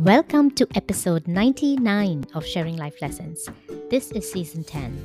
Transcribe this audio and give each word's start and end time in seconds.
Welcome 0.00 0.52
to 0.52 0.66
episode 0.76 1.28
99 1.28 2.24
of 2.32 2.46
Sharing 2.46 2.78
Life 2.78 3.02
Lessons. 3.02 3.46
This 3.90 4.10
is 4.12 4.32
season 4.32 4.64
10. 4.64 4.96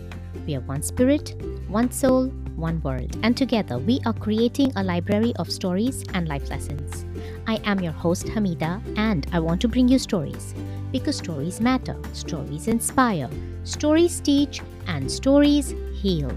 We 0.48 0.56
are 0.56 0.62
one 0.62 0.82
spirit, 0.84 1.36
one 1.68 1.92
soul, 1.92 2.28
one 2.56 2.82
world, 2.82 3.18
and 3.22 3.36
together 3.36 3.78
we 3.78 4.00
are 4.06 4.14
creating 4.14 4.72
a 4.78 4.84
library 4.86 5.34
of 5.36 5.52
stories 5.52 6.06
and 6.14 6.30
life 6.30 6.50
lessons. 6.50 7.04
I 7.46 7.60
am 7.66 7.82
your 7.82 7.92
host, 7.92 8.28
Hamida, 8.28 8.82
and 8.98 9.28
I 9.34 9.40
want 9.42 9.60
to 9.64 9.68
bring 9.68 9.90
you 9.90 10.00
stories 10.00 10.56
because 10.94 11.18
stories 11.18 11.60
matter, 11.60 12.00
stories 12.14 12.70
inspire, 12.70 13.30
stories 13.66 14.22
teach, 14.22 14.62
and 14.88 15.12
stories 15.12 15.76
heal. 16.02 16.32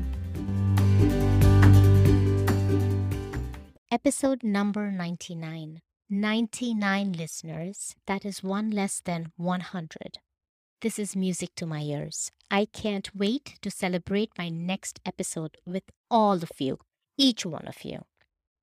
Episode 3.92 4.42
number 4.42 4.90
99. 4.90 5.80
99 6.10 7.12
listeners, 7.12 7.94
that 8.06 8.24
is 8.24 8.42
one 8.42 8.70
less 8.70 9.02
than 9.04 9.30
100. 9.36 10.18
This 10.80 10.98
is 10.98 11.14
music 11.14 11.54
to 11.56 11.66
my 11.66 11.80
ears. 11.80 12.32
I 12.50 12.64
can't 12.64 13.14
wait 13.14 13.58
to 13.60 13.70
celebrate 13.70 14.30
my 14.38 14.48
next 14.48 15.00
episode 15.04 15.58
with 15.66 15.82
all 16.10 16.36
of 16.36 16.52
you, 16.58 16.78
each 17.18 17.44
one 17.44 17.66
of 17.66 17.84
you. 17.84 18.06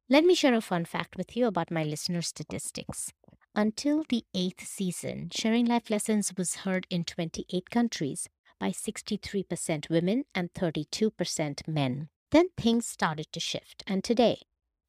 Let 0.10 0.24
me 0.24 0.34
share 0.34 0.56
a 0.56 0.62
fun 0.62 0.86
fact 0.86 1.18
with 1.18 1.38
you 1.38 1.46
about 1.46 1.70
my 1.70 1.84
listener 1.84 2.24
statistics. 2.24 3.14
Until 3.54 4.04
the 4.10 4.24
eighth 4.34 4.66
season, 4.66 5.30
Sharing 5.32 5.68
Life 5.68 5.92
Lessons 5.92 6.34
was 6.36 6.56
heard 6.56 6.88
in 6.90 7.04
28 7.04 7.70
countries 7.70 8.28
by 8.60 8.70
63% 8.70 9.90
women 9.92 10.24
and 10.34 10.52
32% 10.54 11.68
men. 11.68 12.10
Then 12.32 12.48
things 12.58 12.88
started 12.88 13.28
to 13.34 13.40
shift, 13.40 13.84
and 13.86 14.04
today, 14.04 14.40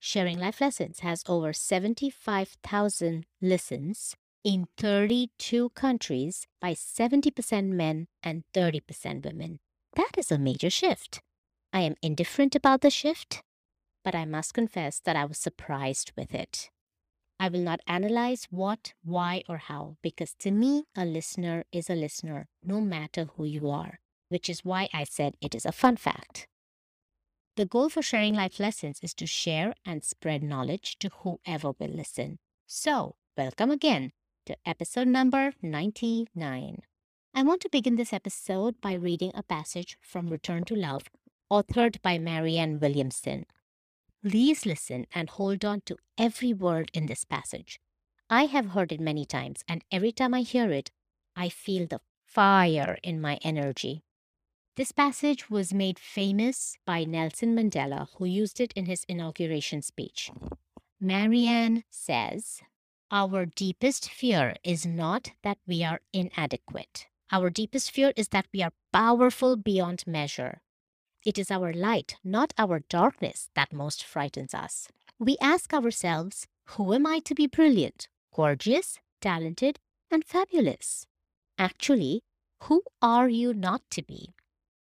Sharing 0.09 0.39
Life 0.39 0.61
Lessons 0.61 1.01
has 1.01 1.25
over 1.27 1.53
75,000 1.53 3.27
listens 3.43 4.15
in 4.45 4.69
32 4.79 5.71
countries 5.71 6.47
by 6.61 6.75
70% 6.75 7.71
men 7.71 8.07
and 8.23 8.45
30% 8.55 9.25
women. 9.25 9.59
That 9.97 10.13
is 10.17 10.31
a 10.31 10.39
major 10.39 10.71
shift. 10.71 11.19
I 11.73 11.81
am 11.81 11.97
indifferent 12.03 12.55
about 12.55 12.83
the 12.83 12.89
shift, 12.91 13.43
but 14.05 14.15
I 14.15 14.25
must 14.27 14.55
confess 14.55 15.01
that 15.01 15.17
I 15.17 15.25
was 15.25 15.39
surprised 15.39 16.13
with 16.17 16.33
it. 16.33 16.71
I 17.41 17.49
will 17.49 17.63
not 17.63 17.81
analyze 17.89 18.47
what, 18.49 18.95
why, 19.03 19.43
or 19.49 19.57
how, 19.57 19.97
because 20.03 20.35
to 20.39 20.53
me, 20.53 20.85
a 20.97 21.05
listener 21.05 21.65
is 21.73 21.91
a 21.91 21.97
listener, 21.97 22.47
no 22.63 22.81
matter 22.81 23.27
who 23.37 23.45
you 23.45 23.69
are, 23.71 23.99
which 24.29 24.49
is 24.49 24.65
why 24.65 24.89
I 24.95 25.03
said 25.03 25.35
it 25.41 25.53
is 25.53 25.67
a 25.67 25.73
fun 25.73 25.97
fact. 25.97 26.47
The 27.57 27.65
goal 27.65 27.89
for 27.89 28.03
sharing 28.03 28.35
life 28.35 28.61
lessons 28.61 29.01
is 29.03 29.15
to 29.15 29.27
share 29.27 29.73
and 29.87 30.05
spread 30.05 30.43
knowledge 30.43 30.99
to 30.99 31.09
whoever 31.23 31.73
will 31.79 31.89
listen. 31.89 32.39
So, 32.67 33.17
welcome 33.35 33.71
again 33.71 34.13
to 34.45 34.59
episode 34.67 35.09
number 35.09 35.55
99. 35.63 36.83
I 37.35 37.43
want 37.43 37.63
to 37.63 37.71
begin 37.71 37.97
this 37.97 38.13
episode 38.13 38.79
by 38.83 38.93
reading 38.93 39.33
a 39.35 39.43
passage 39.43 39.97
from 40.03 40.29
Return 40.29 40.65
to 40.65 40.77
Love, 40.77 41.05
authored 41.51 42.03
by 42.03 42.19
Marianne 42.19 42.79
Williamson. 42.79 43.47
Please 44.23 44.67
listen 44.67 45.07
and 45.15 45.31
hold 45.31 45.65
on 45.65 45.81
to 45.87 45.97
every 46.19 46.53
word 46.53 46.91
in 46.93 47.07
this 47.07 47.25
passage. 47.25 47.81
I 48.29 48.45
have 48.45 48.73
heard 48.73 48.93
it 48.93 49.01
many 49.01 49.25
times, 49.25 49.65
and 49.67 49.83
every 49.91 50.13
time 50.13 50.35
I 50.35 50.43
hear 50.43 50.71
it, 50.71 50.91
I 51.35 51.49
feel 51.49 51.87
the 51.87 52.03
fire 52.27 52.99
in 53.03 53.19
my 53.19 53.39
energy. 53.41 54.03
This 54.77 54.93
passage 54.93 55.49
was 55.49 55.73
made 55.73 55.99
famous 55.99 56.77
by 56.85 57.05
Nelson 57.05 57.57
Mandela, 57.57 58.09
who 58.19 58.27
used 58.27 58.61
it 58.61 58.75
in 58.75 58.85
his 58.85 59.05
inauguration 59.09 59.81
speech. 59.81 60.31
Marianne 61.01 61.85
says, 61.89 62.61
Our 63.11 63.47
deepest 63.47 64.11
fear 64.11 64.55
is 64.63 64.85
not 64.85 65.31
that 65.43 65.57
we 65.67 65.83
are 65.83 66.01
inadequate. 66.13 67.07
Our 67.33 67.49
deepest 67.49 67.91
fear 67.91 68.13
is 68.17 68.29
that 68.29 68.49
we 68.53 68.63
are 68.63 68.73
powerful 68.93 69.57
beyond 69.57 70.05
measure. 70.07 70.61
It 71.25 71.39
is 71.39 71.51
our 71.51 71.73
light, 71.73 72.17
not 72.23 72.53
our 72.59 72.81
darkness, 72.81 73.49
that 73.55 73.73
most 73.73 74.05
frightens 74.05 74.53
us. 74.53 74.89
We 75.19 75.39
ask 75.41 75.73
ourselves, 75.73 76.47
Who 76.77 76.93
am 76.93 77.07
I 77.07 77.21
to 77.21 77.35
be 77.35 77.47
brilliant, 77.47 78.09
gorgeous, 78.35 79.01
talented, 79.23 79.79
and 80.11 80.23
fabulous? 80.23 81.07
Actually, 81.57 82.25
who 82.65 82.83
are 83.01 83.31
you 83.31 83.55
not 83.55 83.81
to 83.93 84.03
be? 84.03 84.35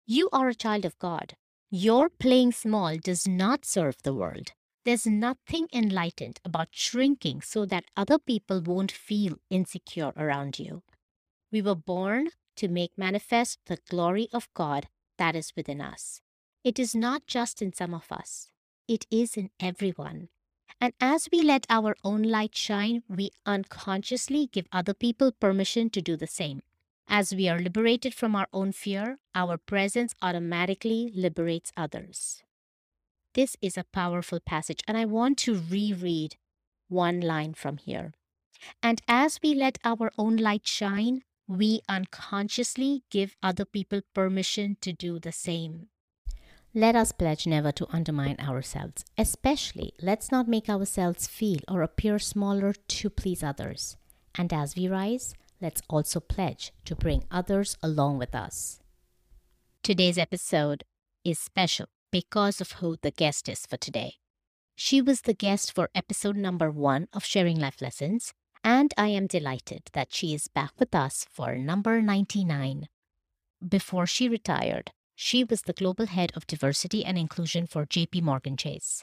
You 0.06 0.28
are 0.32 0.48
a 0.48 0.54
child 0.54 0.84
of 0.84 0.98
God. 0.98 1.34
Your 1.70 2.10
playing 2.10 2.52
small 2.52 2.96
does 2.96 3.26
not 3.26 3.64
serve 3.64 3.96
the 4.02 4.12
world. 4.12 4.52
There's 4.84 5.06
nothing 5.06 5.66
enlightened 5.72 6.40
about 6.44 6.68
shrinking 6.72 7.40
so 7.40 7.64
that 7.66 7.86
other 7.96 8.18
people 8.18 8.60
won't 8.60 8.92
feel 8.92 9.38
insecure 9.48 10.12
around 10.14 10.58
you. 10.58 10.82
We 11.50 11.62
were 11.62 11.74
born 11.74 12.28
to 12.56 12.68
make 12.68 12.98
manifest 12.98 13.60
the 13.64 13.78
glory 13.88 14.28
of 14.30 14.52
God 14.52 14.88
that 15.16 15.34
is 15.34 15.54
within 15.56 15.80
us. 15.80 16.20
It 16.62 16.78
is 16.78 16.94
not 16.94 17.26
just 17.26 17.62
in 17.62 17.72
some 17.72 17.94
of 17.94 18.12
us, 18.12 18.48
it 18.86 19.06
is 19.10 19.38
in 19.38 19.50
everyone. 19.58 20.28
And 20.82 20.92
as 21.00 21.28
we 21.32 21.40
let 21.40 21.64
our 21.70 21.96
own 22.04 22.22
light 22.22 22.54
shine, 22.54 23.04
we 23.08 23.30
unconsciously 23.46 24.48
give 24.52 24.66
other 24.70 24.92
people 24.92 25.32
permission 25.32 25.88
to 25.90 26.02
do 26.02 26.14
the 26.14 26.26
same. 26.26 26.60
As 27.08 27.34
we 27.34 27.48
are 27.48 27.58
liberated 27.58 28.14
from 28.14 28.34
our 28.34 28.48
own 28.52 28.72
fear, 28.72 29.18
our 29.34 29.56
presence 29.56 30.14
automatically 30.22 31.12
liberates 31.14 31.72
others. 31.76 32.42
This 33.34 33.56
is 33.60 33.76
a 33.76 33.84
powerful 33.84 34.40
passage, 34.40 34.80
and 34.86 34.96
I 34.96 35.04
want 35.04 35.38
to 35.38 35.60
reread 35.70 36.36
one 36.88 37.20
line 37.20 37.54
from 37.54 37.78
here. 37.78 38.12
And 38.82 39.02
as 39.06 39.40
we 39.42 39.54
let 39.54 39.78
our 39.84 40.10
own 40.16 40.36
light 40.36 40.66
shine, 40.66 41.22
we 41.46 41.82
unconsciously 41.88 43.02
give 43.10 43.36
other 43.42 43.64
people 43.64 44.00
permission 44.14 44.76
to 44.80 44.92
do 44.92 45.18
the 45.18 45.32
same. 45.32 45.88
Let 46.72 46.96
us 46.96 47.12
pledge 47.12 47.46
never 47.46 47.70
to 47.72 47.86
undermine 47.92 48.36
ourselves, 48.40 49.04
especially 49.16 49.92
let's 50.00 50.32
not 50.32 50.48
make 50.48 50.68
ourselves 50.68 51.26
feel 51.26 51.60
or 51.68 51.82
appear 51.82 52.18
smaller 52.18 52.72
to 52.72 53.10
please 53.10 53.44
others. 53.44 53.96
And 54.34 54.52
as 54.52 54.74
we 54.74 54.88
rise, 54.88 55.34
let's 55.64 55.82
also 55.88 56.20
pledge 56.20 56.72
to 56.84 56.94
bring 56.94 57.24
others 57.30 57.78
along 57.82 58.18
with 58.18 58.34
us. 58.34 58.80
Today's 59.82 60.18
episode 60.18 60.84
is 61.24 61.38
special 61.38 61.86
because 62.12 62.60
of 62.60 62.72
who 62.72 62.96
the 63.00 63.10
guest 63.10 63.48
is 63.48 63.64
for 63.64 63.78
today. 63.78 64.16
She 64.76 65.00
was 65.00 65.22
the 65.22 65.32
guest 65.32 65.72
for 65.74 65.88
episode 65.94 66.36
number 66.36 66.70
one 66.70 67.08
of 67.14 67.24
Sharing 67.24 67.58
Life 67.58 67.80
Lessons, 67.80 68.34
and 68.62 68.92
I 68.98 69.08
am 69.08 69.26
delighted 69.26 69.84
that 69.94 70.12
she 70.12 70.34
is 70.34 70.48
back 70.48 70.72
with 70.78 70.94
us 70.94 71.26
for 71.30 71.56
number 71.56 72.02
99. 72.02 72.88
Before 73.66 74.06
she 74.06 74.28
retired, 74.28 74.90
she 75.14 75.44
was 75.44 75.62
the 75.62 75.72
global 75.72 76.06
head 76.06 76.30
of 76.36 76.46
diversity 76.46 77.06
and 77.06 77.16
inclusion 77.16 77.66
for 77.66 77.86
JP 77.86 78.20
Morgan 78.20 78.58
Chase. 78.58 79.02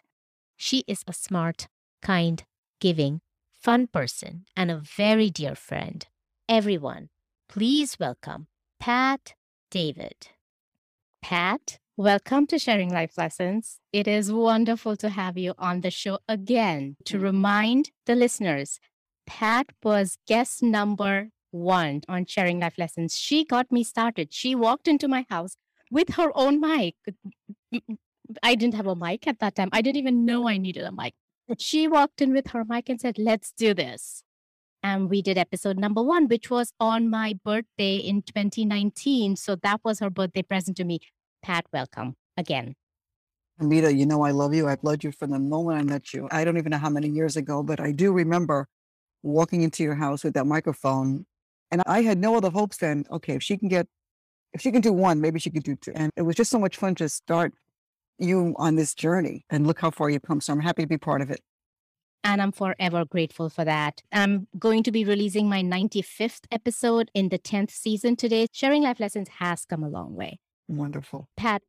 She 0.58 0.84
is 0.88 1.04
a 1.08 1.14
smart, 1.14 1.68
kind, 2.04 2.44
giving, 2.80 3.22
fun 3.52 3.88
person 3.88 4.46
and 4.56 4.70
a 4.70 4.78
very 4.78 5.32
dear 5.32 5.56
friend 5.56 6.06
everyone, 6.52 7.08
please 7.48 7.96
welcome 7.98 8.46
Pat 8.78 9.36
David. 9.70 10.28
Pat, 11.22 11.80
welcome 11.96 12.46
to 12.48 12.60
Sharing 12.60 12.92
Life 12.92 13.18
Lessons. 13.18 13.80
It 13.94 14.06
is 14.06 14.34
wonderful 14.34 14.98
to 14.98 15.08
have 15.08 15.38
you 15.38 15.54
on 15.58 15.80
the 15.80 15.90
show 15.90 16.20
again. 16.28 16.98
To 17.06 17.20
remind 17.20 17.92
the 18.06 18.16
listeners, 18.16 18.82
Pat 19.26 19.68
was 19.82 20.18
guest 20.28 20.62
number 20.62 21.30
one 21.52 22.02
on 22.10 22.26
Sharing 22.26 22.60
Life 22.60 22.78
Lessons. 22.78 23.16
She 23.16 23.46
got 23.46 23.72
me 23.72 23.86
started. 23.86 24.34
She 24.34 24.54
walked 24.54 24.90
into 24.90 25.08
my 25.08 25.26
house 25.30 25.56
with 25.90 26.16
her 26.16 26.32
own 26.36 26.60
mic. 26.60 26.96
I 28.44 28.56
didn't 28.56 28.76
have 28.76 28.88
a 28.88 28.96
mic 28.98 29.26
at 29.26 29.40
that 29.40 29.56
time. 29.56 29.70
I 29.72 29.82
didn't 29.82 30.00
even 30.00 30.26
know 30.26 30.50
I 30.50 30.58
needed 30.58 30.84
a 30.84 30.92
mic. 30.92 31.14
She 31.60 31.88
walked 31.88 32.22
in 32.22 32.34
with 32.34 32.47
her 32.47 32.66
mic 32.66 32.90
and 32.90 33.00
said, 33.00 33.18
Let's 33.18 33.54
do 33.54 33.74
this 33.74 34.26
and 34.84 35.10
we 35.10 35.22
did 35.22 35.38
episode 35.38 35.78
number 35.78 36.02
one, 36.02 36.28
which 36.28 36.50
was 36.50 36.74
on 36.80 37.10
my 37.10 37.38
birthday 37.44 37.96
in 37.96 38.22
2019. 38.24 39.36
So 39.36 39.56
that 39.58 39.82
was 39.84 40.00
her 40.00 40.10
birthday 40.10 40.42
present 40.42 40.78
to 40.78 40.84
me. 40.84 41.00
Pat, 41.44 41.66
welcome 41.72 42.16
again. 42.38 42.76
Hamida, 43.60 43.96
you 43.96 44.06
know 44.06 44.24
I 44.24 44.32
love 44.32 44.54
you. 44.54 44.68
I've 44.68 44.84
loved 44.84 45.04
you 45.04 45.12
from 45.12 45.32
the 45.32 45.40
moment 45.40 45.80
I 45.80 45.84
met 45.84 46.14
you. 46.14 46.28
I 46.32 46.44
don't 46.44 46.58
even 46.58 46.72
know 46.72 46.78
how 46.78 46.90
many 46.90 47.10
years 47.10 47.38
ago, 47.38 47.62
but 47.62 47.80
I 47.80 47.92
do 47.92 48.12
remember 48.12 48.68
walking 49.22 49.62
into 49.62 49.84
your 49.84 49.96
house 49.96 50.24
with 50.24 50.34
that 50.34 50.48
microphone. 50.48 51.26
And 51.70 51.82
I 51.86 52.02
had 52.02 52.18
no 52.18 52.36
other 52.36 52.50
hopes 52.50 52.78
than, 52.78 53.06
okay, 53.12 53.36
if 53.36 53.44
she 53.44 53.58
can 53.58 53.68
get, 53.68 53.88
if 54.54 54.62
she 54.62 54.72
can 54.72 54.82
do 54.82 54.92
one, 54.92 55.22
maybe 55.22 55.40
she 55.40 55.52
can 55.52 55.62
do 55.62 55.76
two. 55.76 55.92
And 55.96 56.12
it 56.16 56.24
was 56.24 56.36
just 56.36 56.50
so 56.50 56.60
much 56.60 56.78
fun 56.78 56.96
to 56.96 57.08
start 57.08 57.54
you 58.18 58.56
on 58.58 58.76
this 58.76 58.94
journey 58.96 59.46
and 59.50 59.68
look 59.68 59.80
how 59.80 59.92
far 59.92 60.10
you've 60.10 60.24
come. 60.24 60.42
So 60.42 60.54
I'm 60.54 60.60
happy 60.60 60.82
to 60.82 60.88
be 60.88 60.98
part 60.98 61.22
of 61.22 61.30
it 61.30 61.40
and 62.23 62.41
I'm 62.41 62.52
forever 62.52 63.06
grateful 63.06 63.50
for 63.50 63.66
that. 63.66 64.02
I'm 64.12 64.47
going 64.58 64.84
to 64.84 64.91
be 64.91 65.03
releasing 65.03 65.50
my 65.50 65.62
95th 65.62 66.41
episode 66.52 67.12
in 67.14 67.29
the 67.29 67.40
10th 67.40 67.72
season 67.72 68.16
today. 68.16 68.47
Sharing 68.52 68.84
life 68.84 69.00
lessons 69.00 69.29
has 69.40 69.66
come 69.66 69.84
a 69.84 69.90
long 69.90 70.16
way. 70.16 70.40
Wonderful. 70.68 71.28
Pat, 71.35 71.62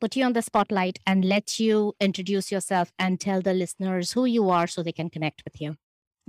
put 0.00 0.16
you 0.16 0.24
on 0.24 0.32
the 0.32 0.42
spotlight 0.42 0.98
and 1.06 1.24
let 1.24 1.60
you 1.60 1.94
introduce 2.00 2.50
yourself 2.50 2.92
and 2.98 3.20
tell 3.20 3.40
the 3.40 3.52
listeners 3.52 4.12
who 4.12 4.24
you 4.24 4.48
are 4.50 4.66
so 4.66 4.82
they 4.82 4.92
can 4.92 5.10
connect 5.10 5.42
with 5.44 5.60
you. 5.60 5.76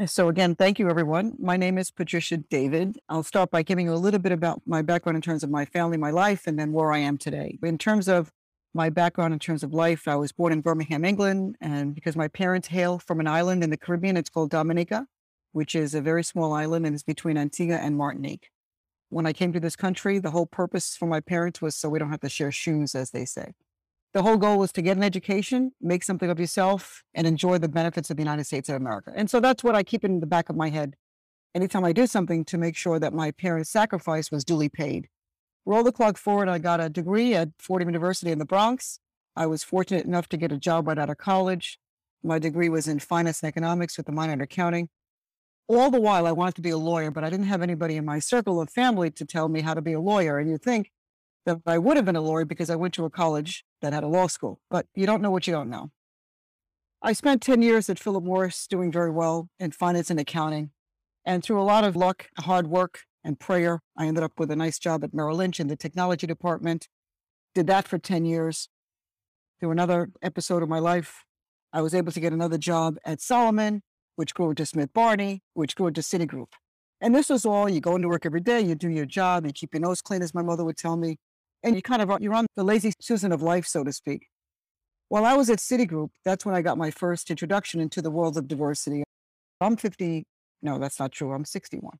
So, 0.05 0.29
again, 0.29 0.55
thank 0.55 0.79
you, 0.79 0.89
everyone. 0.89 1.33
My 1.37 1.57
name 1.57 1.77
is 1.77 1.91
Patricia 1.91 2.37
David. 2.37 2.97
I'll 3.07 3.23
start 3.23 3.51
by 3.51 3.61
giving 3.61 3.85
you 3.85 3.93
a 3.93 3.95
little 3.95 4.19
bit 4.19 4.31
about 4.31 4.61
my 4.65 4.81
background 4.81 5.15
in 5.17 5.21
terms 5.21 5.43
of 5.43 5.51
my 5.51 5.65
family, 5.65 5.97
my 5.97 6.11
life, 6.11 6.47
and 6.47 6.57
then 6.57 6.71
where 6.71 6.91
I 6.91 6.99
am 6.99 7.17
today. 7.17 7.59
In 7.61 7.77
terms 7.77 8.07
of 8.07 8.31
my 8.73 8.89
background 8.89 9.33
in 9.33 9.39
terms 9.39 9.63
of 9.63 9.73
life, 9.73 10.07
I 10.07 10.15
was 10.15 10.31
born 10.31 10.53
in 10.53 10.61
Birmingham, 10.61 11.03
England. 11.03 11.57
And 11.61 11.93
because 11.93 12.15
my 12.15 12.27
parents 12.27 12.69
hail 12.69 12.99
from 12.99 13.19
an 13.19 13.27
island 13.27 13.63
in 13.63 13.69
the 13.69 13.77
Caribbean, 13.77 14.17
it's 14.17 14.29
called 14.29 14.49
Dominica, 14.49 15.07
which 15.51 15.75
is 15.75 15.93
a 15.93 16.01
very 16.01 16.23
small 16.23 16.53
island 16.53 16.85
and 16.85 16.95
is 16.95 17.03
between 17.03 17.37
Antigua 17.37 17.77
and 17.77 17.97
Martinique. 17.97 18.49
When 19.09 19.25
I 19.25 19.33
came 19.33 19.51
to 19.53 19.59
this 19.59 19.75
country, 19.75 20.19
the 20.19 20.31
whole 20.31 20.45
purpose 20.45 20.95
for 20.95 21.05
my 21.05 21.19
parents 21.19 21.61
was 21.61 21.75
so 21.75 21.89
we 21.89 21.99
don't 21.99 22.11
have 22.11 22.21
to 22.21 22.29
share 22.29 22.51
shoes, 22.51 22.95
as 22.95 23.11
they 23.11 23.25
say. 23.25 23.51
The 24.13 24.23
whole 24.23 24.37
goal 24.37 24.57
was 24.57 24.71
to 24.73 24.81
get 24.81 24.97
an 24.97 25.03
education, 25.03 25.71
make 25.81 26.03
something 26.03 26.29
of 26.29 26.39
yourself, 26.39 27.03
and 27.13 27.27
enjoy 27.27 27.57
the 27.57 27.69
benefits 27.69 28.09
of 28.09 28.17
the 28.17 28.23
United 28.23 28.45
States 28.45 28.69
of 28.69 28.75
America. 28.75 29.11
And 29.15 29.29
so 29.29 29.39
that's 29.39 29.63
what 29.63 29.75
I 29.75 29.83
keep 29.83 30.03
in 30.03 30.19
the 30.19 30.27
back 30.27 30.49
of 30.49 30.55
my 30.55 30.69
head 30.69 30.95
anytime 31.53 31.83
I 31.83 31.93
do 31.93 32.07
something 32.07 32.45
to 32.45 32.57
make 32.57 32.75
sure 32.75 32.99
that 32.99 33.13
my 33.13 33.31
parents' 33.31 33.69
sacrifice 33.69 34.31
was 34.31 34.43
duly 34.43 34.69
paid. 34.69 35.07
Roll 35.65 35.83
the 35.83 35.91
clock 35.91 36.17
forward, 36.17 36.49
I 36.49 36.57
got 36.57 36.81
a 36.81 36.89
degree 36.89 37.35
at 37.35 37.49
Fordham 37.59 37.89
University 37.89 38.31
in 38.31 38.39
the 38.39 38.45
Bronx. 38.45 38.99
I 39.35 39.45
was 39.45 39.63
fortunate 39.63 40.05
enough 40.05 40.27
to 40.29 40.37
get 40.37 40.51
a 40.51 40.57
job 40.57 40.87
right 40.87 40.97
out 40.97 41.09
of 41.09 41.17
college. 41.17 41.79
My 42.23 42.39
degree 42.39 42.69
was 42.69 42.87
in 42.87 42.99
finance 42.99 43.41
and 43.41 43.47
economics 43.47 43.97
with 43.97 44.09
a 44.09 44.11
minor 44.11 44.33
in 44.33 44.41
accounting. 44.41 44.89
All 45.67 45.89
the 45.89 46.01
while, 46.01 46.27
I 46.27 46.31
wanted 46.31 46.55
to 46.55 46.61
be 46.61 46.71
a 46.71 46.77
lawyer, 46.77 47.11
but 47.11 47.23
I 47.23 47.29
didn't 47.29 47.45
have 47.45 47.61
anybody 47.61 47.95
in 47.95 48.05
my 48.05 48.19
circle 48.19 48.59
of 48.59 48.69
family 48.69 49.11
to 49.11 49.25
tell 49.25 49.47
me 49.47 49.61
how 49.61 49.73
to 49.73 49.81
be 49.81 49.93
a 49.93 50.01
lawyer. 50.01 50.37
And 50.37 50.49
you'd 50.49 50.63
think 50.63 50.91
that 51.45 51.61
I 51.65 51.77
would 51.77 51.95
have 51.95 52.05
been 52.05 52.15
a 52.15 52.21
lawyer 52.21 52.45
because 52.45 52.69
I 52.69 52.75
went 52.75 52.93
to 52.95 53.05
a 53.05 53.09
college 53.09 53.63
that 53.81 53.93
had 53.93 54.03
a 54.03 54.07
law 54.07 54.27
school, 54.27 54.59
but 54.69 54.87
you 54.95 55.05
don't 55.05 55.21
know 55.21 55.31
what 55.31 55.47
you 55.47 55.53
don't 55.53 55.69
know. 55.69 55.91
I 57.01 57.13
spent 57.13 57.41
10 57.41 57.61
years 57.61 57.89
at 57.89 57.97
Philip 57.97 58.23
Morris 58.23 58.67
doing 58.67 58.91
very 58.91 59.09
well 59.09 59.49
in 59.59 59.71
finance 59.71 60.09
and 60.09 60.19
accounting. 60.19 60.71
And 61.25 61.43
through 61.43 61.61
a 61.61 61.63
lot 61.63 61.83
of 61.83 61.95
luck, 61.95 62.27
hard 62.39 62.67
work, 62.67 63.01
and 63.23 63.39
prayer, 63.39 63.79
I 63.97 64.07
ended 64.07 64.23
up 64.23 64.33
with 64.37 64.51
a 64.51 64.55
nice 64.55 64.79
job 64.79 65.03
at 65.03 65.13
Merrill 65.13 65.37
Lynch 65.37 65.59
in 65.59 65.67
the 65.67 65.75
technology 65.75 66.27
department. 66.27 66.87
Did 67.53 67.67
that 67.67 67.87
for 67.87 67.97
10 67.97 68.25
years. 68.25 68.69
Through 69.59 69.71
another 69.71 70.09
episode 70.21 70.63
of 70.63 70.69
my 70.69 70.79
life, 70.79 71.23
I 71.71 71.81
was 71.81 71.93
able 71.93 72.11
to 72.11 72.19
get 72.19 72.33
another 72.33 72.57
job 72.57 72.97
at 73.05 73.21
Salomon, 73.21 73.81
which 74.15 74.33
grew 74.33 74.49
into 74.49 74.65
Smith 74.65 74.91
Barney, 74.93 75.41
which 75.53 75.75
grew 75.75 75.87
into 75.87 76.01
Citigroup. 76.01 76.53
And 76.99 77.13
this 77.13 77.29
was 77.29 77.45
all 77.45 77.69
you 77.69 77.79
go 77.79 77.95
into 77.95 78.07
work 78.07 78.25
every 78.25 78.41
day, 78.41 78.61
you 78.61 78.75
do 78.75 78.89
your 78.89 79.05
job, 79.05 79.45
you 79.45 79.53
keep 79.53 79.73
your 79.73 79.81
nose 79.81 80.01
clean, 80.01 80.21
as 80.21 80.33
my 80.33 80.41
mother 80.41 80.63
would 80.63 80.77
tell 80.77 80.97
me 80.97 81.17
and 81.63 81.75
you 81.75 81.81
kind 81.81 82.01
of 82.01 82.21
you're 82.21 82.33
on 82.33 82.47
the 82.55 82.63
lazy 82.63 82.93
Susan 82.99 83.31
of 83.31 83.41
life, 83.41 83.65
so 83.65 83.83
to 83.83 83.93
speak. 83.93 84.27
While 85.09 85.25
I 85.25 85.33
was 85.33 85.49
at 85.49 85.59
Citigroup, 85.59 86.09
that's 86.23 86.45
when 86.45 86.55
I 86.55 86.61
got 86.61 86.77
my 86.77 86.89
first 86.89 87.29
introduction 87.29 87.81
into 87.81 88.01
the 88.01 88.11
world 88.11 88.37
of 88.37 88.47
diversity. 88.47 89.03
I'm 89.59 89.77
50. 89.77 90.23
No, 90.61 90.79
that's 90.79 90.99
not 90.99 91.11
true. 91.11 91.33
I'm 91.33 91.45
61. 91.45 91.97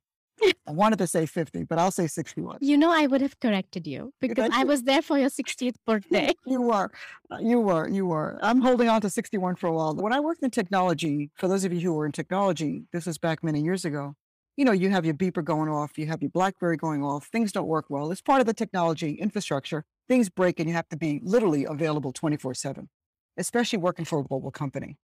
I 0.68 0.72
wanted 0.72 1.00
to 1.00 1.08
say 1.08 1.26
50, 1.26 1.64
but 1.66 1.78
I'll 1.78 1.92
say 1.92 2.08
61. 2.08 2.60
You 2.62 2.78
know, 2.78 2.92
I 2.92 3.08
would 3.08 3.22
have 3.22 3.40
corrected 3.40 3.88
you 3.88 4.14
because 4.20 4.50
I 4.54 4.64
was 4.64 4.84
there 4.84 5.02
for 5.02 5.18
your 5.18 5.30
60th 5.30 5.76
birthday. 5.86 6.34
you 6.46 6.62
were. 6.62 6.92
Uh, 7.32 7.38
you 7.42 7.60
were. 7.60 7.88
You 7.88 8.06
were. 8.06 8.40
I'm 8.42 8.62
holding 8.62 8.90
on 8.90 9.02
to 9.02 9.10
61 9.10 9.56
for 9.56 9.68
a 9.68 9.74
while. 9.74 9.96
When 9.96 10.14
I 10.14 10.20
worked 10.20 10.44
in 10.44 10.52
technology, 10.52 11.32
for 11.36 11.48
those 11.48 11.64
of 11.64 11.74
you 11.74 11.80
who 11.80 11.94
were 11.94 12.06
in 12.06 12.12
technology, 12.12 12.86
this 12.94 13.06
was 13.06 13.18
back 13.18 13.44
many 13.44 13.62
years 13.62 13.86
ago, 13.86 14.16
you 14.58 14.66
know, 14.66 14.72
you 14.72 14.90
have 14.90 15.06
your 15.06 15.14
beeper 15.14 15.44
going 15.44 15.70
off, 15.70 15.98
you 15.98 16.08
have 16.08 16.22
your 16.22 16.32
Blackberry 16.32 16.78
going 16.78 17.04
off, 17.04 17.28
things 17.28 17.52
don't 17.52 17.68
work 17.68 17.86
well. 17.90 18.12
It's 18.12 18.22
part 18.22 18.42
of 18.42 18.48
the 18.48 18.54
technology 18.54 19.14
infrastructure. 19.14 19.86
Things 20.08 20.30
break 20.30 20.60
and 20.60 20.68
you 20.68 20.76
have 20.76 20.90
to 20.90 20.98
be 20.98 21.22
literally 21.24 21.66
available 21.66 22.12
24 22.12 22.54
7, 22.54 22.90
especially 23.38 23.80
working 23.80 24.06
for 24.06 24.20
a 24.20 24.24
global 24.24 24.52
company. 24.52 24.98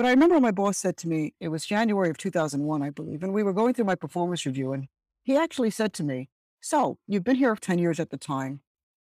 But 0.00 0.06
I 0.06 0.12
remember 0.12 0.40
my 0.40 0.50
boss 0.50 0.78
said 0.78 0.96
to 0.96 1.08
me, 1.08 1.34
it 1.40 1.48
was 1.48 1.66
January 1.66 2.08
of 2.08 2.16
2001, 2.16 2.82
I 2.82 2.88
believe, 2.88 3.22
and 3.22 3.34
we 3.34 3.42
were 3.42 3.52
going 3.52 3.74
through 3.74 3.84
my 3.84 3.96
performance 3.96 4.46
review. 4.46 4.72
And 4.72 4.86
he 5.24 5.36
actually 5.36 5.68
said 5.68 5.92
to 5.92 6.02
me, 6.02 6.30
So 6.62 6.96
you've 7.06 7.22
been 7.22 7.36
here 7.36 7.54
10 7.54 7.78
years 7.78 8.00
at 8.00 8.08
the 8.08 8.16
time. 8.16 8.62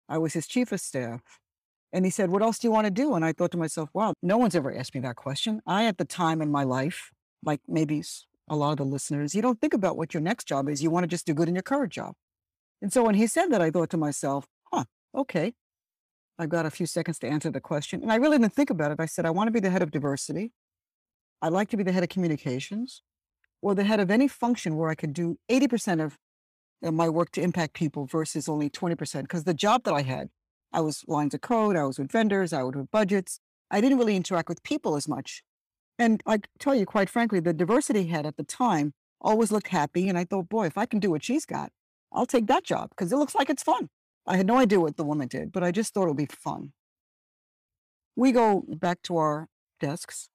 I 0.06 0.18
was 0.18 0.34
his 0.34 0.46
chief 0.46 0.70
of 0.70 0.82
staff. 0.82 1.22
And 1.94 2.04
he 2.04 2.10
said, 2.10 2.28
What 2.28 2.42
else 2.42 2.58
do 2.58 2.66
you 2.66 2.72
want 2.72 2.88
to 2.88 2.90
do? 2.90 3.14
And 3.14 3.24
I 3.24 3.32
thought 3.32 3.52
to 3.52 3.56
myself, 3.56 3.88
Wow, 3.94 4.12
no 4.22 4.36
one's 4.36 4.54
ever 4.54 4.70
asked 4.70 4.94
me 4.94 5.00
that 5.00 5.16
question. 5.16 5.62
I, 5.66 5.86
at 5.86 5.96
the 5.96 6.04
time 6.04 6.42
in 6.42 6.50
my 6.50 6.64
life, 6.64 7.10
like 7.42 7.60
maybe 7.66 8.04
a 8.50 8.54
lot 8.54 8.72
of 8.72 8.76
the 8.76 8.84
listeners, 8.84 9.34
you 9.34 9.40
don't 9.40 9.62
think 9.62 9.72
about 9.72 9.96
what 9.96 10.12
your 10.12 10.22
next 10.22 10.46
job 10.46 10.68
is. 10.68 10.82
You 10.82 10.90
want 10.90 11.04
to 11.04 11.08
just 11.08 11.24
do 11.24 11.32
good 11.32 11.48
in 11.48 11.54
your 11.54 11.62
current 11.62 11.90
job. 11.94 12.12
And 12.82 12.92
so 12.92 13.02
when 13.02 13.14
he 13.14 13.26
said 13.26 13.46
that, 13.46 13.62
I 13.62 13.70
thought 13.70 13.88
to 13.92 13.96
myself, 13.96 14.44
huh, 14.70 14.84
okay. 15.16 15.54
I've 16.38 16.50
got 16.50 16.66
a 16.66 16.70
few 16.70 16.84
seconds 16.84 17.18
to 17.20 17.28
answer 17.28 17.50
the 17.50 17.62
question. 17.62 18.02
And 18.02 18.12
I 18.12 18.16
really 18.16 18.36
didn't 18.36 18.52
think 18.52 18.68
about 18.68 18.90
it. 18.92 19.00
I 19.00 19.06
said, 19.06 19.24
I 19.24 19.30
want 19.30 19.48
to 19.48 19.52
be 19.52 19.60
the 19.60 19.70
head 19.70 19.80
of 19.80 19.90
diversity. 19.90 20.52
I'd 21.42 21.52
like 21.52 21.68
to 21.70 21.76
be 21.76 21.82
the 21.82 21.92
head 21.92 22.04
of 22.04 22.08
communications 22.08 23.02
or 23.60 23.74
the 23.74 23.84
head 23.84 23.98
of 23.98 24.10
any 24.10 24.28
function 24.28 24.76
where 24.76 24.88
I 24.88 24.94
could 24.94 25.12
do 25.12 25.38
80% 25.50 26.02
of 26.02 26.16
uh, 26.84 26.92
my 26.92 27.08
work 27.08 27.32
to 27.32 27.42
impact 27.42 27.74
people 27.74 28.06
versus 28.06 28.48
only 28.48 28.70
20%. 28.70 29.22
Because 29.22 29.42
the 29.44 29.52
job 29.52 29.82
that 29.84 29.92
I 29.92 30.02
had, 30.02 30.28
I 30.72 30.80
was 30.80 31.04
lines 31.08 31.34
of 31.34 31.40
code, 31.40 31.76
I 31.76 31.84
was 31.84 31.98
with 31.98 32.12
vendors, 32.12 32.52
I 32.52 32.62
was 32.62 32.76
with 32.76 32.90
budgets. 32.92 33.40
I 33.70 33.80
didn't 33.80 33.98
really 33.98 34.16
interact 34.16 34.48
with 34.48 34.62
people 34.62 34.94
as 34.94 35.08
much. 35.08 35.42
And 35.98 36.22
I 36.26 36.40
tell 36.58 36.74
you, 36.74 36.86
quite 36.86 37.10
frankly, 37.10 37.40
the 37.40 37.52
diversity 37.52 38.06
head 38.06 38.24
at 38.24 38.36
the 38.36 38.44
time 38.44 38.92
always 39.20 39.50
looked 39.50 39.68
happy. 39.68 40.08
And 40.08 40.16
I 40.16 40.24
thought, 40.24 40.48
boy, 40.48 40.66
if 40.66 40.78
I 40.78 40.86
can 40.86 41.00
do 41.00 41.10
what 41.10 41.24
she's 41.24 41.44
got, 41.44 41.70
I'll 42.12 42.26
take 42.26 42.46
that 42.46 42.64
job 42.64 42.90
because 42.90 43.12
it 43.12 43.16
looks 43.16 43.34
like 43.34 43.50
it's 43.50 43.62
fun. 43.62 43.88
I 44.26 44.36
had 44.36 44.46
no 44.46 44.58
idea 44.58 44.80
what 44.80 44.96
the 44.96 45.04
woman 45.04 45.26
did, 45.26 45.50
but 45.50 45.64
I 45.64 45.72
just 45.72 45.92
thought 45.92 46.04
it 46.04 46.08
would 46.08 46.16
be 46.16 46.26
fun. 46.26 46.72
We 48.14 48.30
go 48.30 48.64
back 48.68 49.02
to 49.04 49.16
our 49.16 49.48
desks, 49.80 50.28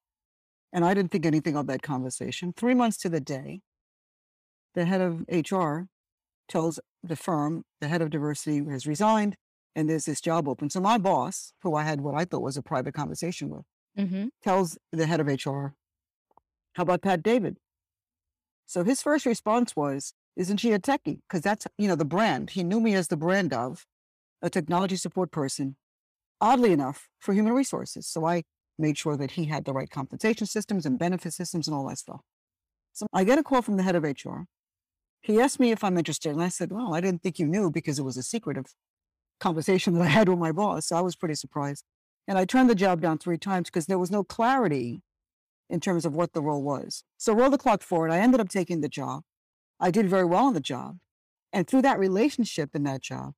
and 0.72 0.84
I 0.84 0.94
didn't 0.94 1.10
think 1.10 1.26
anything 1.26 1.56
of 1.56 1.66
that 1.66 1.82
conversation. 1.82 2.52
Three 2.52 2.74
months 2.74 2.96
to 2.98 3.08
the 3.08 3.20
day, 3.20 3.62
the 4.74 4.84
head 4.84 5.00
of 5.00 5.24
HR 5.28 5.88
tells 6.48 6.80
the 7.02 7.16
firm 7.16 7.64
the 7.80 7.88
head 7.88 8.02
of 8.02 8.10
diversity 8.10 8.64
has 8.70 8.86
resigned 8.86 9.36
and 9.74 9.88
there's 9.88 10.06
this 10.06 10.20
job 10.20 10.48
open. 10.48 10.70
So 10.70 10.80
my 10.80 10.98
boss, 10.98 11.52
who 11.62 11.74
I 11.74 11.84
had 11.84 12.00
what 12.00 12.14
I 12.14 12.24
thought 12.24 12.42
was 12.42 12.56
a 12.56 12.62
private 12.62 12.94
conversation 12.94 13.50
with, 13.50 13.64
hmm 13.96 14.28
tells 14.42 14.78
the 14.92 15.06
head 15.06 15.20
of 15.20 15.28
HR, 15.28 15.74
How 16.74 16.82
about 16.84 17.02
Pat 17.02 17.22
David? 17.22 17.58
So 18.66 18.84
his 18.84 19.02
first 19.02 19.26
response 19.26 19.74
was, 19.74 20.12
Isn't 20.36 20.58
she 20.58 20.72
a 20.72 20.78
techie? 20.78 21.20
Because 21.28 21.42
that's, 21.42 21.66
you 21.76 21.88
know, 21.88 21.96
the 21.96 22.04
brand. 22.04 22.50
He 22.50 22.62
knew 22.64 22.80
me 22.80 22.94
as 22.94 23.08
the 23.08 23.16
brand 23.16 23.52
of 23.52 23.86
a 24.42 24.50
technology 24.50 24.96
support 24.96 25.30
person, 25.32 25.76
oddly 26.40 26.72
enough, 26.72 27.08
for 27.20 27.34
human 27.34 27.52
resources. 27.52 28.06
So 28.06 28.26
I 28.26 28.44
made 28.78 28.98
sure 28.98 29.16
that 29.16 29.32
he 29.32 29.46
had 29.46 29.64
the 29.64 29.72
right 29.72 29.90
compensation 29.90 30.46
systems 30.46 30.86
and 30.86 30.98
benefit 30.98 31.32
systems 31.32 31.66
and 31.66 31.74
all 31.74 31.88
that 31.88 31.98
stuff. 31.98 32.20
So 32.92 33.06
I 33.12 33.24
get 33.24 33.38
a 33.38 33.42
call 33.42 33.62
from 33.62 33.76
the 33.76 33.82
head 33.82 33.96
of 33.96 34.04
HR. 34.04 34.42
He 35.20 35.40
asked 35.40 35.60
me 35.60 35.70
if 35.70 35.84
I'm 35.84 35.98
interested. 35.98 36.32
And 36.32 36.42
I 36.42 36.48
said, 36.48 36.72
Well, 36.72 36.94
I 36.94 37.00
didn't 37.00 37.22
think 37.22 37.38
you 37.38 37.46
knew 37.46 37.70
because 37.70 37.98
it 37.98 38.04
was 38.04 38.16
a 38.16 38.22
secretive 38.22 38.66
conversation 39.40 39.94
that 39.94 40.02
I 40.02 40.06
had 40.06 40.28
with 40.28 40.38
my 40.38 40.52
boss. 40.52 40.86
So 40.86 40.96
I 40.96 41.00
was 41.00 41.16
pretty 41.16 41.34
surprised. 41.34 41.84
And 42.26 42.36
I 42.36 42.44
turned 42.44 42.68
the 42.68 42.74
job 42.74 43.00
down 43.00 43.18
three 43.18 43.38
times 43.38 43.68
because 43.68 43.86
there 43.86 43.98
was 43.98 44.10
no 44.10 44.22
clarity 44.22 45.02
in 45.70 45.80
terms 45.80 46.04
of 46.04 46.14
what 46.14 46.32
the 46.32 46.42
role 46.42 46.62
was. 46.62 47.04
So 47.16 47.32
roll 47.32 47.50
the 47.50 47.58
clock 47.58 47.82
forward. 47.82 48.10
I 48.10 48.18
ended 48.18 48.40
up 48.40 48.48
taking 48.48 48.80
the 48.80 48.88
job. 48.88 49.22
I 49.80 49.90
did 49.90 50.08
very 50.08 50.24
well 50.24 50.46
on 50.46 50.54
the 50.54 50.60
job. 50.60 50.98
And 51.52 51.66
through 51.66 51.82
that 51.82 51.98
relationship 51.98 52.70
in 52.74 52.82
that 52.84 53.02
job, 53.02 53.32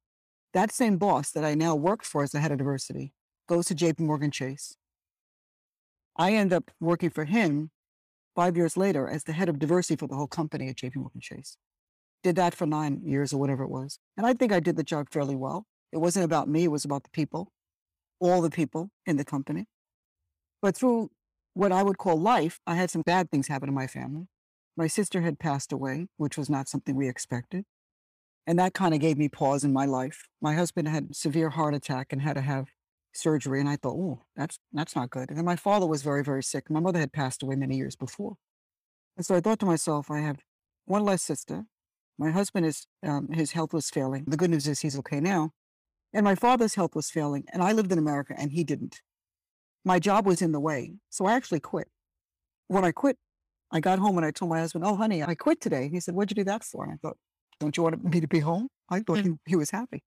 that 0.52 0.73
same 0.73 0.97
boss 0.97 1.30
that 1.30 1.44
I 1.44 1.54
now 1.54 1.76
work 1.76 2.02
for 2.02 2.23
as 2.23 2.32
the 2.32 2.40
head 2.40 2.50
of 2.50 2.59
diversity 2.59 3.12
goes 3.49 3.66
to 3.66 3.75
JP 3.75 4.00
Morgan 4.00 4.30
Chase. 4.30 4.76
I 6.17 6.35
end 6.35 6.52
up 6.52 6.71
working 6.81 7.11
for 7.11 7.25
him 7.25 7.71
five 8.35 8.57
years 8.57 8.76
later 8.76 9.09
as 9.09 9.25
the 9.25 9.33
head 9.33 9.49
of 9.49 9.59
diversity 9.59 9.97
for 9.97 10.07
the 10.07 10.17
whole 10.17 10.26
company 10.26 10.69
at 10.69 10.76
JP 10.76 10.97
Morgan 10.97 11.21
Chase. 11.21 11.57
Did 12.23 12.37
that 12.37 12.55
for 12.55 12.67
nine 12.67 13.00
years 13.05 13.33
or 13.33 13.38
whatever 13.38 13.62
it 13.64 13.71
was. 13.71 13.99
And 14.17 14.26
I 14.26 14.35
think 14.35 14.52
I 14.52 14.61
did 14.61 14.76
the 14.76 14.83
job 14.83 15.09
fairly 15.11 15.37
well. 15.37 15.67
It 15.93 15.99
wasn't 15.99 16.25
about 16.25 16.49
me, 16.49 16.64
it 16.64 16.71
was 16.71 16.85
about 16.85 17.05
the 17.05 17.11
people 17.11 17.52
all 18.21 18.43
the 18.43 18.50
people 18.50 18.90
in 19.07 19.17
the 19.17 19.25
company. 19.25 19.67
But 20.62 20.76
through 20.76 21.11
what 21.55 21.73
I 21.73 21.83
would 21.83 21.99
call 21.99 22.21
life, 22.21 22.61
I 22.67 22.76
had 22.76 22.90
some 22.90 23.02
bad 23.02 23.31
things 23.31 23.49
happen 23.49 23.67
to 23.67 23.73
my 23.73 23.87
family. 23.87 24.26
My 24.76 24.87
sister 24.87 25.23
had 25.23 25.38
passed 25.38 25.73
away, 25.73 26.07
which 26.17 26.38
was 26.38 26.49
not 26.49 26.69
something 26.69 26.95
we 26.95 27.09
expected. 27.09 27.64
And 28.47 28.59
that 28.59 28.75
kind 28.75 28.95
of 28.95 29.00
gave 29.00 29.19
me 29.19 29.29
pause 29.29 29.64
in 29.64 29.73
my 29.73 29.87
life. 29.87 30.29
My 30.40 30.55
husband 30.55 30.88
had 30.88 31.17
severe 31.17 31.50
heart 31.50 31.75
attack 31.75 32.09
and 32.12 32.23
had 32.23 32.35
to 32.35 32.43
have 32.43 32.69
surgery. 33.12 33.61
And 33.61 33.69
I 33.69 33.76
thought, 33.76 33.95
oh, 33.97 34.23
that's 34.37 34.59
that's 34.73 34.95
not 34.97 35.11
good. 35.11 35.29
And 35.31 35.38
then 35.38 35.45
my 35.45 35.57
father 35.57 35.87
was 35.87 36.02
very, 36.02 36.23
very 36.25 36.43
sick. 36.43 36.71
My 36.71 36.81
mother 36.81 36.99
had 36.99 37.12
passed 37.12 37.43
away 37.43 37.57
many 37.57 37.76
years 37.76 37.97
before. 37.97 38.37
And 39.17 39.26
so 39.26 39.35
I 39.35 39.40
thought 39.40 39.59
to 39.61 39.67
myself, 39.67 40.11
I 40.11 40.21
have 40.21 40.38
one 40.87 41.05
less 41.05 41.23
sister. 41.23 41.64
My 42.19 42.31
husband 42.31 42.67
is 42.67 42.87
um, 43.07 43.29
his 43.33 43.52
health 43.52 43.73
was 43.73 43.90
failing. 43.90 44.25
The 44.26 44.37
good 44.37 44.50
news 44.50 44.69
is 44.69 44.81
he's 44.81 44.99
okay 44.99 45.21
now. 45.21 45.50
And 46.12 46.25
my 46.25 46.35
father's 46.35 46.75
health 46.75 46.95
was 46.97 47.09
failing, 47.11 47.45
and 47.52 47.62
I 47.62 47.73
lived 47.73 47.93
in 47.93 47.99
America 47.99 48.35
and 48.37 48.50
he 48.50 48.64
didn't. 48.64 49.00
My 49.85 49.99
job 49.99 50.26
was 50.26 50.43
in 50.43 50.52
the 50.52 50.61
way, 50.61 50.95
so 51.09 51.25
I 51.25 51.35
actually 51.35 51.61
quit. 51.61 51.88
When 52.67 52.85
I 52.85 52.93
quit, 52.93 53.17
I 53.73 53.81
got 53.81 53.99
home 54.00 54.17
and 54.19 54.26
I 54.26 54.31
told 54.33 54.50
my 54.50 54.59
husband, 54.61 54.85
Oh, 54.85 54.97
honey, 54.97 55.23
I 55.23 55.35
quit 55.35 55.61
today. 55.61 55.88
He 55.90 56.00
said, 56.00 56.14
What'd 56.14 56.37
you 56.37 56.43
do 56.43 56.50
that 56.50 56.64
for? 56.64 56.85
And 56.85 56.93
I 56.93 56.97
thought, 57.00 57.17
Don't 57.61 57.76
you 57.76 57.85
want 57.85 58.02
me 58.05 58.21
to 58.21 58.29
be 58.29 58.40
home? 58.40 58.69
I 58.88 59.00
thought 59.00 59.19
Mm. 59.19 59.38
he, 59.47 59.50
he 59.52 59.57
was 59.57 59.71
happy. 59.71 60.02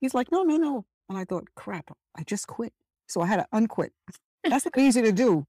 He's 0.00 0.14
like, 0.14 0.30
No, 0.32 0.42
no, 0.44 0.56
no. 0.56 0.84
And 1.08 1.18
I 1.18 1.24
thought, 1.24 1.48
Crap, 1.54 1.96
I 2.16 2.22
just 2.24 2.46
quit. 2.46 2.72
So 3.06 3.20
I 3.20 3.26
had 3.26 3.36
to 3.36 3.46
unquit. 3.52 3.92
That's 4.42 4.64
not 4.64 4.78
easy 4.78 5.02
to 5.02 5.12
do 5.12 5.46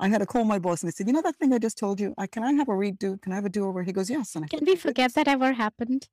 I 0.00 0.08
had 0.08 0.18
to 0.18 0.26
call 0.26 0.44
my 0.44 0.58
boss 0.58 0.82
and 0.82 0.88
I 0.88 0.92
said, 0.92 1.06
you 1.06 1.12
know 1.12 1.22
that 1.22 1.36
thing 1.36 1.52
I 1.52 1.58
just 1.58 1.76
told 1.76 2.00
you? 2.00 2.14
I 2.16 2.26
can 2.26 2.44
I 2.44 2.52
have 2.52 2.68
a 2.68 2.72
redo? 2.72 3.20
Can 3.20 3.32
I 3.32 3.34
have 3.34 3.44
a 3.44 3.48
do 3.48 3.66
over? 3.66 3.82
He 3.82 3.92
goes, 3.92 4.08
yes. 4.08 4.36
And 4.36 4.44
I 4.44 4.48
Can 4.48 4.60
we 4.64 4.72
"Oh, 4.72 4.76
forget 4.76 4.94
goodness." 4.94 5.12
that 5.14 5.28
ever 5.28 5.52
happened? 5.52 6.08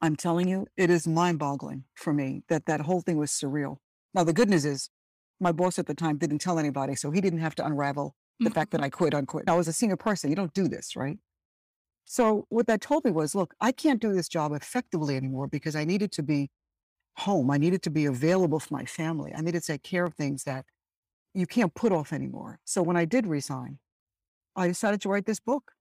I'm 0.00 0.16
telling 0.16 0.48
you, 0.48 0.66
it 0.76 0.90
is 0.90 1.06
mind 1.06 1.38
boggling 1.38 1.84
for 1.94 2.12
me 2.12 2.42
that 2.48 2.66
that 2.66 2.80
whole 2.80 3.02
thing 3.02 3.18
was 3.18 3.30
surreal. 3.30 3.76
Now, 4.14 4.24
the 4.24 4.32
good 4.32 4.48
news 4.48 4.64
is 4.64 4.88
my 5.38 5.52
boss 5.52 5.78
at 5.78 5.86
the 5.86 5.94
time 5.94 6.16
didn't 6.16 6.38
tell 6.38 6.58
anybody, 6.58 6.96
so 6.96 7.10
he 7.10 7.20
didn't 7.20 7.40
have 7.40 7.54
to 7.56 7.66
unravel 7.66 8.14
the 8.40 8.50
fact 8.50 8.70
that 8.72 8.78
mm-hmm. 8.78 8.86
I 8.86 8.90
quit, 8.90 9.14
unquit. 9.14 9.44
I 9.48 9.54
was 9.54 9.68
a 9.68 9.72
senior 9.72 9.96
person. 9.96 10.30
You 10.30 10.36
don't 10.36 10.54
do 10.54 10.66
this, 10.66 10.96
right? 10.96 11.18
So 12.04 12.46
what 12.48 12.66
that 12.66 12.80
told 12.80 13.04
me 13.04 13.10
was, 13.10 13.34
look, 13.34 13.54
I 13.60 13.70
can't 13.70 14.00
do 14.00 14.12
this 14.12 14.28
job 14.28 14.52
effectively 14.52 15.16
anymore 15.16 15.46
because 15.46 15.76
I 15.76 15.84
needed 15.84 16.10
to 16.12 16.22
be 16.22 16.50
home. 17.18 17.50
I 17.50 17.58
needed 17.58 17.82
to 17.82 17.90
be 17.90 18.06
available 18.06 18.60
for 18.60 18.74
my 18.74 18.84
family. 18.84 19.32
I 19.36 19.40
needed 19.40 19.62
to 19.62 19.72
take 19.72 19.82
care 19.82 20.04
of 20.04 20.14
things 20.14 20.44
that 20.44 20.64
you 21.34 21.46
can't 21.46 21.74
put 21.74 21.92
off 21.92 22.12
anymore. 22.12 22.58
So 22.64 22.82
when 22.82 22.96
I 22.96 23.04
did 23.04 23.26
resign, 23.26 23.78
I 24.56 24.68
decided 24.68 25.00
to 25.02 25.08
write 25.08 25.26
this 25.26 25.40
book 25.40 25.72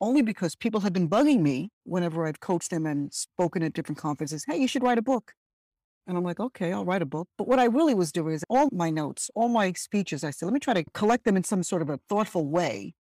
only 0.00 0.22
because 0.22 0.54
people 0.56 0.80
have 0.80 0.92
been 0.92 1.08
bugging 1.08 1.40
me 1.40 1.70
whenever 1.84 2.26
I've 2.26 2.40
coached 2.40 2.70
them 2.70 2.86
and 2.86 3.12
spoken 3.12 3.62
at 3.62 3.74
different 3.74 3.98
conferences. 3.98 4.44
Hey, 4.46 4.56
you 4.56 4.66
should 4.66 4.82
write 4.82 4.98
a 4.98 5.02
book. 5.02 5.34
And 6.06 6.16
I'm 6.16 6.24
like, 6.24 6.40
okay, 6.40 6.72
I'll 6.72 6.86
write 6.86 7.02
a 7.02 7.06
book. 7.06 7.28
But 7.36 7.46
what 7.46 7.58
I 7.58 7.64
really 7.64 7.94
was 7.94 8.10
doing 8.10 8.34
is 8.34 8.44
all 8.48 8.68
my 8.72 8.90
notes, 8.90 9.30
all 9.34 9.48
my 9.48 9.72
speeches, 9.72 10.24
I 10.24 10.30
said, 10.30 10.46
let 10.46 10.54
me 10.54 10.60
try 10.60 10.74
to 10.74 10.84
collect 10.94 11.24
them 11.24 11.36
in 11.36 11.44
some 11.44 11.62
sort 11.62 11.82
of 11.82 11.90
a 11.90 12.00
thoughtful 12.08 12.46
way, 12.46 12.94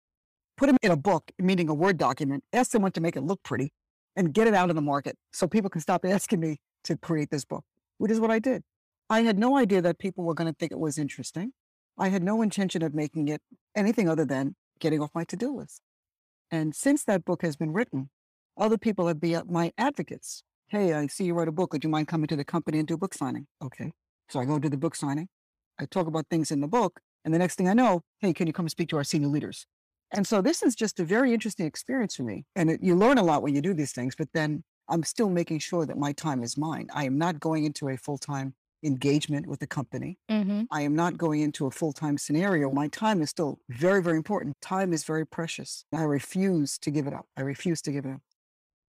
put 0.56 0.66
them 0.66 0.76
in 0.82 0.90
a 0.90 0.96
book, 0.96 1.30
meaning 1.38 1.68
a 1.68 1.74
Word 1.74 1.96
document, 1.96 2.42
ask 2.52 2.72
someone 2.72 2.92
to 2.92 3.00
make 3.00 3.16
it 3.16 3.22
look 3.22 3.42
pretty, 3.44 3.72
and 4.16 4.34
get 4.34 4.48
it 4.48 4.54
out 4.54 4.68
in 4.68 4.76
the 4.76 4.82
market 4.82 5.16
so 5.32 5.46
people 5.46 5.70
can 5.70 5.80
stop 5.80 6.04
asking 6.04 6.40
me 6.40 6.58
to 6.84 6.96
create 6.96 7.30
this 7.30 7.44
book, 7.44 7.64
which 7.98 8.10
is 8.10 8.20
what 8.20 8.30
I 8.30 8.38
did. 8.38 8.62
I 9.10 9.22
had 9.22 9.38
no 9.38 9.56
idea 9.56 9.80
that 9.82 9.98
people 9.98 10.24
were 10.24 10.34
going 10.34 10.50
to 10.50 10.56
think 10.56 10.72
it 10.72 10.78
was 10.78 10.98
interesting. 10.98 11.52
I 11.98 12.08
had 12.08 12.22
no 12.22 12.42
intention 12.42 12.82
of 12.82 12.94
making 12.94 13.28
it 13.28 13.40
anything 13.74 14.08
other 14.08 14.24
than 14.24 14.54
getting 14.78 15.00
off 15.00 15.10
my 15.14 15.24
to 15.24 15.36
do 15.36 15.56
list. 15.56 15.82
And 16.50 16.74
since 16.74 17.04
that 17.04 17.24
book 17.24 17.42
has 17.42 17.56
been 17.56 17.72
written, 17.72 18.10
other 18.56 18.78
people 18.78 19.06
have 19.08 19.20
been 19.20 19.34
uh, 19.34 19.42
my 19.48 19.72
advocates. 19.78 20.42
Hey, 20.68 20.92
I 20.92 21.06
see 21.06 21.24
you 21.24 21.34
wrote 21.34 21.48
a 21.48 21.52
book. 21.52 21.72
Would 21.72 21.84
you 21.84 21.90
mind 21.90 22.08
coming 22.08 22.26
to 22.28 22.36
the 22.36 22.44
company 22.44 22.78
and 22.78 22.86
do 22.86 22.94
a 22.94 22.98
book 22.98 23.14
signing? 23.14 23.46
Okay. 23.62 23.92
So 24.28 24.40
I 24.40 24.44
go 24.44 24.58
do 24.58 24.68
the 24.68 24.76
book 24.76 24.94
signing. 24.94 25.28
I 25.78 25.86
talk 25.86 26.06
about 26.06 26.26
things 26.28 26.50
in 26.50 26.60
the 26.60 26.68
book. 26.68 27.00
And 27.24 27.32
the 27.32 27.38
next 27.38 27.56
thing 27.56 27.68
I 27.68 27.74
know, 27.74 28.02
hey, 28.20 28.32
can 28.32 28.46
you 28.46 28.52
come 28.52 28.68
speak 28.68 28.88
to 28.90 28.96
our 28.96 29.04
senior 29.04 29.28
leaders? 29.28 29.66
And 30.12 30.26
so 30.26 30.40
this 30.40 30.62
is 30.62 30.74
just 30.74 31.00
a 31.00 31.04
very 31.04 31.34
interesting 31.34 31.66
experience 31.66 32.16
for 32.16 32.22
me. 32.22 32.44
And 32.56 32.70
it, 32.70 32.82
you 32.82 32.94
learn 32.94 33.18
a 33.18 33.22
lot 33.22 33.42
when 33.42 33.54
you 33.54 33.60
do 33.60 33.74
these 33.74 33.92
things, 33.92 34.14
but 34.16 34.28
then 34.32 34.64
I'm 34.88 35.02
still 35.02 35.28
making 35.28 35.58
sure 35.60 35.86
that 35.86 35.98
my 35.98 36.12
time 36.12 36.42
is 36.42 36.56
mine. 36.56 36.88
I 36.94 37.04
am 37.04 37.18
not 37.18 37.40
going 37.40 37.64
into 37.64 37.88
a 37.88 37.96
full 37.96 38.18
time 38.18 38.54
engagement 38.84 39.46
with 39.46 39.60
the 39.60 39.66
company. 39.66 40.18
Mm-hmm. 40.30 40.62
I 40.70 40.82
am 40.82 40.94
not 40.94 41.18
going 41.18 41.40
into 41.40 41.66
a 41.66 41.70
full 41.70 41.92
time 41.92 42.18
scenario. 42.18 42.70
My 42.70 42.88
time 42.88 43.22
is 43.22 43.30
still 43.30 43.58
very, 43.68 44.02
very 44.02 44.16
important. 44.16 44.60
Time 44.60 44.92
is 44.92 45.04
very 45.04 45.26
precious. 45.26 45.84
I 45.92 46.02
refuse 46.02 46.78
to 46.78 46.90
give 46.90 47.06
it 47.06 47.12
up. 47.12 47.26
I 47.36 47.42
refuse 47.42 47.82
to 47.82 47.92
give 47.92 48.04
it 48.04 48.12
up. 48.12 48.20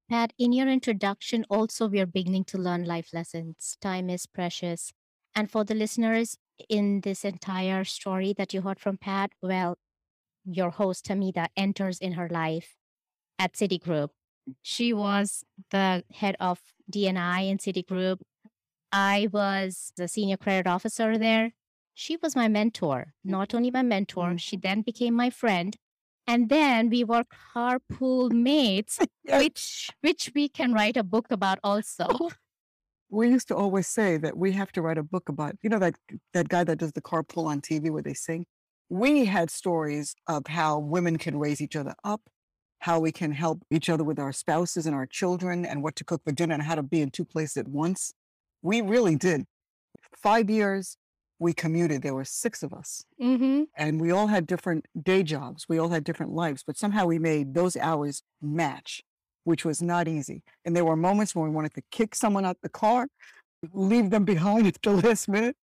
Pat, 0.10 0.34
in 0.40 0.54
your 0.54 0.68
introduction, 0.68 1.46
also 1.50 1.88
we 1.88 2.00
are 2.00 2.08
beginning 2.08 2.46
to 2.46 2.58
learn 2.58 2.84
life 2.84 3.10
lessons. 3.14 3.78
Time 3.80 4.10
is 4.10 4.26
precious. 4.26 4.92
And 5.36 5.52
for 5.52 5.64
the 5.64 5.76
listeners 5.76 6.38
in 6.68 7.02
this 7.02 7.24
entire 7.24 7.84
story 7.84 8.34
that 8.38 8.54
you 8.54 8.62
heard 8.62 8.80
from 8.80 8.98
Pat, 8.98 9.32
well, 9.42 9.78
your 10.46 10.72
host 10.72 11.06
Hamida 11.06 11.48
enters 11.56 12.00
in 12.00 12.14
her 12.14 12.28
life 12.28 12.76
at 13.38 13.54
Citigroup. 13.54 14.10
She 14.62 14.94
was 14.94 15.44
the 15.72 16.04
head 16.12 16.36
of 16.40 16.60
D&I 16.90 17.42
in 17.42 17.58
Citigroup. 17.58 18.20
I 18.92 19.28
was 19.32 19.92
the 19.98 20.08
senior 20.08 20.38
credit 20.38 20.68
officer 20.68 21.18
there. 21.18 21.52
She 21.94 22.18
was 22.22 22.36
my 22.36 22.48
mentor, 22.48 23.14
not 23.24 23.54
only 23.54 23.72
my 23.72 23.84
mentor, 23.84 24.30
Mm. 24.32 24.40
she 24.40 24.58
then 24.58 24.82
became 24.82 25.14
my 25.14 25.30
friend. 25.30 25.76
And 26.26 26.48
then 26.50 26.90
we 26.90 27.04
were 27.04 27.24
carpool 27.56 28.32
mates 28.32 29.00
which 29.24 29.90
which 30.02 30.32
we 30.36 30.48
can 30.48 30.74
write 30.74 30.96
a 30.98 31.04
book 31.04 31.28
about 31.32 31.60
also. 31.64 32.30
We 33.10 33.30
used 33.30 33.48
to 33.48 33.56
always 33.56 33.88
say 33.88 34.18
that 34.18 34.38
we 34.38 34.52
have 34.52 34.72
to 34.74 34.82
write 34.84 35.00
a 35.00 35.04
book 35.04 35.30
about, 35.30 35.56
you 35.64 35.70
know, 35.70 35.80
that 35.80 35.96
that 36.34 36.48
guy 36.48 36.64
that 36.64 36.78
does 36.78 36.92
the 36.92 37.02
carpool 37.02 37.48
on 37.48 37.62
TV 37.62 37.90
where 37.90 38.04
they 38.04 38.14
sing. 38.14 38.46
We 38.90 39.26
had 39.26 39.50
stories 39.50 40.16
of 40.28 40.46
how 40.48 40.80
women 40.80 41.18
can 41.18 41.38
raise 41.40 41.60
each 41.62 41.76
other 41.76 41.96
up, 42.04 42.22
how 42.80 43.00
we 43.00 43.12
can 43.12 43.32
help 43.32 43.64
each 43.70 43.90
other 43.90 44.04
with 44.04 44.20
our 44.20 44.32
spouses 44.32 44.86
and 44.86 44.96
our 44.96 45.06
children, 45.06 45.66
and 45.66 45.84
what 45.84 45.96
to 45.98 46.04
cook 46.04 46.24
for 46.24 46.32
dinner 46.32 46.54
and 46.54 46.64
how 46.64 46.76
to 46.76 46.84
be 46.84 47.02
in 47.02 47.12
two 47.12 47.26
places 47.26 47.58
at 47.58 47.68
once. 47.68 48.14
We 48.62 48.82
really 48.82 49.16
did. 49.16 49.46
Five 50.16 50.50
years 50.50 50.98
we 51.40 51.54
commuted. 51.54 52.02
There 52.02 52.14
were 52.14 52.26
six 52.26 52.64
of 52.64 52.74
us. 52.74 53.06
mm-hmm. 53.22 53.64
and 53.76 54.02
we 54.02 54.12
all 54.12 54.28
had 54.28 54.46
different 54.46 54.86
day 55.02 55.24
jobs. 55.24 55.68
We 55.70 55.78
all 55.78 55.90
had 55.90 56.04
different 56.04 56.34
lives, 56.34 56.64
but 56.66 56.78
somehow 56.78 57.06
we 57.06 57.20
made 57.20 57.54
those 57.54 57.78
hours 57.78 58.24
match, 58.42 59.02
which 59.46 59.64
was 59.64 59.82
not 59.82 60.08
easy. 60.08 60.44
And 60.66 60.76
there 60.76 60.86
were 60.86 60.98
moments 60.98 61.34
when 61.34 61.46
we 61.46 61.56
wanted 61.56 61.74
to 61.76 61.82
kick 61.92 62.14
someone 62.16 62.46
out 62.46 62.58
the 62.62 62.70
car, 62.70 63.08
leave 63.74 64.10
them 64.10 64.26
behind 64.26 64.68
at 64.68 64.82
the 64.82 64.92
last 64.92 65.28
minute. 65.30 65.56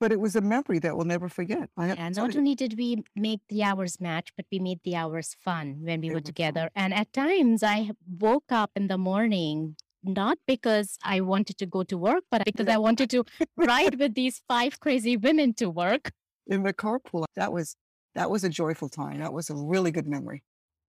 But 0.00 0.12
it 0.12 0.20
was 0.20 0.36
a 0.36 0.40
memory 0.40 0.78
that 0.80 0.96
we'll 0.96 1.06
never 1.06 1.28
forget. 1.28 1.70
I 1.76 1.86
have 1.88 1.98
And 1.98 2.14
not 2.16 2.36
only 2.36 2.54
did 2.54 2.76
we 2.78 3.02
make 3.16 3.40
the 3.48 3.64
hours 3.64 4.00
match, 4.00 4.28
but 4.36 4.46
we 4.52 4.58
made 4.60 4.80
the 4.84 4.94
hours 4.94 5.36
fun 5.44 5.78
when 5.82 6.00
we 6.00 6.08
They 6.08 6.14
were 6.14 6.14
were 6.14 6.20
fun. 6.20 6.24
together. 6.24 6.70
And 6.76 6.94
at 6.94 7.12
times 7.12 7.62
I 7.62 7.90
woke 8.08 8.50
up 8.50 8.70
in 8.76 8.86
the 8.86 8.98
morning, 8.98 9.76
not 10.04 10.38
because 10.46 10.98
I 11.02 11.20
wanted 11.20 11.58
to 11.58 11.66
go 11.66 11.82
to 11.82 11.98
work, 11.98 12.22
but 12.30 12.44
because 12.44 12.68
I 12.68 12.76
wanted 12.78 13.10
to 13.10 13.24
ride 13.56 13.98
with 13.98 14.14
these 14.14 14.40
five 14.46 14.78
crazy 14.78 15.16
women 15.16 15.52
to 15.54 15.68
work. 15.68 16.12
in 16.46 16.62
the 16.62 16.72
carpool, 16.72 17.24
that 17.36 17.52
was 17.52 17.74
that 18.14 18.30
was 18.30 18.42
a 18.44 18.48
joyful 18.48 18.88
time. 18.88 19.18
That 19.18 19.32
was 19.32 19.50
a 19.50 19.54
really 19.54 19.90
good 19.90 20.06
memory. 20.06 20.42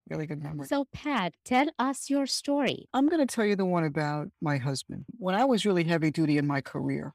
Really 0.10 0.26
good 0.26 0.42
memory. 0.42 0.66
So, 0.68 0.86
Pat, 0.92 1.34
tell 1.46 1.68
us 1.78 2.10
your 2.10 2.26
story. 2.26 2.88
I'm 2.94 3.08
going 3.10 3.20
to 3.26 3.32
tell 3.36 3.46
you 3.46 3.56
the 3.56 3.66
one 3.66 3.84
about 3.84 4.30
my 4.42 4.58
husband. 4.58 5.06
When 5.20 5.36
I 5.36 5.46
was 5.46 5.66
really 5.66 5.84
heavy 5.84 6.10
duty 6.10 6.38
in 6.40 6.48
my 6.48 6.62
career, 6.62 7.14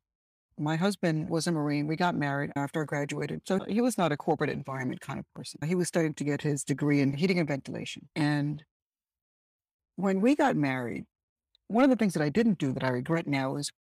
my 0.59 0.77
husband 0.77 1.29
was 1.29 1.47
a 1.47 1.53
Marine. 1.53 1.87
We 1.87 1.97
got 1.97 2.15
married 2.15 2.53
after 2.57 2.83
I 2.83 2.85
graduated. 2.85 3.43
So 3.47 3.61
he 3.67 3.81
was 3.81 3.99
not 3.99 4.13
a 4.13 4.17
corporate 4.17 4.51
environment 4.51 5.01
kind 5.01 5.19
of 5.19 5.27
person. 5.35 5.61
He 5.67 5.75
was 5.75 5.89
starting 5.89 6.15
to 6.15 6.25
get 6.25 6.43
his 6.43 6.65
degree 6.65 7.01
in 7.01 7.13
heating 7.13 7.39
and 7.39 7.49
ventilation. 7.49 8.09
And 8.15 8.65
when 9.97 10.21
we 10.21 10.35
got 10.35 10.57
married, 10.57 11.07
one 11.69 11.85
of 11.85 11.91
the 11.91 11.97
things 11.97 12.15
that 12.15 12.23
I 12.23 12.29
didn't 12.29 12.59
do 12.59 12.73
that 12.73 12.85
I 12.85 12.89
regret 12.89 13.27
now 13.27 13.57
is 13.57 13.71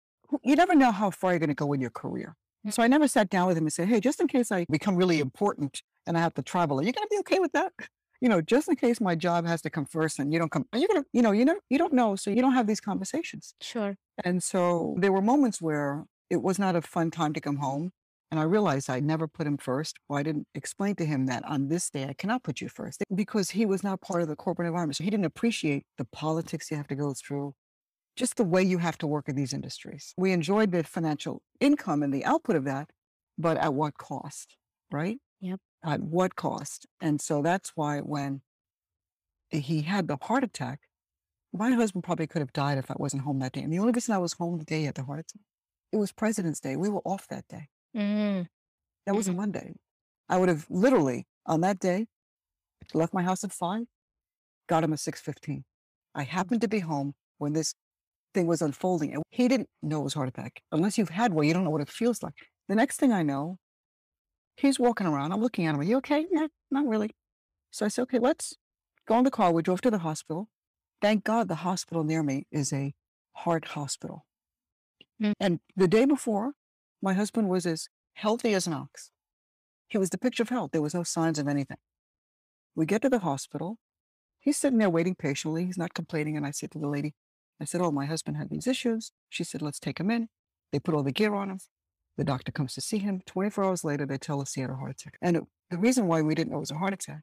you 0.43 0.57
never 0.57 0.75
know 0.75 0.91
how 0.91 1.11
far 1.11 1.33
you're 1.33 1.39
going 1.39 1.49
to 1.49 1.55
go 1.55 1.73
in 1.73 1.81
your 1.81 1.91
career. 1.91 2.37
Mm. 2.67 2.73
So 2.73 2.83
I 2.83 2.89
never 2.89 3.07
sat 3.09 3.31
down 3.31 3.47
with 3.47 3.57
him 3.57 3.65
and 3.65 3.73
said, 3.73 3.89
hey, 3.89 4.01
just 4.01 4.21
in 4.21 4.29
case 4.29 4.51
I 4.51 4.67
become 4.71 4.97
really 4.97 5.21
important 5.21 5.83
and 6.07 6.17
I 6.17 6.21
have 6.21 6.35
to 6.35 6.43
travel, 6.43 6.81
are 6.81 6.83
you 6.83 6.93
going 6.93 7.07
to 7.07 7.11
be 7.11 7.19
okay 7.21 7.39
with 7.39 7.53
that? 7.53 7.73
You 8.21 8.31
know, 8.31 8.41
just 8.41 8.69
in 8.69 8.77
case 8.77 9.03
my 9.03 9.15
job 9.15 9.45
has 9.47 9.61
to 9.63 9.71
come 9.71 9.85
first 9.85 10.19
and 10.19 10.33
you 10.33 10.39
don't 10.39 10.51
come, 10.51 10.65
are 10.73 10.79
you 10.79 10.89
going 10.89 11.03
to, 11.03 11.07
you 11.13 11.21
know, 11.21 11.33
you 11.33 11.45
know, 11.45 11.59
you 11.69 11.77
don't 11.77 11.93
know. 11.93 12.17
So 12.17 12.31
you 12.31 12.41
don't 12.41 12.55
have 12.55 12.67
these 12.67 12.81
conversations. 12.81 13.55
Sure. 13.61 13.99
And 14.25 14.43
so 14.43 14.95
there 14.99 15.13
were 15.13 15.21
moments 15.21 15.61
where 15.61 16.07
it 16.31 16.43
was 16.43 16.59
not 16.59 16.77
a 16.77 16.83
fun 16.83 17.11
time 17.11 17.33
to 17.35 17.41
come 17.41 17.57
home. 17.57 17.91
And 18.31 18.41
I 18.41 18.45
realized 18.45 18.91
I 18.91 18.99
never 19.01 19.29
put 19.29 19.47
him 19.47 19.59
first. 19.59 19.97
Well, 20.09 20.19
I 20.19 20.25
didn't 20.25 20.49
explain 20.55 20.97
to 20.97 21.05
him 21.05 21.27
that 21.27 21.45
on 21.45 21.69
this 21.69 21.89
day 21.89 22.07
I 22.09 22.15
cannot 22.15 22.43
put 22.43 22.61
you 22.61 22.69
first 22.69 23.05
because 23.15 23.51
he 23.51 23.65
was 23.65 23.85
not 23.85 24.01
part 24.01 24.23
of 24.23 24.29
the 24.29 24.35
corporate 24.35 24.67
environment. 24.67 24.97
So 24.97 25.05
he 25.05 25.11
didn't 25.11 25.27
appreciate 25.27 25.85
the 25.99 26.05
politics 26.07 26.71
you 26.71 26.77
have 26.77 26.89
to 26.89 26.97
go 26.97 27.15
through, 27.15 27.55
just 28.17 28.37
the 28.37 28.45
way 28.45 28.63
you 28.63 28.79
have 28.79 28.99
to 28.99 29.07
work 29.07 29.29
in 29.29 29.37
these 29.37 29.53
industries. 29.53 30.15
We 30.17 30.33
enjoyed 30.33 30.73
the 30.73 30.83
financial 30.83 31.43
income 31.61 32.03
and 32.03 32.13
the 32.13 32.25
output 32.25 32.57
of 32.57 32.65
that, 32.65 32.91
but 33.39 33.57
at 33.57 33.75
what 33.75 33.99
cost, 33.99 34.57
right? 34.91 35.19
Yep. 35.41 35.61
At 35.85 36.01
what 36.01 36.35
cost? 36.35 36.87
And 37.01 37.21
so 37.21 37.41
that's 37.41 37.73
why 37.77 38.01
when 38.01 38.41
he 39.51 39.83
had 39.83 40.09
the 40.09 40.19
heart 40.21 40.43
attack, 40.43 40.81
my 41.53 41.71
husband 41.71 42.03
probably 42.03 42.27
could 42.27 42.41
have 42.41 42.53
died 42.53 42.79
if 42.79 42.91
I 42.91 42.95
wasn't 42.99 43.23
home 43.23 43.39
that 43.41 43.53
day. 43.53 43.63
And 43.63 43.73
the 43.73 43.79
only 43.79 43.93
reason 43.93 44.15
I 44.15 44.19
was 44.19 44.33
home 44.33 44.59
the 44.59 44.65
day 44.65 44.81
he 44.81 44.87
had 44.87 44.97
the 44.97 45.05
heart 45.05 45.21
attack, 45.21 45.43
it 45.95 45.99
was 45.99 46.11
President's 46.13 46.61
Day. 46.61 46.75
We 46.77 46.89
were 46.89 47.03
off 47.05 47.27
that 47.29 47.47
day. 47.49 47.69
Mm, 47.97 48.49
That 49.07 49.15
was 49.15 49.29
a 49.29 49.33
Monday. 49.33 49.75
I 50.29 50.39
would 50.39 50.49
have 50.49 50.67
literally 50.69 51.27
on 51.47 51.61
that 51.61 51.79
day 51.79 52.07
left 52.93 53.15
my 53.15 53.23
house 53.23 53.45
at 53.45 53.53
five, 53.53 53.85
got 54.69 54.83
him 54.85 54.93
at 54.93 54.99
six 54.99 55.21
fifteen. 55.21 55.65
I 56.15 56.25
happened 56.25 56.61
to 56.63 56.69
be 56.69 56.81
home 56.81 57.15
when 57.39 57.53
this 57.53 57.75
thing 58.35 58.47
was 58.49 58.61
unfolding, 58.61 59.15
and 59.15 59.23
he 59.31 59.47
didn't 59.47 59.69
know 59.83 60.01
it 60.01 60.05
was 60.05 60.15
heart 60.15 60.29
attack. 60.29 60.63
Unless 60.73 60.99
you've 60.99 61.11
had 61.11 61.33
one, 61.33 61.47
you 61.47 61.55
don't 61.55 61.65
know 61.65 61.71
what 61.71 61.81
it 61.81 61.89
feels 61.89 62.23
like. 62.23 62.35
The 62.69 62.75
next 62.75 62.97
thing 62.99 63.13
I 63.13 63.23
know, 63.23 63.59
he's 64.57 64.79
walking 64.81 65.07
around. 65.07 65.31
I'm 65.33 65.41
looking 65.41 65.67
at 65.67 65.75
him. 65.75 65.81
Are 65.81 65.85
you 65.85 65.99
okay? 65.99 66.27
Yeah, 66.31 66.49
not 66.71 66.87
really. 66.87 67.11
So 67.71 67.85
I 67.87 67.89
said, 67.89 68.03
okay, 68.03 68.19
let's 68.19 68.57
go 69.07 69.19
in 69.19 69.25
the 69.25 69.31
car. 69.31 69.53
We 69.53 69.63
drove 69.63 69.81
to 69.83 69.91
the 69.91 69.99
hospital. 69.99 70.49
Thank 71.01 71.23
God 71.25 71.47
the 71.49 71.57
hospital 71.69 72.03
near 72.05 72.23
me 72.23 72.47
is 72.51 72.73
a 72.73 72.95
heart 73.33 73.67
hospital. 73.79 74.25
Mm. 75.25 75.33
And 75.41 75.61
the 75.75 75.89
day 75.89 76.05
before, 76.05 76.53
my 77.03 77.15
husband 77.15 77.49
was 77.49 77.65
as 77.67 77.89
healthy 78.15 78.55
as 78.55 78.67
an 78.67 78.75
ox. 78.75 79.11
He 79.89 79.99
was 79.99 80.11
the 80.11 80.19
picture 80.19 80.43
of 80.43 80.51
health. 80.51 80.71
There 80.73 80.83
was 80.83 80.95
no 80.95 81.03
signs 81.03 81.39
of 81.39 81.49
anything. 81.49 81.79
We 82.75 82.87
get 82.87 83.03
to 83.03 83.09
the 83.09 83.21
hospital. 83.21 83.79
He's 84.39 84.59
sitting 84.59 84.79
there 84.79 84.91
waiting 84.91 85.15
patiently. 85.15 85.65
He's 85.65 85.79
not 85.79 85.95
complaining. 85.95 86.37
And 86.37 86.47
I 86.47 86.51
said 86.51 86.71
to 86.73 86.79
the 86.79 86.89
lady, 86.89 87.15
I 87.61 87.65
said, 87.65 87.81
Oh, 87.81 87.91
my 87.91 88.05
husband 88.05 88.37
had 88.37 88.51
these 88.51 88.67
issues. 88.67 89.13
She 89.31 89.45
said, 89.45 89.63
Let's 89.63 89.79
take 89.79 89.99
him 89.99 90.11
in. 90.11 90.29
They 90.73 90.81
put 90.81 90.95
all 90.95 91.03
the 91.03 91.13
gear 91.13 91.35
on 91.35 91.51
him. 91.51 91.59
The 92.17 92.25
doctor 92.25 92.53
comes 92.53 92.75
to 92.75 92.81
see 92.81 92.99
him. 92.99 93.23
24 93.27 93.65
hours 93.65 93.85
later, 93.85 94.07
they 94.07 94.19
tell 94.19 94.41
us 94.41 94.55
he 94.55 94.61
had 94.61 94.71
a 94.71 94.75
heart 94.75 94.93
attack. 94.93 95.17
And 95.23 95.37
it, 95.37 95.45
the 95.71 95.79
reason 95.79 96.07
why 96.07 96.23
we 96.23 96.35
didn't 96.35 96.51
know 96.51 96.59
it 96.59 96.61
was 96.61 96.71
a 96.71 96.79
heart 96.79 96.93
attack, 96.93 97.23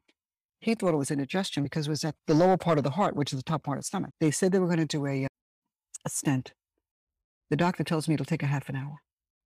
he 0.60 0.74
thought 0.74 0.94
it 0.94 0.98
was 0.98 1.10
indigestion 1.10 1.62
because 1.62 1.86
it 1.86 1.90
was 1.90 2.04
at 2.04 2.14
the 2.26 2.34
lower 2.34 2.56
part 2.56 2.78
of 2.78 2.84
the 2.84 2.90
heart, 2.90 3.16
which 3.16 3.32
is 3.32 3.38
the 3.38 3.42
top 3.42 3.62
part 3.62 3.78
of 3.78 3.82
the 3.82 3.86
stomach. 3.86 4.10
They 4.20 4.30
said 4.30 4.52
they 4.52 4.58
were 4.58 4.66
going 4.66 4.78
to 4.78 4.86
do 4.86 5.06
a, 5.06 5.26
a 6.04 6.08
stent. 6.08 6.52
The 7.52 7.56
doctor 7.58 7.84
tells 7.84 8.08
me 8.08 8.14
it'll 8.14 8.24
take 8.24 8.42
a 8.42 8.46
half 8.46 8.70
an 8.70 8.76
hour. 8.76 9.02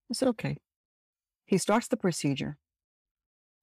I 0.08 0.14
said, 0.14 0.28
okay. 0.28 0.58
He 1.44 1.58
starts 1.58 1.88
the 1.88 1.96
procedure. 1.96 2.56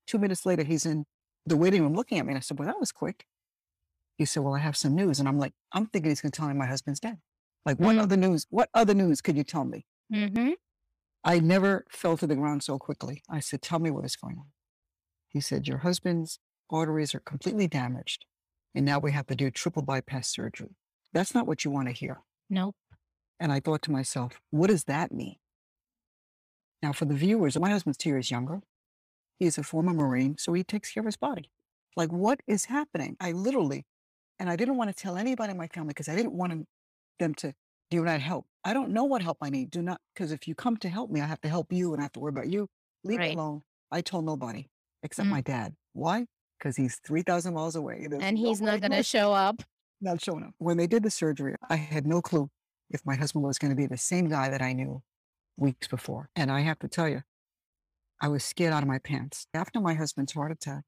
Two 0.05 0.17
minutes 0.17 0.45
later, 0.45 0.65
he's 0.65 0.85
in 0.85 1.05
the 1.45 1.55
waiting 1.55 1.81
room 1.81 1.93
looking 1.93 2.19
at 2.19 2.25
me. 2.25 2.31
And 2.31 2.37
I 2.37 2.41
said, 2.41 2.59
well, 2.59 2.67
that 2.67 2.77
was 2.77 2.91
quick. 2.91 3.25
He 4.17 4.25
said, 4.25 4.43
well, 4.43 4.53
I 4.53 4.59
have 4.59 4.75
some 4.75 4.95
news. 4.95 5.21
And 5.21 5.29
I'm 5.29 5.39
like, 5.39 5.53
I'm 5.71 5.85
thinking 5.85 6.11
he's 6.11 6.19
going 6.19 6.33
to 6.33 6.37
tell 6.37 6.49
me 6.49 6.55
my 6.55 6.65
husband's 6.65 6.99
dead. 6.99 7.19
Like, 7.65 7.79
what 7.79 7.95
Mm. 7.95 8.01
other 8.01 8.17
news? 8.17 8.45
What 8.49 8.67
other 8.73 8.93
news 8.93 9.21
could 9.21 9.37
you 9.37 9.45
tell 9.45 9.63
me? 9.63 9.85
Mm-hmm. 10.13 10.49
I 11.23 11.39
never 11.39 11.85
fell 11.89 12.17
to 12.17 12.27
the 12.27 12.35
ground 12.35 12.63
so 12.63 12.77
quickly. 12.77 13.23
I 13.29 13.39
said, 13.39 13.61
Tell 13.61 13.79
me 13.79 13.91
what 13.91 14.03
is 14.03 14.17
going 14.17 14.35
on. 14.37 14.47
He 15.29 15.39
said, 15.39 15.69
Your 15.69 15.77
husband's 15.77 16.39
arteries 16.69 17.15
are 17.15 17.21
completely 17.21 17.69
damaged, 17.69 18.25
and 18.75 18.83
now 18.85 18.99
we 18.99 19.13
have 19.13 19.27
to 19.27 19.35
do 19.37 19.49
triple 19.49 19.83
bypass 19.83 20.27
surgery. 20.27 20.75
That's 21.13 21.33
not 21.33 21.47
what 21.47 21.63
you 21.63 21.71
want 21.71 21.87
to 21.87 21.93
hear. 21.93 22.19
Nope. 22.49 22.75
And 23.39 23.51
I 23.51 23.59
thought 23.59 23.81
to 23.83 23.91
myself, 23.91 24.39
What 24.51 24.67
does 24.67 24.85
that 24.85 25.11
mean? 25.11 25.35
Now, 26.81 26.91
for 26.93 27.05
the 27.05 27.13
viewers, 27.13 27.57
my 27.59 27.69
husband's 27.69 27.97
two 27.97 28.09
years 28.09 28.29
younger. 28.29 28.61
He's 29.39 29.57
a 29.57 29.63
former 29.63 29.93
Marine, 29.93 30.37
so 30.37 30.53
he 30.53 30.63
takes 30.63 30.91
care 30.91 31.01
of 31.01 31.05
his 31.05 31.17
body. 31.17 31.49
Like, 31.95 32.11
what 32.11 32.39
is 32.47 32.65
happening? 32.65 33.15
I 33.19 33.31
literally, 33.31 33.85
and 34.39 34.49
I 34.49 34.55
didn't 34.55 34.77
want 34.77 34.89
to 34.89 34.95
tell 34.95 35.15
anybody 35.17 35.51
in 35.51 35.57
my 35.57 35.67
family 35.67 35.89
because 35.89 36.09
I 36.09 36.15
didn't 36.15 36.33
want 36.33 36.65
them 37.19 37.33
to, 37.35 37.53
do 37.89 38.03
not 38.03 38.19
help? 38.19 38.45
I 38.63 38.73
don't 38.73 38.91
know 38.91 39.03
what 39.05 39.21
help 39.21 39.37
I 39.41 39.49
need. 39.49 39.69
Do 39.71 39.81
not, 39.81 39.99
because 40.13 40.31
if 40.31 40.47
you 40.47 40.55
come 40.55 40.77
to 40.77 40.89
help 40.89 41.09
me, 41.11 41.21
I 41.21 41.25
have 41.25 41.41
to 41.41 41.49
help 41.49 41.71
you 41.71 41.93
and 41.93 42.01
I 42.01 42.03
have 42.03 42.11
to 42.13 42.19
worry 42.19 42.29
about 42.31 42.49
you. 42.49 42.67
Leave 43.03 43.19
Right. 43.19 43.31
it 43.31 43.35
alone. 43.35 43.61
I 43.91 44.01
told 44.01 44.25
nobody 44.25 44.67
except 45.03 45.27
Mm. 45.27 45.31
my 45.31 45.41
dad. 45.41 45.75
Why? 45.93 46.25
Because 46.57 46.75
he's 46.77 46.99
3,000 47.05 47.53
miles 47.53 47.75
away. 47.75 48.07
There's 48.09 48.23
And 48.23 48.37
he's 48.37 48.61
no 48.61 48.71
not 48.71 48.81
going 48.81 48.91
to 48.99 49.03
show 49.03 49.33
up. 49.33 49.61
not 50.01 50.21
showing 50.21 50.43
up. 50.43 50.53
When 50.57 50.77
they 50.77 50.87
did 50.87 51.03
the 51.03 51.11
surgery, 51.11 51.55
I 51.69 51.75
had 51.75 52.05
no 52.07 52.21
clue 52.21 52.49
if 52.93 53.05
my 53.05 53.15
husband 53.15 53.43
was 53.43 53.57
going 53.57 53.71
to 53.71 53.75
be 53.75 53.87
the 53.87 53.97
same 53.97 54.29
guy 54.29 54.49
that 54.49 54.61
I 54.61 54.73
knew 54.73 55.01
weeks 55.57 55.87
before. 55.87 56.29
And 56.35 56.51
I 56.51 56.61
have 56.61 56.79
to 56.79 56.87
tell 56.87 57.09
you, 57.09 57.23
I 58.21 58.29
was 58.29 58.43
scared 58.43 58.73
out 58.73 58.83
of 58.83 58.87
my 58.87 58.99
pants. 58.99 59.47
After 59.53 59.81
my 59.81 59.95
husband's 59.95 60.33
heart 60.33 60.51
attack, 60.51 60.83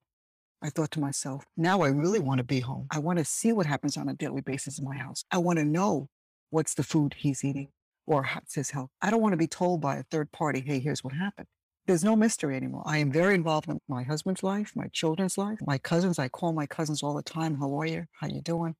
I 0.61 0.69
thought 0.69 0.91
to 0.91 0.99
myself, 0.99 1.45
now 1.57 1.81
I 1.81 1.89
really 1.89 2.19
want 2.19 2.37
to 2.37 2.43
be 2.43 2.61
home. 2.61 2.87
I 2.89 2.99
want 2.99 3.19
to 3.19 3.25
see 3.25 3.51
what 3.51 3.65
happens 3.65 3.97
on 3.97 4.07
a 4.07 4.13
daily 4.13 4.41
basis 4.41 4.79
in 4.79 4.85
my 4.85 4.95
house. 4.95 5.25
I 5.29 5.37
want 5.39 5.59
to 5.59 5.65
know 5.65 6.09
what's 6.49 6.73
the 6.73 6.83
food 6.83 7.15
he's 7.17 7.43
eating 7.43 7.69
or 8.07 8.23
how's 8.23 8.53
his 8.53 8.71
health. 8.71 8.89
I 9.01 9.11
don't 9.11 9.21
want 9.21 9.33
to 9.33 9.37
be 9.37 9.47
told 9.47 9.81
by 9.81 9.97
a 9.97 10.03
third 10.03 10.31
party, 10.31 10.63
hey, 10.65 10.79
here's 10.79 11.03
what 11.03 11.13
happened. 11.13 11.47
There's 11.87 12.03
no 12.03 12.15
mystery 12.15 12.55
anymore. 12.55 12.83
I 12.85 12.97
am 12.97 13.11
very 13.11 13.35
involved 13.35 13.69
in 13.69 13.79
my 13.87 14.03
husband's 14.03 14.41
life, 14.41 14.71
my 14.75 14.87
children's 14.87 15.37
life, 15.37 15.59
my 15.67 15.77
cousins. 15.77 16.17
I 16.17 16.29
call 16.29 16.51
my 16.51 16.65
cousins 16.65 17.03
all 17.03 17.13
the 17.13 17.21
time. 17.21 17.59
How 17.59 17.79
are 17.79 17.85
you? 17.85 18.05
How 18.19 18.27
you 18.27 18.41
doing? 18.41 18.75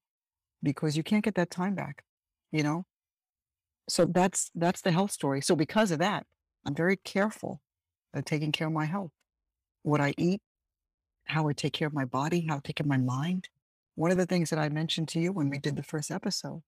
Because 0.63 0.97
you 0.97 1.03
can't 1.03 1.23
get 1.23 1.35
that 1.35 1.51
time 1.51 1.75
back, 1.75 2.03
you 2.51 2.63
know? 2.63 2.85
So 3.87 4.05
that's 4.05 4.49
that's 4.55 4.81
the 4.81 4.91
health 4.91 5.11
story. 5.11 5.41
So 5.41 5.55
because 5.55 5.91
of 5.91 5.99
that, 5.99 6.25
I'm 6.65 6.75
very 6.75 6.97
careful 6.97 7.61
at 8.13 8.25
taking 8.25 8.51
care 8.51 8.67
of 8.67 8.73
my 8.73 8.85
health. 8.85 9.11
What 9.83 10.01
I 10.01 10.13
eat, 10.17 10.41
how 11.25 11.47
I 11.47 11.53
take 11.53 11.73
care 11.73 11.87
of 11.87 11.93
my 11.93 12.05
body, 12.05 12.45
how 12.47 12.57
I 12.57 12.59
take 12.63 12.77
care 12.77 12.83
of 12.83 12.89
my 12.89 12.97
mind. 12.97 13.49
One 13.95 14.11
of 14.11 14.17
the 14.17 14.25
things 14.25 14.49
that 14.49 14.59
I 14.59 14.69
mentioned 14.69 15.07
to 15.09 15.19
you 15.19 15.31
when 15.31 15.49
we 15.49 15.59
did 15.59 15.75
the 15.75 15.83
first 15.83 16.11
episode, 16.11 16.63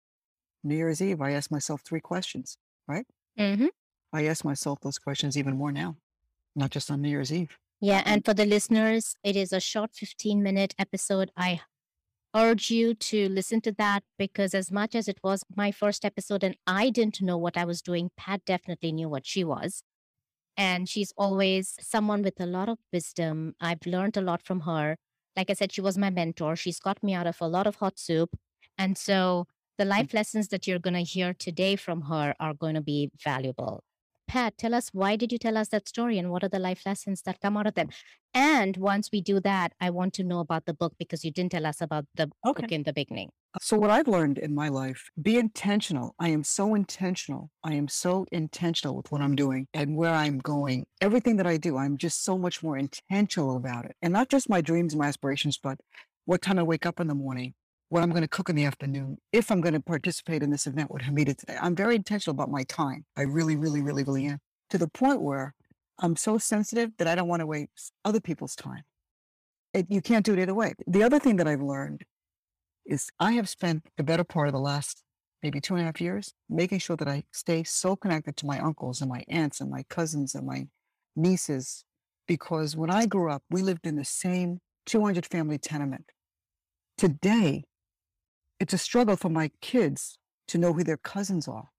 New 0.63 0.77
Year's 0.77 1.03
Eve, 1.03 1.21
I 1.21 1.33
asked 1.33 1.51
myself 1.51 1.81
three 1.83 2.01
questions, 2.01 2.59
right? 2.87 3.07
Mm-hmm. 3.39 3.67
I 4.13 4.27
ask 4.27 4.45
myself 4.45 4.81
those 4.81 4.99
questions 4.99 5.37
even 5.37 5.57
more 5.57 5.73
now, 5.73 5.97
not 6.55 6.71
just 6.71 6.91
on 6.91 7.03
New 7.03 7.09
Year's 7.09 7.33
Eve. 7.33 7.59
Yeah, 7.81 8.03
and 8.07 8.25
for 8.25 8.33
the 8.33 8.47
listeners, 8.47 9.17
it 9.23 9.37
is 9.37 9.53
a 9.53 9.61
short 9.61 9.91
15 9.95 10.43
minute 10.43 10.75
episode. 10.79 11.31
I 11.37 11.61
urge 12.37 12.71
you 12.71 12.95
to 12.95 13.29
listen 13.31 13.61
to 13.63 13.73
that 13.73 14.03
because, 14.19 14.55
as 14.55 14.71
much 14.71 14.95
as 14.95 15.09
it 15.09 15.19
was 15.25 15.43
my 15.55 15.73
first 15.73 16.05
episode 16.05 16.45
and 16.45 16.57
I 16.67 16.91
didn't 16.91 17.23
know 17.23 17.39
what 17.39 17.57
I 17.57 17.65
was 17.65 17.81
doing, 17.83 18.11
Pat 18.17 18.45
definitely 18.45 18.93
knew 18.93 19.09
what 19.09 19.27
she 19.27 19.43
was. 19.43 19.83
And 20.57 20.89
she's 20.89 21.13
always 21.17 21.77
someone 21.81 22.23
with 22.23 22.41
a 22.41 22.47
lot 22.47 22.69
of 22.69 22.79
wisdom. 22.93 23.55
I've 23.61 23.85
learned 23.87 24.17
a 24.17 24.21
lot 24.21 24.43
from 24.43 24.61
her. 24.61 24.97
Like 25.37 25.51
I 25.51 25.55
said, 25.55 25.73
she 25.73 25.81
was 25.81 25.99
my 25.99 26.11
mentor. 26.11 26.57
She's 26.57 26.79
got 26.81 27.03
me 27.03 27.15
out 27.15 27.27
of 27.27 27.37
a 27.41 27.49
lot 27.49 27.67
of 27.67 27.77
hot 27.77 27.99
soup. 27.99 28.37
And 28.79 28.97
so 28.97 29.47
the 29.79 29.85
life 29.85 30.15
lessons 30.15 30.49
that 30.49 30.67
you're 30.67 30.79
going 30.79 30.95
to 30.95 31.03
hear 31.03 31.35
today 31.35 31.77
from 31.77 32.03
her 32.03 32.35
are 32.41 32.55
going 32.55 32.75
to 32.75 32.81
be 32.81 33.11
valuable. 33.23 33.83
Pat, 34.29 34.59
tell 34.59 34.75
us 34.75 34.91
why 34.93 35.17
did 35.17 35.31
you 35.31 35.39
tell 35.39 35.57
us 35.57 35.69
that 35.69 35.89
story 35.89 36.19
and 36.19 36.31
what 36.31 36.43
are 36.43 36.49
the 36.49 36.59
life 36.59 36.83
lessons 36.85 37.23
that 37.23 37.41
come 37.41 37.57
out 37.57 37.67
of 37.67 37.75
them? 37.75 37.89
And 38.35 38.77
once 38.77 39.11
we 39.13 39.21
do 39.21 39.41
that, 39.41 39.73
I 39.81 39.91
want 39.91 40.15
to 40.15 40.25
know 40.25 40.41
about 40.41 40.67
the 40.67 40.75
book 40.75 40.95
because 40.99 41.25
you 41.25 41.31
didn't 41.31 41.53
tell 41.53 41.65
us 41.65 41.81
about 41.81 42.07
the 42.15 42.31
book 42.43 42.71
in 42.71 42.83
the 42.83 42.93
beginning. 42.93 43.31
Uh, 43.55 43.59
so 43.63 43.79
what 43.79 43.91
I've 43.91 44.09
learned 44.09 44.39
in 44.39 44.55
my 44.55 44.69
life, 44.69 45.11
be 45.21 45.39
intentional. 45.39 46.15
I 46.19 46.29
am 46.31 46.45
so 46.45 46.75
intentional. 46.75 47.51
I 47.63 47.75
am 47.75 47.89
so 47.89 48.27
intentional 48.33 48.97
with 48.97 49.11
what 49.13 49.21
I'm 49.21 49.37
doing 49.37 49.69
and 49.73 49.97
where 49.97 50.13
I'm 50.13 50.39
going. 50.39 50.87
Everything 51.01 51.37
that 51.37 51.47
I 51.47 51.57
do, 51.57 51.77
I'm 51.77 51.97
just 51.97 52.25
so 52.25 52.37
much 52.37 52.63
more 52.63 52.77
intentional 52.77 53.57
about 53.57 53.85
it. 53.85 53.97
And 54.03 54.13
not 54.13 54.29
just 54.29 54.49
my 54.49 54.61
dreams 54.61 54.93
and 54.93 55.01
my 55.01 55.09
aspirations, 55.09 55.59
but 55.63 55.79
what 56.25 56.43
time 56.43 56.59
I 56.59 56.65
wake 56.65 56.85
up 56.85 56.99
in 56.99 57.07
the 57.07 57.15
morning, 57.15 57.55
what 57.89 58.03
I'm 58.03 58.11
going 58.11 58.23
to 58.23 58.29
cook 58.29 58.49
in 58.49 58.57
the 58.57 58.65
afternoon, 58.65 59.19
if 59.33 59.51
I'm 59.51 59.61
going 59.61 59.75
to 59.75 59.81
participate 59.81 60.43
in 60.43 60.51
this 60.51 60.67
event 60.67 60.91
with 60.91 61.03
Hamida 61.03 61.37
today. 61.37 61.57
I'm 61.61 61.77
very 61.77 61.95
intentional 61.95 62.35
about 62.35 62.51
my 62.51 62.65
time. 62.65 63.05
I 63.17 63.23
really, 63.23 63.57
really, 63.57 63.81
really, 63.81 64.03
really 64.03 64.27
am. 64.27 64.39
To 64.71 64.79
the 64.79 64.89
point 64.89 65.23
where 65.23 65.55
I'm 65.99 66.17
so 66.17 66.39
sensitive 66.39 66.91
that 66.99 67.07
I 67.07 67.15
don't 67.15 67.29
want 67.29 67.41
to 67.41 67.47
waste 67.47 67.93
other 68.05 68.21
people's 68.21 68.57
time. 68.57 68.83
It, 69.73 69.87
you 69.89 70.01
can't 70.01 70.25
do 70.25 70.33
it 70.33 70.39
either 70.39 70.55
way. 70.55 70.75
The 70.87 71.03
other 71.03 71.19
thing 71.19 71.37
that 71.37 71.49
I've 71.49 71.63
learned 71.63 72.03
is 72.85 73.11
I 73.19 73.33
have 73.33 73.49
spent 73.49 73.87
the 73.97 74.05
better 74.05 74.25
part 74.25 74.49
of 74.49 74.53
the 74.53 74.61
last 74.61 75.03
maybe 75.43 75.61
two 75.61 75.75
and 75.75 75.83
a 75.83 75.87
half 75.87 76.01
years 76.01 76.33
making 76.49 76.79
sure 76.79 76.97
that 76.97 77.09
I 77.09 77.25
stay 77.33 77.63
so 77.63 77.95
connected 77.95 78.37
to 78.39 78.47
my 78.47 78.59
uncles 78.59 79.01
and 79.01 79.11
my 79.11 79.23
aunts 79.29 79.61
and 79.61 79.71
my 79.71 79.85
cousins 79.89 80.35
and 80.35 80.47
my 80.47 80.67
nieces. 81.15 81.85
Because 82.27 82.77
when 82.77 82.91
I 82.91 83.07
grew 83.07 83.31
up, 83.31 83.43
we 83.51 83.63
lived 83.63 83.87
in 83.87 83.97
the 83.97 84.05
same 84.05 84.61
200 84.87 85.27
family 85.27 85.59
tenement. 85.59 86.11
Today, 86.97 87.65
it's 88.61 88.73
a 88.73 88.79
struggle 88.79 89.17
for 89.17 89.29
my 89.29 89.51
kids 89.61 90.19
to 90.49 90.59
know 90.59 90.73
who 90.73 90.85
their 90.85 90.97
cousins 90.97 91.49
are. 91.49 91.71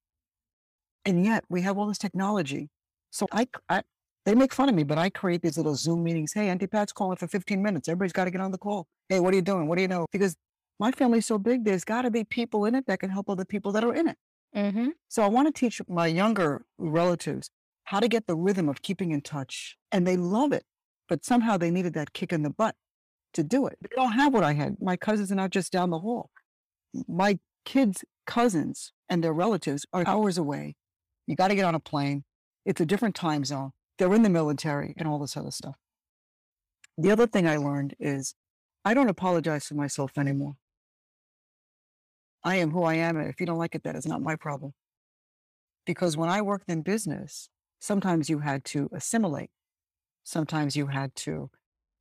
And 1.05 1.23
yet 1.25 1.43
we 1.49 1.61
have 1.61 1.77
all 1.77 1.87
this 1.87 1.97
technology. 1.97 2.69
So 3.11 3.27
I, 3.31 3.47
I 3.69 3.83
they 4.25 4.35
make 4.35 4.53
fun 4.53 4.67
of 4.67 4.75
me, 4.75 4.83
but 4.83 4.97
I 4.97 5.09
create 5.09 5.41
these 5.41 5.55
little 5.55 5.75
Zoom 5.75 6.03
meetings. 6.03 6.33
Hey, 6.33 6.49
Auntie 6.49 6.67
Pat's 6.67 6.91
calling 6.91 7.15
for 7.15 7.27
15 7.27 7.61
minutes. 7.61 7.87
Everybody's 7.87 8.11
got 8.11 8.25
to 8.25 8.31
get 8.31 8.41
on 8.41 8.51
the 8.51 8.57
call. 8.57 8.85
Hey, 9.07 9.21
what 9.21 9.33
are 9.33 9.37
you 9.37 9.41
doing? 9.41 9.67
What 9.67 9.77
do 9.77 9.81
you 9.81 9.87
know? 9.87 10.05
Because 10.11 10.35
my 10.79 10.91
family's 10.91 11.25
so 11.25 11.37
big, 11.39 11.63
there's 11.63 11.85
got 11.85 12.01
to 12.01 12.11
be 12.11 12.25
people 12.25 12.65
in 12.65 12.75
it 12.75 12.85
that 12.87 12.99
can 12.99 13.09
help 13.09 13.29
other 13.29 13.45
people 13.45 13.71
that 13.71 13.85
are 13.85 13.93
in 13.93 14.09
it. 14.09 14.17
Mm-hmm. 14.55 14.89
So 15.07 15.23
I 15.23 15.27
want 15.27 15.47
to 15.47 15.57
teach 15.57 15.81
my 15.87 16.07
younger 16.07 16.65
relatives 16.77 17.49
how 17.85 18.01
to 18.01 18.09
get 18.09 18.27
the 18.27 18.35
rhythm 18.35 18.67
of 18.67 18.81
keeping 18.81 19.11
in 19.11 19.21
touch. 19.21 19.77
And 19.93 20.05
they 20.05 20.17
love 20.17 20.51
it, 20.51 20.65
but 21.07 21.23
somehow 21.23 21.55
they 21.55 21.71
needed 21.71 21.93
that 21.93 22.11
kick 22.11 22.33
in 22.33 22.43
the 22.43 22.49
butt 22.49 22.75
to 23.33 23.43
do 23.43 23.65
it. 23.67 23.77
They 23.81 23.95
don't 23.95 24.11
have 24.11 24.33
what 24.33 24.43
I 24.43 24.53
had. 24.53 24.75
My 24.81 24.97
cousins 24.97 25.31
are 25.31 25.35
not 25.35 25.51
just 25.51 25.71
down 25.71 25.89
the 25.89 25.99
hall. 25.99 26.31
My 27.07 27.39
kids' 27.65 28.03
cousins 28.25 28.91
and 29.10 29.23
their 29.23 29.33
relatives 29.33 29.86
are 29.93 30.03
hours 30.07 30.38
away. 30.38 30.75
You 31.25 31.36
got 31.36 31.49
to 31.49 31.55
get 31.55 31.65
on 31.65 31.75
a 31.75 31.79
plane. 31.79 32.23
It's 32.65 32.81
a 32.81 32.86
different 32.86 33.15
time 33.15 33.45
zone. 33.45 33.71
They're 33.97 34.13
in 34.13 34.23
the 34.23 34.29
military 34.29 34.93
and 34.97 35.07
all 35.07 35.19
this 35.19 35.36
other 35.36 35.51
stuff. 35.51 35.75
The 36.97 37.12
other 37.12 37.27
thing 37.27 37.47
I 37.47 37.57
learned 37.57 37.95
is 37.99 38.36
I 38.83 38.93
don't 38.93 39.10
apologize 39.10 39.65
for 39.65 39.75
myself 39.75 40.17
anymore. 40.17 40.55
I 42.43 42.55
am 42.55 42.71
who 42.71 42.83
I 42.83 42.95
am. 42.95 43.17
And 43.17 43.29
if 43.29 43.39
you 43.39 43.45
don't 43.45 43.57
like 43.57 43.75
it, 43.75 43.83
that 43.83 43.95
is 43.95 44.07
not 44.07 44.21
my 44.21 44.36
problem. 44.36 44.73
Because 45.86 46.17
when 46.17 46.29
I 46.29 46.41
worked 46.41 46.69
in 46.69 46.81
business, 46.81 47.49
sometimes 47.79 48.29
you 48.29 48.39
had 48.39 48.63
to 48.65 48.89
assimilate. 48.93 49.49
Sometimes 50.23 50.75
you 50.75 50.88
had 50.88 51.15
to 51.15 51.49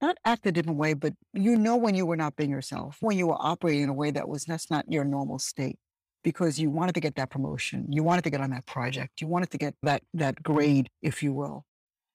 not 0.00 0.16
act 0.24 0.46
a 0.46 0.52
different 0.52 0.78
way, 0.78 0.94
but 0.94 1.14
you 1.32 1.56
know 1.56 1.76
when 1.76 1.94
you 1.94 2.06
were 2.06 2.16
not 2.16 2.37
being 2.37 2.50
yourself, 2.50 2.98
when 3.00 3.16
you 3.16 3.28
were 3.28 3.37
operating 3.38 3.82
in 3.82 3.88
a 3.88 3.94
way 3.94 4.11
that 4.11 4.28
was 4.28 4.44
that's 4.44 4.70
not 4.70 4.90
your 4.90 5.04
normal 5.04 5.38
state. 5.38 5.78
Because 6.22 6.59
you 6.59 6.70
wanted 6.70 6.96
to 6.96 7.00
get 7.00 7.14
that 7.14 7.30
promotion, 7.30 7.87
you 7.88 8.02
wanted 8.02 8.24
to 8.24 8.30
get 8.30 8.40
on 8.40 8.50
that 8.50 8.66
project, 8.66 9.20
you 9.20 9.28
wanted 9.28 9.50
to 9.50 9.59
get 9.59 9.74
that 9.85 10.02
that 10.12 10.42
grade, 10.42 10.88
if 11.00 11.22
you 11.22 11.32
will. 11.32 11.64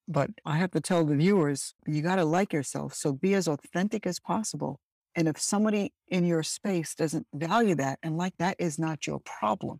But 0.07 0.31
I 0.45 0.57
have 0.57 0.71
to 0.71 0.81
tell 0.81 1.05
the 1.05 1.15
viewers, 1.15 1.73
you 1.87 2.01
got 2.01 2.17
to 2.17 2.25
like 2.25 2.51
yourself. 2.51 2.93
So 2.93 3.13
be 3.13 3.33
as 3.33 3.47
authentic 3.47 4.05
as 4.05 4.19
possible. 4.19 4.81
And 5.15 5.27
if 5.29 5.39
somebody 5.39 5.93
in 6.09 6.25
your 6.25 6.43
space 6.43 6.93
doesn't 6.93 7.27
value 7.33 7.75
that 7.75 7.99
and 8.03 8.17
like 8.17 8.33
that 8.37 8.57
is 8.59 8.77
not 8.77 9.07
your 9.07 9.19
problem. 9.19 9.79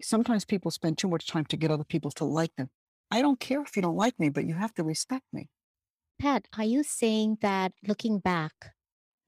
Sometimes 0.00 0.44
people 0.44 0.70
spend 0.70 0.98
too 0.98 1.08
much 1.08 1.26
time 1.26 1.44
to 1.46 1.56
get 1.56 1.70
other 1.70 1.84
people 1.84 2.10
to 2.12 2.24
like 2.24 2.54
them. 2.56 2.68
I 3.10 3.22
don't 3.22 3.40
care 3.40 3.62
if 3.62 3.76
you 3.76 3.82
don't 3.82 3.96
like 3.96 4.18
me, 4.18 4.28
but 4.28 4.44
you 4.46 4.54
have 4.54 4.74
to 4.74 4.84
respect 4.84 5.24
me. 5.32 5.48
Pat, 6.18 6.48
are 6.56 6.64
you 6.64 6.82
saying 6.82 7.38
that 7.42 7.72
looking 7.86 8.18
back, 8.18 8.52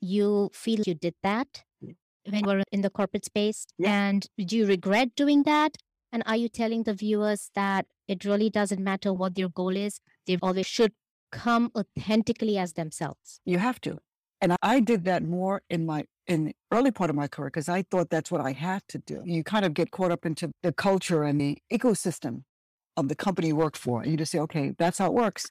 you 0.00 0.50
feel 0.52 0.80
you 0.86 0.94
did 0.94 1.14
that 1.22 1.62
mm. 1.84 1.94
when 2.28 2.40
you 2.40 2.46
were 2.46 2.62
in 2.72 2.80
the 2.80 2.90
corporate 2.90 3.24
space? 3.24 3.66
Yeah. 3.78 4.08
And 4.08 4.26
do 4.38 4.56
you 4.56 4.66
regret 4.66 5.14
doing 5.14 5.44
that? 5.44 5.76
And 6.12 6.22
are 6.26 6.36
you 6.36 6.48
telling 6.48 6.82
the 6.82 6.94
viewers 6.94 7.50
that 7.54 7.86
It 8.10 8.24
really 8.24 8.50
doesn't 8.50 8.82
matter 8.82 9.12
what 9.12 9.36
their 9.36 9.48
goal 9.48 9.76
is. 9.76 10.00
They 10.26 10.36
always 10.42 10.66
should 10.66 10.92
come 11.30 11.70
authentically 11.76 12.58
as 12.58 12.72
themselves. 12.72 13.40
You 13.44 13.58
have 13.58 13.80
to. 13.82 13.98
And 14.40 14.56
I 14.62 14.80
did 14.80 15.04
that 15.04 15.22
more 15.22 15.62
in 15.70 15.86
my 15.86 16.06
in 16.26 16.46
the 16.46 16.54
early 16.72 16.90
part 16.90 17.08
of 17.10 17.14
my 17.14 17.28
career 17.28 17.50
because 17.50 17.68
I 17.68 17.82
thought 17.88 18.10
that's 18.10 18.30
what 18.32 18.40
I 18.40 18.52
had 18.52 18.82
to 18.88 18.98
do. 18.98 19.22
You 19.24 19.44
kind 19.44 19.64
of 19.64 19.74
get 19.74 19.92
caught 19.92 20.10
up 20.10 20.26
into 20.26 20.50
the 20.64 20.72
culture 20.72 21.22
and 21.22 21.40
the 21.40 21.58
ecosystem 21.72 22.42
of 22.96 23.08
the 23.08 23.14
company 23.14 23.48
you 23.48 23.56
work 23.56 23.76
for. 23.76 24.02
And 24.02 24.10
you 24.10 24.16
just 24.16 24.32
say, 24.32 24.40
okay, 24.40 24.72
that's 24.76 24.98
how 24.98 25.06
it 25.06 25.12
works. 25.12 25.50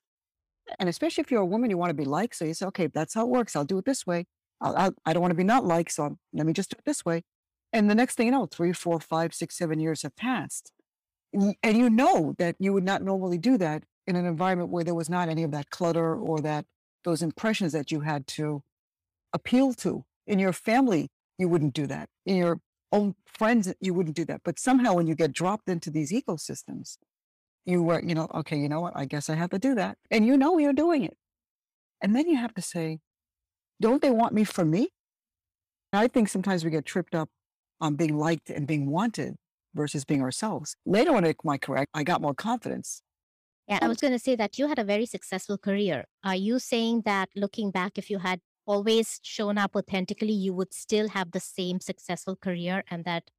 And 0.77 0.89
especially 0.89 1.21
if 1.21 1.32
you're 1.32 1.41
a 1.41 1.45
woman, 1.45 1.69
you 1.69 1.77
want 1.77 1.89
to 1.89 1.95
be 1.95 2.05
liked. 2.05 2.36
So 2.36 2.45
you 2.45 2.53
say, 2.53 2.65
okay, 2.67 2.88
that's 2.88 3.13
how 3.13 3.23
it 3.23 3.29
works. 3.29 3.55
I'll 3.55 3.65
do 3.65 3.77
it 3.77 3.86
this 3.86 4.05
way. 4.05 4.25
I'll, 4.62 4.75
I'll, 4.75 4.93
I 5.05 5.13
do 5.13 5.19
not 5.19 5.21
want 5.21 5.32
to 5.32 5.36
be 5.36 5.43
not 5.43 5.65
liked. 5.65 5.91
So 5.91 6.17
let 6.34 6.45
me 6.45 6.53
just 6.53 6.69
do 6.69 6.75
it 6.77 6.86
this 6.86 7.05
way. 7.05 7.23
And 7.71 7.89
the 7.89 7.95
next 7.95 8.15
thing 8.15 8.27
you 8.27 8.32
know, 8.32 8.45
three, 8.45 8.73
four, 8.73 8.99
five, 8.99 9.34
six, 9.34 9.58
seven 9.58 9.79
years 9.79 10.03
have 10.03 10.15
passed. 10.15 10.71
And 11.34 11.77
you 11.77 11.89
know 11.89 12.34
that 12.39 12.55
you 12.60 12.73
would 12.73 12.84
not 12.84 13.03
normally 13.03 13.38
do 13.38 13.58
that 13.58 13.84
in 14.08 14.15
an 14.15 14.25
environment 14.25 14.71
where 14.71 14.84
there 14.84 14.95
was 14.95 15.10
not 15.10 15.29
any 15.29 15.43
of 15.43 15.51
that 15.51 15.69
clutter 15.69 16.15
or 16.15 16.39
that 16.39 16.65
those 17.03 17.21
impressions 17.21 17.71
that 17.73 17.91
you 17.91 18.01
had 18.01 18.25
to 18.27 18.63
appeal 19.34 19.73
to. 19.73 20.05
In 20.25 20.39
your 20.39 20.53
family, 20.53 21.10
you 21.38 21.47
wouldn't 21.47 21.73
do 21.73 21.86
that. 21.88 22.10
In 22.25 22.36
your 22.36 22.60
own 22.91 23.15
friends, 23.25 23.71
you 23.79 23.93
wouldn't 23.93 24.15
do 24.15 24.25
that. 24.25 24.41
But 24.43 24.60
somehow 24.60 24.93
when 24.93 25.05
you 25.05 25.13
get 25.13 25.32
dropped 25.32 25.69
into 25.69 25.91
these 25.91 26.12
ecosystems, 26.12 26.97
you 27.69 27.84
were, 27.84 28.01
you 28.01 28.15
know, 28.15 28.27
okay, 28.34 28.58
you 28.58 28.69
know 28.69 28.82
what? 28.82 28.93
I 28.95 29.05
guess 29.05 29.29
I 29.29 29.36
have 29.36 29.51
to 29.51 29.60
do 29.60 29.75
that. 29.75 29.97
And 30.12 30.25
you 30.25 30.38
know 30.38 30.58
you're 30.58 30.73
doing 30.73 31.03
it. 31.03 31.17
And 32.01 32.15
then 32.15 32.27
you 32.27 32.38
have 32.38 32.53
to 32.55 32.62
say, 32.62 32.99
don't 33.82 34.01
they 34.01 34.10
want 34.12 34.34
me 34.34 34.43
for 34.43 34.65
me? 34.65 34.89
I 35.93 36.08
think 36.08 36.29
sometimes 36.29 36.63
we 36.63 36.71
get 36.71 36.86
tripped 36.86 37.15
up 37.15 37.29
on 37.82 37.95
being 37.95 38.17
liked 38.17 38.49
and 38.49 38.67
being 38.67 38.89
wanted 38.89 39.36
versus 39.73 40.05
being 40.05 40.21
ourselves. 40.21 40.75
Later 40.86 41.15
on 41.15 41.25
in 41.25 41.34
my 41.43 41.58
career, 41.58 41.86
I 41.93 42.03
got 42.03 42.21
more 42.21 42.34
confidence. 42.34 43.01
Yeah, 43.67 43.79
I 43.82 43.88
was 43.88 43.97
going 43.97 44.13
to 44.13 44.19
say 44.19 44.36
that 44.36 44.58
you 44.58 44.67
had 44.67 44.79
a 44.79 44.84
very 44.84 45.05
successful 45.05 45.58
career. 45.58 46.05
Are 46.23 46.36
you 46.36 46.60
saying 46.60 47.03
that 47.05 47.29
looking 47.36 47.71
back, 47.71 47.97
if 47.97 48.10
you 48.10 48.19
had 48.19 48.39
always 48.65 49.19
shown 49.23 49.58
up 49.58 49.75
authentically, 49.75 50.34
you 50.34 50.53
would 50.53 50.73
still 50.73 51.10
have 51.10 51.32
the 51.32 51.39
same 51.39 51.79
successful 51.79 52.36
career 52.36 52.84
and 52.89 53.05
that 53.05 53.29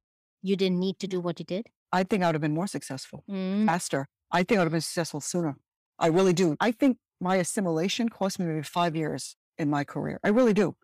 you 0.41 0.55
didn't 0.55 0.79
need 0.79 0.99
to 0.99 1.07
do 1.07 1.19
what 1.19 1.39
you 1.39 1.45
did? 1.45 1.67
I 1.91 2.03
think 2.03 2.23
I 2.23 2.27
would 2.27 2.35
have 2.35 2.41
been 2.41 2.53
more 2.53 2.67
successful 2.67 3.23
mm. 3.29 3.65
faster. 3.65 4.07
I 4.31 4.43
think 4.43 4.57
I 4.57 4.61
would 4.61 4.65
have 4.65 4.71
been 4.71 4.81
successful 4.81 5.21
sooner. 5.21 5.55
I 5.99 6.07
really 6.07 6.33
do. 6.33 6.55
I 6.59 6.71
think 6.71 6.97
my 7.19 7.35
assimilation 7.35 8.09
cost 8.09 8.39
me 8.39 8.45
maybe 8.45 8.63
five 8.63 8.95
years 8.95 9.35
in 9.57 9.69
my 9.69 9.83
career. 9.83 10.19
I 10.23 10.29
really 10.29 10.53
do. 10.53 10.75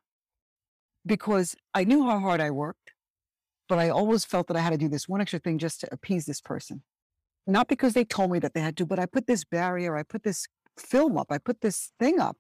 Because 1.06 1.56
I 1.74 1.84
knew 1.84 2.04
how 2.06 2.20
hard 2.20 2.42
I 2.42 2.52
worked, 2.52 2.92
but 3.70 3.80
I 3.80 3.90
always 3.90 4.26
felt 4.26 4.48
that 4.48 4.58
I 4.58 4.62
had 4.62 4.72
to 4.72 4.78
do 4.78 4.90
this 4.90 5.08
one 5.08 5.22
extra 5.22 5.40
thing 5.40 5.58
just 5.58 5.82
to 5.82 5.88
appease 5.92 6.26
this 6.26 6.42
person. 6.42 6.84
Not 7.48 7.68
because 7.68 7.94
they 7.94 8.04
told 8.04 8.32
me 8.32 8.40
that 8.40 8.54
they 8.54 8.60
had 8.60 8.76
to, 8.78 8.86
but 8.86 9.00
I 9.00 9.06
put 9.06 9.26
this 9.26 9.46
barrier, 9.46 9.96
I 9.96 10.04
put 10.04 10.24
this 10.24 10.48
film 10.78 11.18
up, 11.18 11.28
I 11.32 11.38
put 11.38 11.62
this 11.62 11.92
thing 12.00 12.20
up 12.20 12.38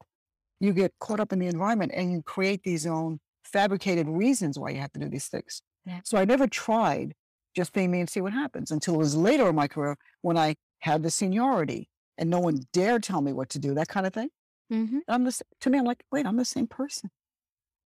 you 0.59 0.73
get 0.73 0.93
caught 0.99 1.19
up 1.19 1.31
in 1.31 1.39
the 1.39 1.47
environment 1.47 1.91
and 1.93 2.11
you 2.11 2.21
create 2.21 2.63
these 2.63 2.85
own 2.85 3.19
fabricated 3.43 4.07
reasons 4.07 4.57
why 4.57 4.71
you 4.71 4.79
have 4.79 4.91
to 4.93 4.99
do 4.99 5.09
these 5.09 5.27
things. 5.27 5.61
Yeah. 5.85 5.99
So 6.03 6.17
I 6.17 6.25
never 6.25 6.47
tried 6.47 7.13
just 7.55 7.73
being 7.73 7.91
me 7.91 7.99
and 7.99 8.09
see 8.09 8.21
what 8.21 8.33
happens 8.33 8.71
until 8.71 8.95
it 8.95 8.99
was 8.99 9.15
later 9.15 9.47
in 9.49 9.55
my 9.55 9.67
career 9.67 9.97
when 10.21 10.37
I 10.37 10.55
had 10.79 11.03
the 11.03 11.11
seniority 11.11 11.89
and 12.17 12.29
no 12.29 12.39
one 12.39 12.61
dared 12.73 13.03
tell 13.03 13.21
me 13.21 13.33
what 13.33 13.49
to 13.49 13.59
do, 13.59 13.73
that 13.75 13.87
kind 13.87 14.05
of 14.05 14.13
thing. 14.13 14.29
Mm-hmm. 14.71 14.99
I'm 15.07 15.23
the, 15.23 15.39
to 15.61 15.69
me, 15.69 15.77
I'm 15.77 15.85
like, 15.85 16.03
wait, 16.11 16.25
I'm 16.25 16.37
the 16.37 16.45
same 16.45 16.67
person. 16.67 17.09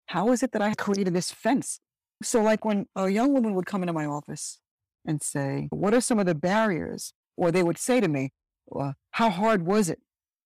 How 0.06 0.32
is 0.32 0.42
it 0.42 0.52
that 0.52 0.62
I 0.62 0.74
created 0.74 1.14
this 1.14 1.30
fence? 1.30 1.80
So, 2.22 2.42
like 2.42 2.64
when 2.64 2.86
a 2.96 3.08
young 3.08 3.32
woman 3.32 3.54
would 3.54 3.66
come 3.66 3.82
into 3.82 3.92
my 3.92 4.04
office 4.04 4.58
and 5.06 5.22
say, 5.22 5.68
What 5.70 5.94
are 5.94 6.00
some 6.00 6.18
of 6.18 6.26
the 6.26 6.34
barriers? 6.34 7.12
Or 7.36 7.50
they 7.50 7.62
would 7.62 7.78
say 7.78 8.00
to 8.00 8.08
me, 8.08 8.32
well, 8.66 8.94
How 9.12 9.30
hard 9.30 9.64
was 9.64 9.88
it? 9.88 10.00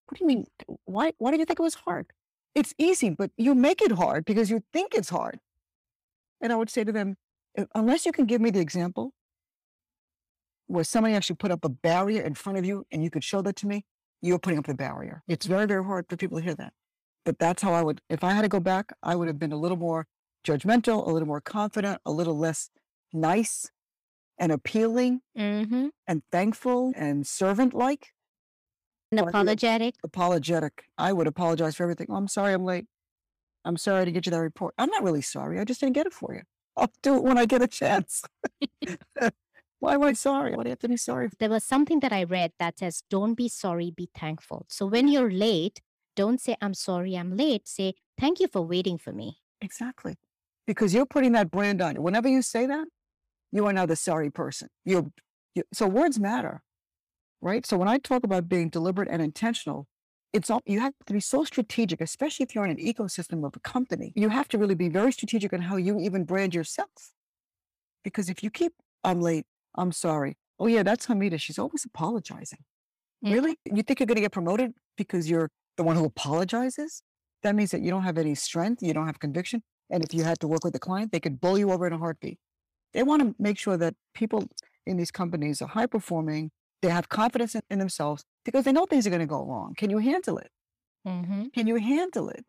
What 0.06 0.18
do 0.18 0.24
you 0.24 0.28
mean? 0.28 0.46
Why, 0.84 1.12
why 1.18 1.30
did 1.30 1.40
you 1.40 1.46
think 1.46 1.58
it 1.58 1.62
was 1.62 1.74
hard? 1.74 2.06
It's 2.54 2.74
easy, 2.78 3.10
but 3.10 3.30
you 3.36 3.54
make 3.54 3.82
it 3.82 3.92
hard 3.92 4.24
because 4.24 4.50
you 4.50 4.62
think 4.72 4.94
it's 4.94 5.10
hard. 5.10 5.40
And 6.40 6.52
I 6.52 6.56
would 6.56 6.70
say 6.70 6.84
to 6.84 6.92
them, 6.92 7.16
unless 7.74 8.06
you 8.06 8.12
can 8.12 8.26
give 8.26 8.40
me 8.40 8.50
the 8.50 8.60
example 8.60 9.12
where 10.66 10.84
somebody 10.84 11.14
actually 11.14 11.36
put 11.36 11.50
up 11.50 11.64
a 11.64 11.68
barrier 11.68 12.22
in 12.22 12.34
front 12.34 12.58
of 12.58 12.64
you 12.64 12.84
and 12.90 13.02
you 13.02 13.10
could 13.10 13.24
show 13.24 13.42
that 13.42 13.56
to 13.56 13.66
me, 13.66 13.84
you're 14.22 14.38
putting 14.38 14.58
up 14.58 14.66
the 14.66 14.74
barrier. 14.74 15.22
It's 15.28 15.46
very, 15.46 15.66
very 15.66 15.84
hard 15.84 16.06
for 16.08 16.16
people 16.16 16.38
to 16.38 16.44
hear 16.44 16.54
that. 16.54 16.72
But 17.24 17.38
that's 17.38 17.62
how 17.62 17.72
I 17.72 17.82
would, 17.82 18.00
if 18.08 18.22
I 18.24 18.32
had 18.32 18.42
to 18.42 18.48
go 18.48 18.60
back, 18.60 18.92
I 19.02 19.16
would 19.16 19.28
have 19.28 19.38
been 19.38 19.52
a 19.52 19.56
little 19.56 19.76
more 19.76 20.06
judgmental, 20.46 21.06
a 21.06 21.10
little 21.10 21.28
more 21.28 21.40
confident, 21.40 22.00
a 22.04 22.12
little 22.12 22.36
less 22.36 22.70
nice 23.12 23.70
and 24.38 24.52
appealing 24.52 25.20
mm-hmm. 25.38 25.88
and 26.06 26.22
thankful 26.30 26.92
and 26.96 27.26
servant 27.26 27.72
like 27.72 28.12
and 29.10 29.28
apologetic. 29.28 29.94
Apologetic. 30.02 30.84
I 30.98 31.12
would 31.12 31.26
apologize 31.26 31.76
for 31.76 31.84
everything. 31.84 32.08
Oh, 32.10 32.16
I'm 32.16 32.28
sorry 32.28 32.52
I'm 32.52 32.64
late. 32.64 32.86
I'm 33.64 33.76
sorry 33.76 34.04
to 34.04 34.12
get 34.12 34.26
you 34.26 34.30
that 34.30 34.38
report. 34.38 34.74
I'm 34.76 34.90
not 34.90 35.02
really 35.02 35.22
sorry. 35.22 35.58
I 35.58 35.64
just 35.64 35.80
didn't 35.80 35.94
get 35.94 36.06
it 36.06 36.12
for 36.12 36.34
you. 36.34 36.42
I'll 36.76 36.92
do 37.02 37.16
it 37.16 37.22
when 37.22 37.38
I 37.38 37.46
get 37.46 37.62
a 37.62 37.68
chance. 37.68 38.24
Why 39.80 39.94
am 39.94 40.02
I 40.02 40.12
sorry? 40.14 40.56
Why 40.56 40.62
do 40.62 40.68
you 40.68 40.72
have 40.72 40.78
to 40.80 40.88
be 40.88 40.96
sorry? 40.96 41.28
There 41.38 41.50
was 41.50 41.64
something 41.64 42.00
that 42.00 42.12
I 42.12 42.24
read 42.24 42.52
that 42.58 42.78
says, 42.78 43.02
don't 43.10 43.34
be 43.34 43.48
sorry, 43.48 43.90
be 43.90 44.08
thankful. 44.14 44.66
So 44.68 44.86
when 44.86 45.08
you're 45.08 45.30
late, 45.30 45.80
don't 46.16 46.40
say, 46.40 46.56
I'm 46.60 46.74
sorry, 46.74 47.16
I'm 47.16 47.36
late. 47.36 47.68
Say, 47.68 47.94
thank 48.18 48.40
you 48.40 48.48
for 48.48 48.62
waiting 48.62 48.98
for 48.98 49.12
me. 49.12 49.38
Exactly. 49.60 50.14
Because 50.66 50.94
you're 50.94 51.06
putting 51.06 51.32
that 51.32 51.50
brand 51.50 51.82
on 51.82 51.96
you. 51.96 52.02
Whenever 52.02 52.28
you 52.28 52.40
say 52.40 52.66
that, 52.66 52.86
you 53.52 53.66
are 53.66 53.72
now 53.72 53.84
the 53.84 53.96
sorry 53.96 54.30
person. 54.30 54.68
You're, 54.84 55.06
you, 55.54 55.64
so 55.72 55.86
words 55.86 56.18
matter 56.18 56.62
right? 57.44 57.66
So 57.66 57.76
when 57.76 57.88
I 57.88 57.98
talk 57.98 58.24
about 58.24 58.48
being 58.48 58.70
deliberate 58.70 59.08
and 59.10 59.20
intentional, 59.20 59.86
it's 60.32 60.50
all 60.50 60.62
you 60.66 60.80
have 60.80 60.94
to 61.06 61.12
be 61.12 61.20
so 61.20 61.44
strategic, 61.44 62.00
especially 62.00 62.42
if 62.44 62.54
you're 62.54 62.64
in 62.64 62.70
an 62.70 62.78
ecosystem 62.78 63.46
of 63.46 63.54
a 63.54 63.60
company. 63.60 64.12
You 64.16 64.30
have 64.30 64.48
to 64.48 64.58
really 64.58 64.74
be 64.74 64.88
very 64.88 65.12
strategic 65.12 65.52
on 65.52 65.60
how 65.60 65.76
you 65.76 66.00
even 66.00 66.24
brand 66.24 66.54
yourself. 66.54 67.12
Because 68.02 68.28
if 68.28 68.42
you 68.42 68.50
keep, 68.50 68.72
I'm 69.04 69.20
late, 69.20 69.46
I'm 69.74 69.92
sorry. 69.92 70.36
Oh 70.58 70.66
yeah, 70.66 70.82
that's 70.82 71.06
Hamida. 71.06 71.40
She's 71.40 71.58
always 71.58 71.84
apologizing. 71.84 72.60
Mm-hmm. 73.24 73.34
Really? 73.34 73.56
You 73.64 73.82
think 73.82 74.00
you're 74.00 74.06
going 74.06 74.16
to 74.16 74.22
get 74.22 74.32
promoted 74.32 74.72
because 74.96 75.28
you're 75.28 75.50
the 75.76 75.82
one 75.82 75.96
who 75.96 76.04
apologizes? 76.04 77.02
That 77.42 77.54
means 77.54 77.70
that 77.72 77.82
you 77.82 77.90
don't 77.90 78.02
have 78.02 78.18
any 78.18 78.34
strength, 78.34 78.82
you 78.82 78.94
don't 78.94 79.06
have 79.06 79.18
conviction. 79.18 79.62
And 79.90 80.02
if 80.02 80.14
you 80.14 80.24
had 80.24 80.40
to 80.40 80.48
work 80.48 80.64
with 80.64 80.74
a 80.74 80.78
client, 80.78 81.12
they 81.12 81.20
could 81.20 81.40
blow 81.40 81.56
you 81.56 81.70
over 81.70 81.86
in 81.86 81.92
a 81.92 81.98
heartbeat. 81.98 82.38
They 82.94 83.02
want 83.02 83.22
to 83.22 83.34
make 83.38 83.58
sure 83.58 83.76
that 83.76 83.94
people 84.14 84.48
in 84.86 84.96
these 84.96 85.10
companies 85.10 85.60
are 85.60 85.68
high 85.68 85.86
performing, 85.86 86.50
they 86.82 86.88
have 86.88 87.08
confidence 87.08 87.54
in, 87.54 87.62
in 87.70 87.78
themselves 87.78 88.24
because 88.44 88.64
they 88.64 88.72
know 88.72 88.86
things 88.86 89.06
are 89.06 89.10
going 89.10 89.20
to 89.20 89.26
go 89.26 89.44
wrong. 89.44 89.74
Can 89.76 89.90
you 89.90 89.98
handle 89.98 90.38
it? 90.38 90.50
Mm-hmm. 91.06 91.44
Can 91.54 91.66
you 91.66 91.76
handle 91.76 92.28
it? 92.28 92.44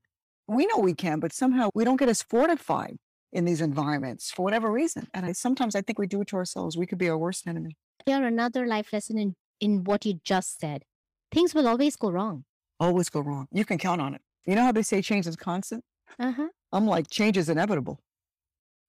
We 0.47 0.65
know 0.67 0.79
we 0.79 0.93
can, 0.93 1.19
but 1.19 1.33
somehow 1.33 1.69
we 1.73 1.83
don't 1.83 1.97
get 1.97 2.09
as 2.09 2.21
fortified 2.21 2.97
in 3.31 3.45
these 3.45 3.61
environments 3.61 4.31
for 4.31 4.43
whatever 4.43 4.71
reason. 4.71 5.07
And 5.13 5.25
I, 5.25 5.31
sometimes 5.33 5.75
I 5.75 5.81
think 5.81 5.99
we 5.99 6.07
do 6.07 6.21
it 6.21 6.27
to 6.29 6.37
ourselves. 6.37 6.77
We 6.77 6.85
could 6.85 6.97
be 6.97 7.09
our 7.09 7.17
worst 7.17 7.47
enemy. 7.47 7.77
Here, 8.05 8.23
another 8.23 8.65
life 8.65 8.93
lesson 8.93 9.17
in, 9.17 9.35
in 9.59 9.83
what 9.83 10.05
you 10.05 10.19
just 10.23 10.59
said. 10.59 10.83
Things 11.31 11.53
will 11.53 11.67
always 11.67 11.95
go 11.95 12.09
wrong. 12.09 12.45
Always 12.79 13.09
go 13.09 13.21
wrong. 13.21 13.47
You 13.51 13.65
can 13.65 13.77
count 13.77 14.01
on 14.01 14.15
it. 14.15 14.21
You 14.45 14.55
know 14.55 14.63
how 14.63 14.71
they 14.71 14.83
say 14.83 15.01
change 15.01 15.27
is 15.27 15.35
constant? 15.35 15.83
Uh-huh. 16.19 16.47
I'm 16.71 16.85
like, 16.85 17.09
change 17.09 17.37
is 17.37 17.49
inevitable. 17.49 17.99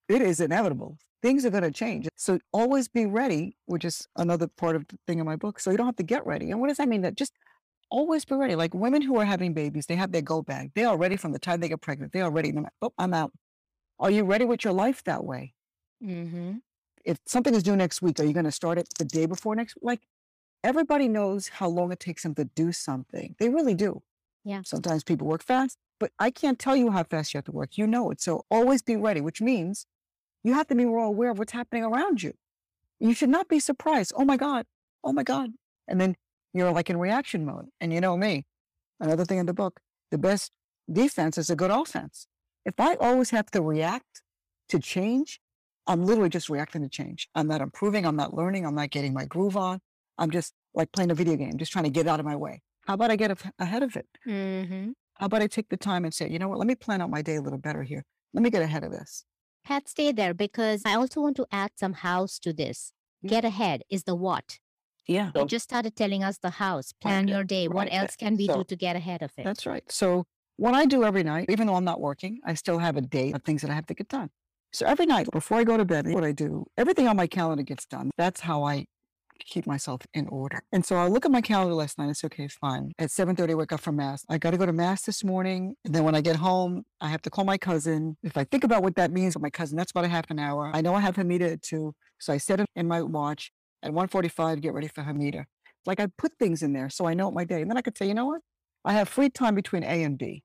It 0.09 0.23
is 0.23 0.41
inevitable 0.41 0.99
things 1.23 1.45
are 1.45 1.51
going 1.51 1.63
to 1.65 1.71
change. 1.71 2.09
So 2.17 2.39
always 2.53 2.89
be 2.89 3.07
ready, 3.07 3.57
which 3.67 3.85
is 3.85 4.07
another 4.17 4.47
part 4.47 4.77
of 4.77 4.87
the 4.89 4.97
thing 5.07 5.19
in 5.19 5.27
my 5.27 5.37
book. 5.37 5.59
So 5.59 5.71
you 5.71 5.77
don't 5.77 5.87
have 5.87 5.97
to 5.97 6.03
get 6.03 6.27
ready. 6.27 6.51
And 6.51 6.61
what 6.61 6.69
does 6.69 6.77
that 6.77 6.89
mean? 6.89 7.03
That 7.03 7.17
just 7.17 7.33
always 7.91 8.25
be 8.25 8.37
ready. 8.37 8.55
Like 8.55 8.75
women 8.75 9.03
who 9.03 9.19
are 9.19 9.25
having 9.25 9.53
babies, 9.53 9.87
they 9.87 9.97
have 9.97 10.13
their 10.13 10.23
go 10.23 10.43
bag. 10.43 10.71
They 10.75 10.85
are 10.85 10.97
ready 10.97 11.17
from 11.17 11.33
the 11.33 11.39
time 11.39 11.61
they 11.61 11.69
get 11.69 11.81
pregnant. 11.81 12.13
They 12.13 12.21
are 12.21 12.31
ready. 12.31 12.55
Oh, 12.83 12.93
I'm 12.99 13.15
out. 13.15 13.33
Are 13.99 14.11
you 14.11 14.25
ready 14.25 14.45
with 14.45 14.65
your 14.65 14.73
life 14.73 15.03
that 15.05 15.25
way? 15.25 15.55
Mm-hmm. 16.05 16.57
If 17.05 17.19
something 17.27 17.55
is 17.55 17.63
due 17.63 17.77
next 17.77 18.03
week, 18.03 18.21
are 18.21 18.25
you 18.25 18.33
going 18.33 18.45
to 18.45 18.53
start 18.53 18.79
it 18.79 18.89
the 18.99 19.05
day 19.05 19.27
before 19.27 19.55
next? 19.55 19.77
Like 19.81 20.03
everybody 20.63 21.09
knows 21.09 21.49
how 21.49 21.69
long 21.69 21.93
it 21.93 22.01
takes 22.01 22.23
them 22.23 22.35
to 22.35 22.45
do 22.45 22.73
something. 22.73 23.37
They 23.39 23.49
really 23.49 23.75
do. 23.75 24.03
Yeah. 24.45 24.63
Sometimes 24.65 25.05
people 25.05 25.27
work 25.27 25.43
fast, 25.43 25.79
but 25.99 26.13
I 26.19 26.31
can't 26.31 26.59
tell 26.59 26.77
you 26.77 26.91
how 26.91 27.05
fast 27.05 27.33
you 27.33 27.39
have 27.39 27.45
to 27.47 27.53
work. 27.53 27.79
You 27.79 27.87
know 27.87 28.11
it. 28.11 28.21
So 28.21 28.45
always 28.51 28.83
be 28.83 28.97
ready, 28.97 29.21
which 29.21 29.41
means 29.41 29.87
you 30.45 30.55
have 30.55 30.69
to 30.69 30.75
be 30.75 30.85
more 30.85 31.05
aware 31.05 31.31
of 31.31 31.39
what's 31.39 31.53
happening 31.53 31.85
around 31.85 32.23
you. 32.23 32.35
You 33.01 33.15
should 33.15 33.29
not 33.29 33.49
be 33.49 33.61
surprised. 33.61 34.13
Oh 34.17 34.25
my 34.25 34.37
God. 34.37 34.67
Oh 35.03 35.13
my 35.13 35.23
God. 35.23 35.51
And 35.89 36.01
then 36.01 36.17
you're 36.53 36.73
like 36.73 36.91
in 36.91 36.99
reaction 36.99 37.45
mode. 37.45 37.67
And 37.81 37.93
you 37.93 38.01
know 38.01 38.17
me, 38.17 38.47
another 39.01 39.25
thing 39.25 39.39
in 39.39 39.47
the 39.47 39.55
book, 39.55 39.81
the 40.11 40.19
best 40.19 40.53
defense 40.91 41.39
is 41.39 41.51
a 41.51 41.57
good 41.57 41.71
offense. 41.71 42.27
If 42.67 42.81
I 42.81 42.97
always 42.97 43.31
have 43.31 43.47
to 43.53 43.63
react 43.63 44.23
to 44.71 44.81
change, 44.81 45.41
I'm 45.87 46.05
literally 46.05 46.29
just 46.29 46.51
reacting 46.51 46.83
to 46.83 46.89
change. 46.89 47.29
I'm 47.37 47.47
not 47.47 47.61
improving. 47.61 48.05
I'm 48.05 48.17
not 48.17 48.35
learning. 48.35 48.67
I'm 48.67 48.75
not 48.75 48.91
getting 48.91 49.15
my 49.15 49.25
groove 49.25 49.57
on. 49.57 49.79
I'm 50.19 50.33
just 50.33 50.53
like 50.75 50.91
playing 50.91 51.13
a 51.13 51.15
video 51.15 51.37
game, 51.37 51.57
just 51.59 51.71
trying 51.73 51.85
to 51.85 51.91
get 51.91 52.09
out 52.09 52.19
of 52.19 52.27
my 52.27 52.35
way. 52.35 52.63
How 52.87 52.95
about 52.95 53.13
I 53.13 53.17
get 53.17 53.31
ahead 53.61 53.85
of 53.85 53.95
it? 53.97 54.07
Mm-hmm. 54.27 54.91
How 55.15 55.27
about 55.27 55.43
I 55.43 55.47
take 55.47 55.69
the 55.69 55.77
time 55.77 56.05
and 56.05 56.13
say, 56.13 56.29
you 56.29 56.41
know 56.41 56.49
what, 56.49 56.59
let 56.59 56.67
me 56.67 56.75
plan 56.75 57.01
out 57.01 57.09
my 57.09 57.23
day 57.23 57.37
a 57.37 57.41
little 57.41 57.59
better 57.59 57.85
here. 57.85 58.05
Let 58.35 58.43
me 58.43 58.51
get 58.51 58.63
ahead 58.63 58.83
of 58.83 58.91
this. 58.91 59.25
Pat, 59.65 59.89
stay 59.89 60.11
there 60.13 60.35
because 60.35 60.83
I 60.85 60.95
also 60.95 61.21
want 61.21 61.37
to 61.37 61.47
add 61.53 61.71
some 61.77 61.93
house 61.95 62.39
to 62.41 62.53
this. 62.53 62.93
Get 63.25 63.45
ahead 63.45 63.83
is 63.89 64.05
the 64.05 64.15
what. 64.15 64.59
Yeah. 65.07 65.31
You 65.37 65.47
just 65.47 65.65
started 65.65 65.95
telling 65.97 66.23
us 66.25 66.39
the 66.39 66.51
house, 66.51 66.93
plan 67.01 67.29
your 67.29 67.45
day. 67.45 67.69
What 67.69 67.89
else 67.93 68.17
can 68.17 68.37
we 68.37 68.47
So- 68.47 68.57
do 68.59 68.65
to 68.65 68.77
get 68.77 68.97
ahead 68.97 69.23
of 69.23 69.31
it? 69.37 69.45
That's 69.45 69.67
right. 69.67 69.85
So 69.91 70.27
what 70.57 70.75
I 70.75 70.87
do 70.87 71.05
every 71.05 71.23
night, 71.23 71.47
even 71.49 71.67
though 71.67 71.77
I'm 71.77 71.85
not 71.85 72.01
working, 72.01 72.41
I 72.45 72.55
still 72.55 72.79
have 72.79 72.97
a 72.97 73.01
date 73.01 73.35
of 73.35 73.43
things 73.43 73.63
that 73.63 73.71
I 73.71 73.75
have 73.75 73.87
to 73.87 73.95
get 73.95 74.09
done. 74.09 74.31
So 74.73 74.87
every 74.87 75.07
night 75.07 75.29
before 75.33 75.59
I 75.59 75.65
go 75.65 75.77
to 75.77 75.85
bed, 75.85 76.07
what 76.09 76.25
I 76.25 76.33
do, 76.33 76.67
everything 76.77 77.09
on 77.09 77.17
my 77.17 77.27
calendar 77.27 77.63
gets 77.63 77.87
done. 77.87 78.11
That's 78.19 78.41
how 78.41 78.65
I 78.65 78.87
keep 79.39 79.67
myself 79.67 80.03
in 80.15 80.27
order. 80.29 80.63
And 80.73 80.85
so 80.85 80.97
I 80.97 81.09
look 81.09 81.25
at 81.25 81.31
my 81.31 81.41
calendar 81.41 81.75
last 81.75 81.99
night. 81.99 82.09
It's 82.09 82.25
okay, 82.25 82.49
fine. 82.49 82.93
At 82.99 83.11
7:30, 83.11 83.51
I 83.51 83.55
wake 83.55 83.73
up 83.73 83.81
for 83.81 83.93
mass. 83.93 84.25
I 84.29 84.39
got 84.39 84.53
to 84.53 84.57
go 84.57 84.67
to 84.67 84.73
mass 84.73 85.03
this 85.03 85.23
morning. 85.23 85.75
And 85.85 85.95
then 85.95 86.05
when 86.05 86.15
I 86.15 86.21
get 86.21 86.37
home, 86.37 86.85
I 87.01 87.09
have 87.09 87.23
to 87.23 87.31
call 87.31 87.45
my 87.45 87.59
cousin. 87.59 88.17
If 88.23 88.37
I 88.37 88.45
think 88.45 88.65
about 88.65 88.83
what 88.83 88.97
that 88.97 89.11
means 89.13 89.35
with 89.35 89.43
my 89.43 89.51
cousin, 89.51 89.77
that's 89.77 89.91
about 89.91 90.05
a 90.05 90.09
half 90.09 90.31
an 90.31 90.39
hour. 90.39 90.71
I 90.75 90.81
know 90.81 90.95
I 90.95 91.01
have 91.01 91.17
Hamida 91.17 91.53
at 91.53 91.63
two. 91.63 91.95
So 92.19 92.33
I 92.33 92.39
set 92.39 92.61
it 92.61 92.67
in 92.75 92.89
my 92.89 93.03
watch 93.03 93.53
at 93.83 93.93
1:45, 93.93 94.61
get 94.61 94.73
ready 94.73 94.89
for 94.89 95.03
Hamida. 95.03 95.45
Like 95.85 96.01
I 96.01 96.09
put 96.19 96.33
things 96.39 96.63
in 96.63 96.73
there 96.73 96.91
so 96.91 97.07
I 97.07 97.15
know 97.15 97.31
my 97.31 97.45
day. 97.45 97.61
And 97.63 97.71
then 97.71 97.77
I 97.77 97.83
could 97.83 97.97
say, 97.97 98.07
you 98.09 98.15
know 98.15 98.27
what? 98.27 98.41
I 98.85 98.93
have 98.93 99.09
free 99.09 99.29
time 99.29 99.55
between 99.55 99.83
A 99.85 100.03
and 100.03 100.17
B. 100.17 100.43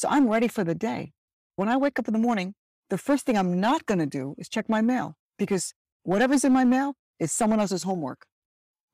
So 0.00 0.08
I'm 0.08 0.30
ready 0.30 0.48
for 0.48 0.64
the 0.64 0.74
day. 0.74 1.12
When 1.56 1.68
I 1.68 1.76
wake 1.76 1.98
up 1.98 2.08
in 2.08 2.14
the 2.14 2.18
morning, 2.18 2.54
the 2.88 2.96
first 2.96 3.26
thing 3.26 3.36
I'm 3.36 3.60
not 3.60 3.84
going 3.84 3.98
to 3.98 4.06
do 4.06 4.34
is 4.38 4.48
check 4.48 4.66
my 4.66 4.80
mail 4.80 5.14
because 5.38 5.74
whatever's 6.04 6.42
in 6.42 6.54
my 6.54 6.64
mail 6.64 6.94
is 7.18 7.32
someone 7.32 7.60
else's 7.60 7.82
homework. 7.82 8.24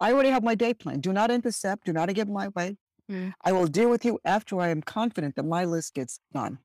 I 0.00 0.12
already 0.12 0.30
have 0.30 0.42
my 0.42 0.56
day 0.56 0.74
plan. 0.74 0.98
Do 0.98 1.12
not 1.12 1.30
intercept. 1.30 1.84
Do 1.86 1.92
not 1.92 2.12
get 2.12 2.26
in 2.26 2.34
my 2.34 2.48
way. 2.48 2.78
Mm. 3.08 3.34
I 3.44 3.52
will 3.52 3.68
deal 3.68 3.88
with 3.88 4.04
you 4.04 4.18
after 4.24 4.60
I 4.60 4.70
am 4.70 4.82
confident 4.82 5.36
that 5.36 5.44
my 5.44 5.64
list 5.64 5.94
gets 5.94 6.18
done. 6.34 6.58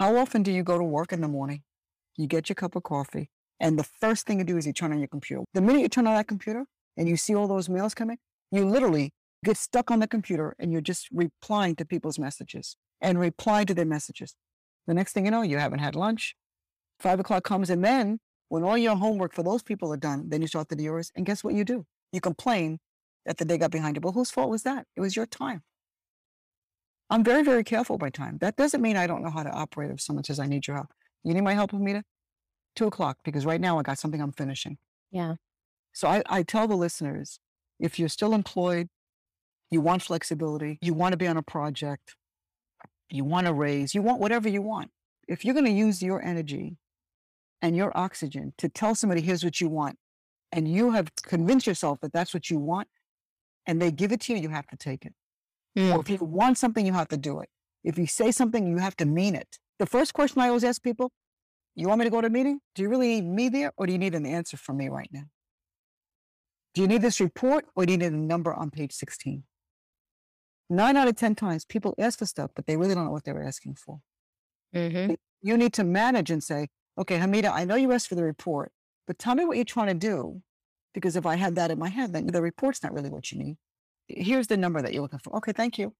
How 0.00 0.16
often 0.16 0.42
do 0.42 0.50
you 0.50 0.64
go 0.64 0.76
to 0.76 0.82
work 0.82 1.12
in 1.12 1.20
the 1.20 1.28
morning? 1.28 1.62
You 2.16 2.26
get 2.26 2.48
your 2.48 2.56
cup 2.56 2.74
of 2.74 2.82
coffee, 2.82 3.30
and 3.60 3.78
the 3.78 3.84
first 3.84 4.26
thing 4.26 4.40
you 4.40 4.44
do 4.44 4.56
is 4.56 4.66
you 4.66 4.72
turn 4.72 4.90
on 4.90 4.98
your 4.98 5.06
computer. 5.06 5.44
The 5.54 5.60
minute 5.60 5.82
you 5.82 5.88
turn 5.88 6.08
on 6.08 6.16
that 6.16 6.26
computer 6.26 6.66
and 6.96 7.08
you 7.08 7.16
see 7.16 7.36
all 7.36 7.46
those 7.46 7.68
mails 7.68 7.94
coming, 7.94 8.18
you 8.50 8.66
literally 8.66 9.12
get 9.44 9.56
stuck 9.56 9.92
on 9.92 10.00
the 10.00 10.08
computer 10.08 10.56
and 10.58 10.72
you're 10.72 10.80
just 10.80 11.06
replying 11.12 11.76
to 11.76 11.84
people's 11.84 12.18
messages 12.18 12.76
and 13.00 13.18
reply 13.18 13.64
to 13.64 13.74
their 13.74 13.84
messages. 13.84 14.34
The 14.86 14.94
next 14.94 15.12
thing 15.12 15.24
you 15.24 15.30
know, 15.30 15.42
you 15.42 15.58
haven't 15.58 15.78
had 15.78 15.94
lunch. 15.94 16.34
Five 16.98 17.20
o'clock 17.20 17.44
comes, 17.44 17.70
and 17.70 17.84
then 17.84 18.18
when 18.48 18.64
all 18.64 18.76
your 18.76 18.96
homework 18.96 19.32
for 19.34 19.42
those 19.42 19.62
people 19.62 19.92
are 19.92 19.96
done, 19.96 20.28
then 20.28 20.42
you 20.42 20.48
start 20.48 20.68
to 20.70 20.76
do 20.76 20.82
yours. 20.84 21.12
And 21.14 21.24
guess 21.24 21.42
what 21.44 21.54
you 21.54 21.64
do? 21.64 21.86
You 22.12 22.20
complain 22.20 22.78
that 23.24 23.38
the 23.38 23.44
day 23.44 23.58
got 23.58 23.70
behind 23.70 23.96
you. 23.96 24.00
Well, 24.02 24.12
whose 24.12 24.30
fault 24.30 24.50
was 24.50 24.64
that? 24.64 24.86
It 24.96 25.00
was 25.00 25.14
your 25.14 25.26
time. 25.26 25.62
I'm 27.08 27.24
very, 27.24 27.42
very 27.42 27.64
careful 27.64 27.98
by 27.98 28.10
time. 28.10 28.38
That 28.40 28.56
doesn't 28.56 28.80
mean 28.80 28.96
I 28.96 29.06
don't 29.06 29.22
know 29.22 29.30
how 29.30 29.42
to 29.42 29.50
operate 29.50 29.90
if 29.90 30.00
someone 30.00 30.24
says, 30.24 30.38
I 30.38 30.46
need 30.46 30.66
your 30.66 30.76
help. 30.76 30.88
You 31.24 31.34
need 31.34 31.42
my 31.42 31.54
help, 31.54 31.72
Hamida? 31.72 32.02
Two 32.76 32.86
o'clock, 32.86 33.18
because 33.24 33.44
right 33.44 33.60
now 33.60 33.78
I 33.78 33.82
got 33.82 33.98
something 33.98 34.20
I'm 34.20 34.32
finishing. 34.32 34.78
Yeah. 35.10 35.34
So 35.92 36.08
I, 36.08 36.22
I 36.26 36.42
tell 36.42 36.68
the 36.68 36.76
listeners 36.76 37.40
if 37.78 37.98
you're 37.98 38.08
still 38.08 38.32
employed, 38.32 38.88
you 39.70 39.80
want 39.80 40.02
flexibility, 40.02 40.78
you 40.80 40.94
want 40.94 41.12
to 41.12 41.16
be 41.16 41.26
on 41.26 41.36
a 41.36 41.42
project, 41.42 42.14
you 43.10 43.24
want 43.24 43.46
to 43.46 43.52
raise, 43.52 43.94
you 43.94 44.02
want 44.02 44.20
whatever 44.20 44.48
you 44.48 44.62
want. 44.62 44.90
If 45.28 45.44
you're 45.44 45.54
going 45.54 45.66
to 45.66 45.72
use 45.72 46.02
your 46.02 46.22
energy 46.22 46.76
and 47.62 47.76
your 47.76 47.96
oxygen 47.96 48.52
to 48.58 48.68
tell 48.68 48.94
somebody, 48.94 49.20
here's 49.20 49.44
what 49.44 49.60
you 49.60 49.68
want, 49.68 49.96
and 50.52 50.66
you 50.66 50.92
have 50.92 51.12
convinced 51.22 51.66
yourself 51.66 52.00
that 52.00 52.12
that's 52.12 52.34
what 52.34 52.50
you 52.50 52.58
want, 52.58 52.88
and 53.66 53.80
they 53.80 53.90
give 53.90 54.12
it 54.12 54.20
to 54.22 54.34
you, 54.34 54.40
you 54.40 54.48
have 54.48 54.66
to 54.68 54.76
take 54.76 55.04
it. 55.04 55.14
Mm. 55.78 55.94
Or 55.94 56.00
if 56.00 56.10
you 56.10 56.18
want 56.20 56.58
something, 56.58 56.84
you 56.84 56.92
have 56.92 57.08
to 57.08 57.16
do 57.16 57.40
it. 57.40 57.48
If 57.84 57.98
you 57.98 58.06
say 58.06 58.30
something, 58.30 58.66
you 58.66 58.78
have 58.78 58.96
to 58.96 59.06
mean 59.06 59.34
it. 59.34 59.58
The 59.78 59.86
first 59.86 60.12
question 60.12 60.42
I 60.42 60.48
always 60.48 60.64
ask 60.64 60.82
people, 60.82 61.12
you 61.74 61.88
want 61.88 62.00
me 62.00 62.04
to 62.04 62.10
go 62.10 62.20
to 62.20 62.26
a 62.26 62.30
meeting? 62.30 62.60
Do 62.74 62.82
you 62.82 62.88
really 62.88 63.20
need 63.20 63.24
me 63.24 63.48
there 63.48 63.72
or 63.76 63.86
do 63.86 63.92
you 63.92 63.98
need 63.98 64.14
an 64.14 64.26
answer 64.26 64.56
from 64.56 64.76
me 64.76 64.88
right 64.88 65.08
now? 65.12 65.24
Do 66.74 66.82
you 66.82 66.88
need 66.88 67.02
this 67.02 67.20
report 67.20 67.66
or 67.74 67.86
do 67.86 67.92
you 67.92 67.98
need 67.98 68.12
a 68.12 68.16
number 68.16 68.52
on 68.52 68.70
page 68.70 68.92
16? 68.92 69.44
Nine 70.70 70.96
out 70.96 71.08
of 71.08 71.16
10 71.16 71.34
times 71.34 71.64
people 71.64 71.94
ask 71.98 72.20
for 72.20 72.26
stuff, 72.26 72.52
but 72.54 72.66
they 72.66 72.76
really 72.76 72.94
don't 72.94 73.04
know 73.04 73.10
what 73.10 73.24
they're 73.24 73.42
asking 73.42 73.74
for. 73.74 74.00
hmm 74.72 75.14
You 75.42 75.56
need 75.56 75.72
to 75.74 75.84
manage 75.84 76.30
and 76.30 76.42
say, 76.42 76.68
okay, 76.96 77.18
Hamida, 77.18 77.50
I 77.52 77.64
know 77.64 77.74
you 77.74 77.90
asked 77.92 78.08
for 78.08 78.14
the 78.14 78.22
report, 78.24 78.70
but 79.06 79.18
tell 79.18 79.34
me 79.34 79.44
what 79.44 79.56
you're 79.56 79.64
trying 79.64 79.88
to 79.88 79.94
do. 79.94 80.42
Because 80.94 81.16
if 81.16 81.26
I 81.26 81.36
had 81.36 81.54
that 81.56 81.70
in 81.70 81.78
my 81.78 81.88
head, 81.88 82.12
then 82.12 82.26
the 82.26 82.42
report's 82.42 82.82
not 82.82 82.92
really 82.92 83.10
what 83.10 83.32
you 83.32 83.38
need. 83.38 83.56
Here's 84.08 84.46
the 84.46 84.56
number 84.56 84.80
that 84.82 84.92
you're 84.92 85.02
looking 85.02 85.18
for. 85.20 85.34
Okay, 85.36 85.52
thank 85.52 85.78
you. 85.78 85.94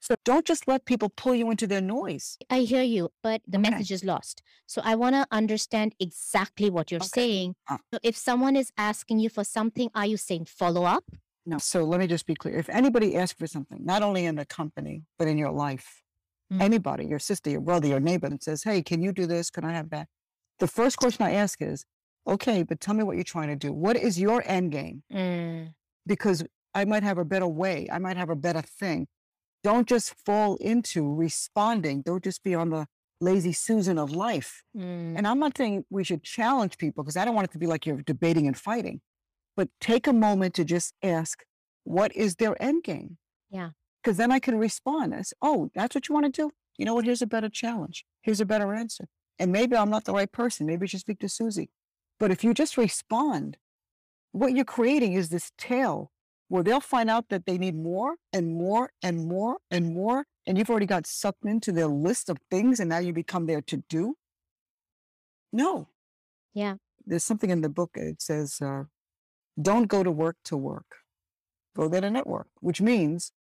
So 0.00 0.14
don't 0.24 0.44
just 0.44 0.66
let 0.66 0.84
people 0.84 1.10
pull 1.10 1.34
you 1.34 1.50
into 1.50 1.66
their 1.66 1.80
noise. 1.80 2.36
I 2.50 2.60
hear 2.60 2.82
you, 2.82 3.10
but 3.22 3.40
the 3.46 3.58
Okay. 3.58 3.70
message 3.70 3.92
is 3.92 4.04
lost. 4.04 4.42
So 4.66 4.82
I 4.84 4.94
want 4.96 5.14
to 5.14 5.26
understand 5.30 5.94
exactly 6.00 6.70
what 6.70 6.90
you're 6.90 7.00
Okay. 7.00 7.22
saying. 7.22 7.54
Uh. 7.70 7.78
So 7.92 8.00
if 8.02 8.16
someone 8.16 8.56
is 8.56 8.72
asking 8.76 9.20
you 9.20 9.28
for 9.28 9.44
something, 9.44 9.90
are 9.94 10.06
you 10.06 10.16
saying 10.16 10.46
follow 10.46 10.84
up? 10.84 11.04
No. 11.44 11.58
So 11.58 11.84
let 11.84 11.98
me 12.00 12.06
just 12.06 12.26
be 12.26 12.34
clear. 12.34 12.56
If 12.58 12.68
anybody 12.68 13.16
asks 13.16 13.38
for 13.38 13.46
something, 13.46 13.78
not 13.84 14.02
only 14.02 14.24
in 14.26 14.36
the 14.36 14.44
company, 14.46 15.02
but 15.18 15.28
in 15.28 15.38
your 15.38 15.50
life, 15.52 15.98
Mm. 16.52 16.60
anybody, 16.60 17.06
your 17.06 17.18
sister, 17.18 17.48
your 17.48 17.62
brother, 17.62 17.86
your 17.88 18.00
neighbor, 18.00 18.28
that 18.28 18.42
says, 18.42 18.62
Hey, 18.62 18.82
can 18.82 19.00
you 19.00 19.10
do 19.12 19.24
this? 19.26 19.48
Can 19.48 19.64
I 19.64 19.72
have 19.72 19.88
that? 19.90 20.08
The 20.58 20.66
first 20.68 20.98
question 20.98 21.24
I 21.24 21.32
ask 21.32 21.62
is, 21.62 21.84
Okay, 22.26 22.62
but 22.62 22.78
tell 22.78 22.94
me 22.94 23.02
what 23.02 23.16
you're 23.16 23.24
trying 23.24 23.48
to 23.48 23.56
do. 23.56 23.72
What 23.72 23.96
is 23.96 24.20
your 24.20 24.42
end 24.46 24.70
game? 24.70 25.02
Mm. 25.12 25.72
Because 26.06 26.44
I 26.74 26.84
might 26.84 27.02
have 27.02 27.18
a 27.18 27.24
better 27.24 27.46
way, 27.48 27.88
I 27.90 27.98
might 27.98 28.16
have 28.16 28.28
a 28.30 28.36
better 28.36 28.62
thing. 28.62 29.08
Don't 29.64 29.88
just 29.88 30.14
fall 30.26 30.56
into 30.56 31.12
responding. 31.14 32.02
Don't 32.02 32.22
just 32.22 32.42
be 32.42 32.54
on 32.54 32.70
the 32.70 32.86
lazy 33.20 33.52
Susan 33.52 33.98
of 33.98 34.10
life. 34.12 34.62
Mm. 34.76 35.16
And 35.16 35.26
I'm 35.26 35.38
not 35.38 35.56
saying 35.56 35.84
we 35.90 36.04
should 36.04 36.22
challenge 36.22 36.76
people 36.78 37.02
because 37.02 37.16
I 37.16 37.24
don't 37.24 37.34
want 37.34 37.46
it 37.48 37.52
to 37.52 37.58
be 37.58 37.66
like 37.66 37.86
you're 37.86 38.02
debating 38.02 38.46
and 38.46 38.56
fighting, 38.58 39.00
but 39.56 39.68
take 39.80 40.06
a 40.06 40.12
moment 40.12 40.54
to 40.54 40.64
just 40.64 40.94
ask, 41.02 41.44
what 41.84 42.14
is 42.14 42.36
their 42.36 42.60
end 42.62 42.84
game? 42.84 43.18
Yeah. 43.50 43.70
Because 44.02 44.16
then 44.16 44.32
I 44.32 44.38
can 44.38 44.56
respond 44.56 45.14
as, 45.14 45.32
oh, 45.42 45.70
that's 45.74 45.94
what 45.94 46.08
you 46.08 46.14
want 46.14 46.26
to 46.26 46.42
do? 46.42 46.50
You 46.78 46.84
know 46.84 46.94
what? 46.94 47.04
Here's 47.04 47.22
a 47.22 47.26
better 47.26 47.48
challenge. 47.48 48.04
Here's 48.22 48.40
a 48.40 48.46
better 48.46 48.74
answer. 48.74 49.06
And 49.38 49.52
maybe 49.52 49.76
I'm 49.76 49.90
not 49.90 50.04
the 50.04 50.12
right 50.12 50.30
person. 50.30 50.66
Maybe 50.66 50.84
you 50.84 50.88
should 50.88 51.00
speak 51.00 51.20
to 51.20 51.28
Susie. 51.28 51.70
But 52.18 52.30
if 52.30 52.42
you 52.44 52.54
just 52.54 52.76
respond, 52.76 53.58
what 54.32 54.52
you're 54.52 54.64
creating 54.64 55.12
is 55.12 55.28
this 55.28 55.52
tail 55.58 56.10
where 56.48 56.62
they'll 56.62 56.80
find 56.80 57.08
out 57.08 57.28
that 57.30 57.46
they 57.46 57.58
need 57.58 57.74
more 57.74 58.16
and 58.32 58.54
more 58.54 58.90
and 59.02 59.26
more 59.26 59.58
and 59.70 59.94
more. 59.94 60.24
And 60.46 60.58
you've 60.58 60.70
already 60.70 60.86
got 60.86 61.06
sucked 61.06 61.44
into 61.44 61.72
their 61.72 61.86
list 61.86 62.28
of 62.28 62.38
things 62.50 62.80
and 62.80 62.90
now 62.90 62.98
you 62.98 63.12
become 63.12 63.46
their 63.46 63.62
to 63.62 63.78
do. 63.88 64.14
No. 65.52 65.88
Yeah. 66.54 66.74
There's 67.06 67.24
something 67.24 67.50
in 67.50 67.60
the 67.60 67.68
book. 67.68 67.90
It 67.94 68.20
says, 68.22 68.60
uh, 68.60 68.84
don't 69.60 69.86
go 69.86 70.02
to 70.02 70.10
work 70.10 70.36
to 70.46 70.56
work. 70.56 70.86
Go 71.76 71.88
there 71.88 72.00
to 72.00 72.10
network, 72.10 72.48
which 72.60 72.80
means 72.80 73.32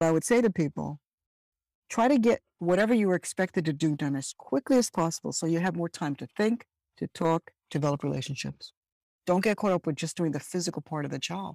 I 0.00 0.10
would 0.10 0.24
say 0.24 0.42
to 0.42 0.50
people, 0.50 1.00
try 1.88 2.08
to 2.08 2.18
get 2.18 2.40
whatever 2.58 2.94
you 2.94 3.08
were 3.08 3.14
expected 3.14 3.64
to 3.66 3.72
do 3.72 3.94
done 3.94 4.16
as 4.16 4.34
quickly 4.36 4.78
as 4.78 4.90
possible 4.90 5.32
so 5.32 5.46
you 5.46 5.60
have 5.60 5.76
more 5.76 5.88
time 5.88 6.16
to 6.16 6.26
think, 6.36 6.66
to 6.96 7.06
talk, 7.08 7.50
develop 7.70 8.02
relationships. 8.02 8.72
Don't 9.26 9.44
get 9.44 9.56
caught 9.56 9.72
up 9.72 9.86
with 9.86 9.96
just 9.96 10.16
doing 10.16 10.32
the 10.32 10.40
physical 10.40 10.82
part 10.82 11.04
of 11.04 11.10
the 11.10 11.18
job. 11.18 11.54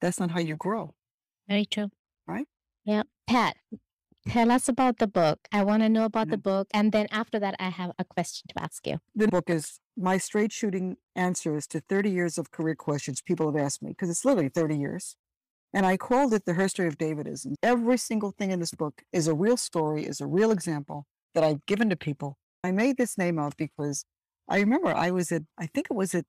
That's 0.00 0.20
not 0.20 0.30
how 0.30 0.40
you 0.40 0.56
grow. 0.56 0.94
Very 1.48 1.64
true. 1.64 1.90
Right? 2.26 2.46
Yeah. 2.84 3.02
Pat, 3.26 3.56
tell 4.28 4.50
us 4.50 4.68
about 4.68 4.98
the 4.98 5.06
book. 5.06 5.38
I 5.52 5.64
want 5.64 5.82
to 5.82 5.88
know 5.88 6.04
about 6.04 6.28
the 6.28 6.38
book. 6.38 6.68
And 6.72 6.92
then 6.92 7.06
after 7.10 7.38
that, 7.40 7.56
I 7.58 7.70
have 7.70 7.92
a 7.98 8.04
question 8.04 8.46
to 8.48 8.62
ask 8.62 8.86
you. 8.86 8.98
The 9.14 9.28
book 9.28 9.50
is 9.50 9.80
my 9.96 10.18
straight 10.18 10.52
shooting 10.52 10.96
answers 11.16 11.66
to 11.68 11.80
30 11.80 12.10
years 12.10 12.38
of 12.38 12.50
career 12.50 12.74
questions 12.74 13.20
people 13.20 13.46
have 13.52 13.62
asked 13.62 13.82
me, 13.82 13.90
because 13.90 14.10
it's 14.10 14.24
literally 14.24 14.48
30 14.48 14.76
years. 14.76 15.16
And 15.74 15.84
I 15.84 15.96
called 15.96 16.32
it 16.32 16.44
the 16.46 16.54
history 16.54 16.86
of 16.86 16.96
Davidism. 16.96 17.54
Every 17.62 17.98
single 17.98 18.30
thing 18.30 18.50
in 18.50 18.60
this 18.60 18.72
book 18.72 19.02
is 19.12 19.28
a 19.28 19.34
real 19.34 19.56
story, 19.56 20.06
is 20.06 20.20
a 20.20 20.26
real 20.26 20.50
example 20.50 21.06
that 21.34 21.44
I've 21.44 21.64
given 21.66 21.90
to 21.90 21.96
people. 21.96 22.38
I 22.64 22.70
made 22.70 22.96
this 22.96 23.18
name 23.18 23.38
up 23.38 23.56
because 23.56 24.04
I 24.48 24.60
remember 24.60 24.88
I 24.88 25.10
was 25.10 25.30
at, 25.30 25.42
I 25.58 25.66
think 25.66 25.88
it 25.90 25.94
was 25.94 26.14
at 26.14 26.24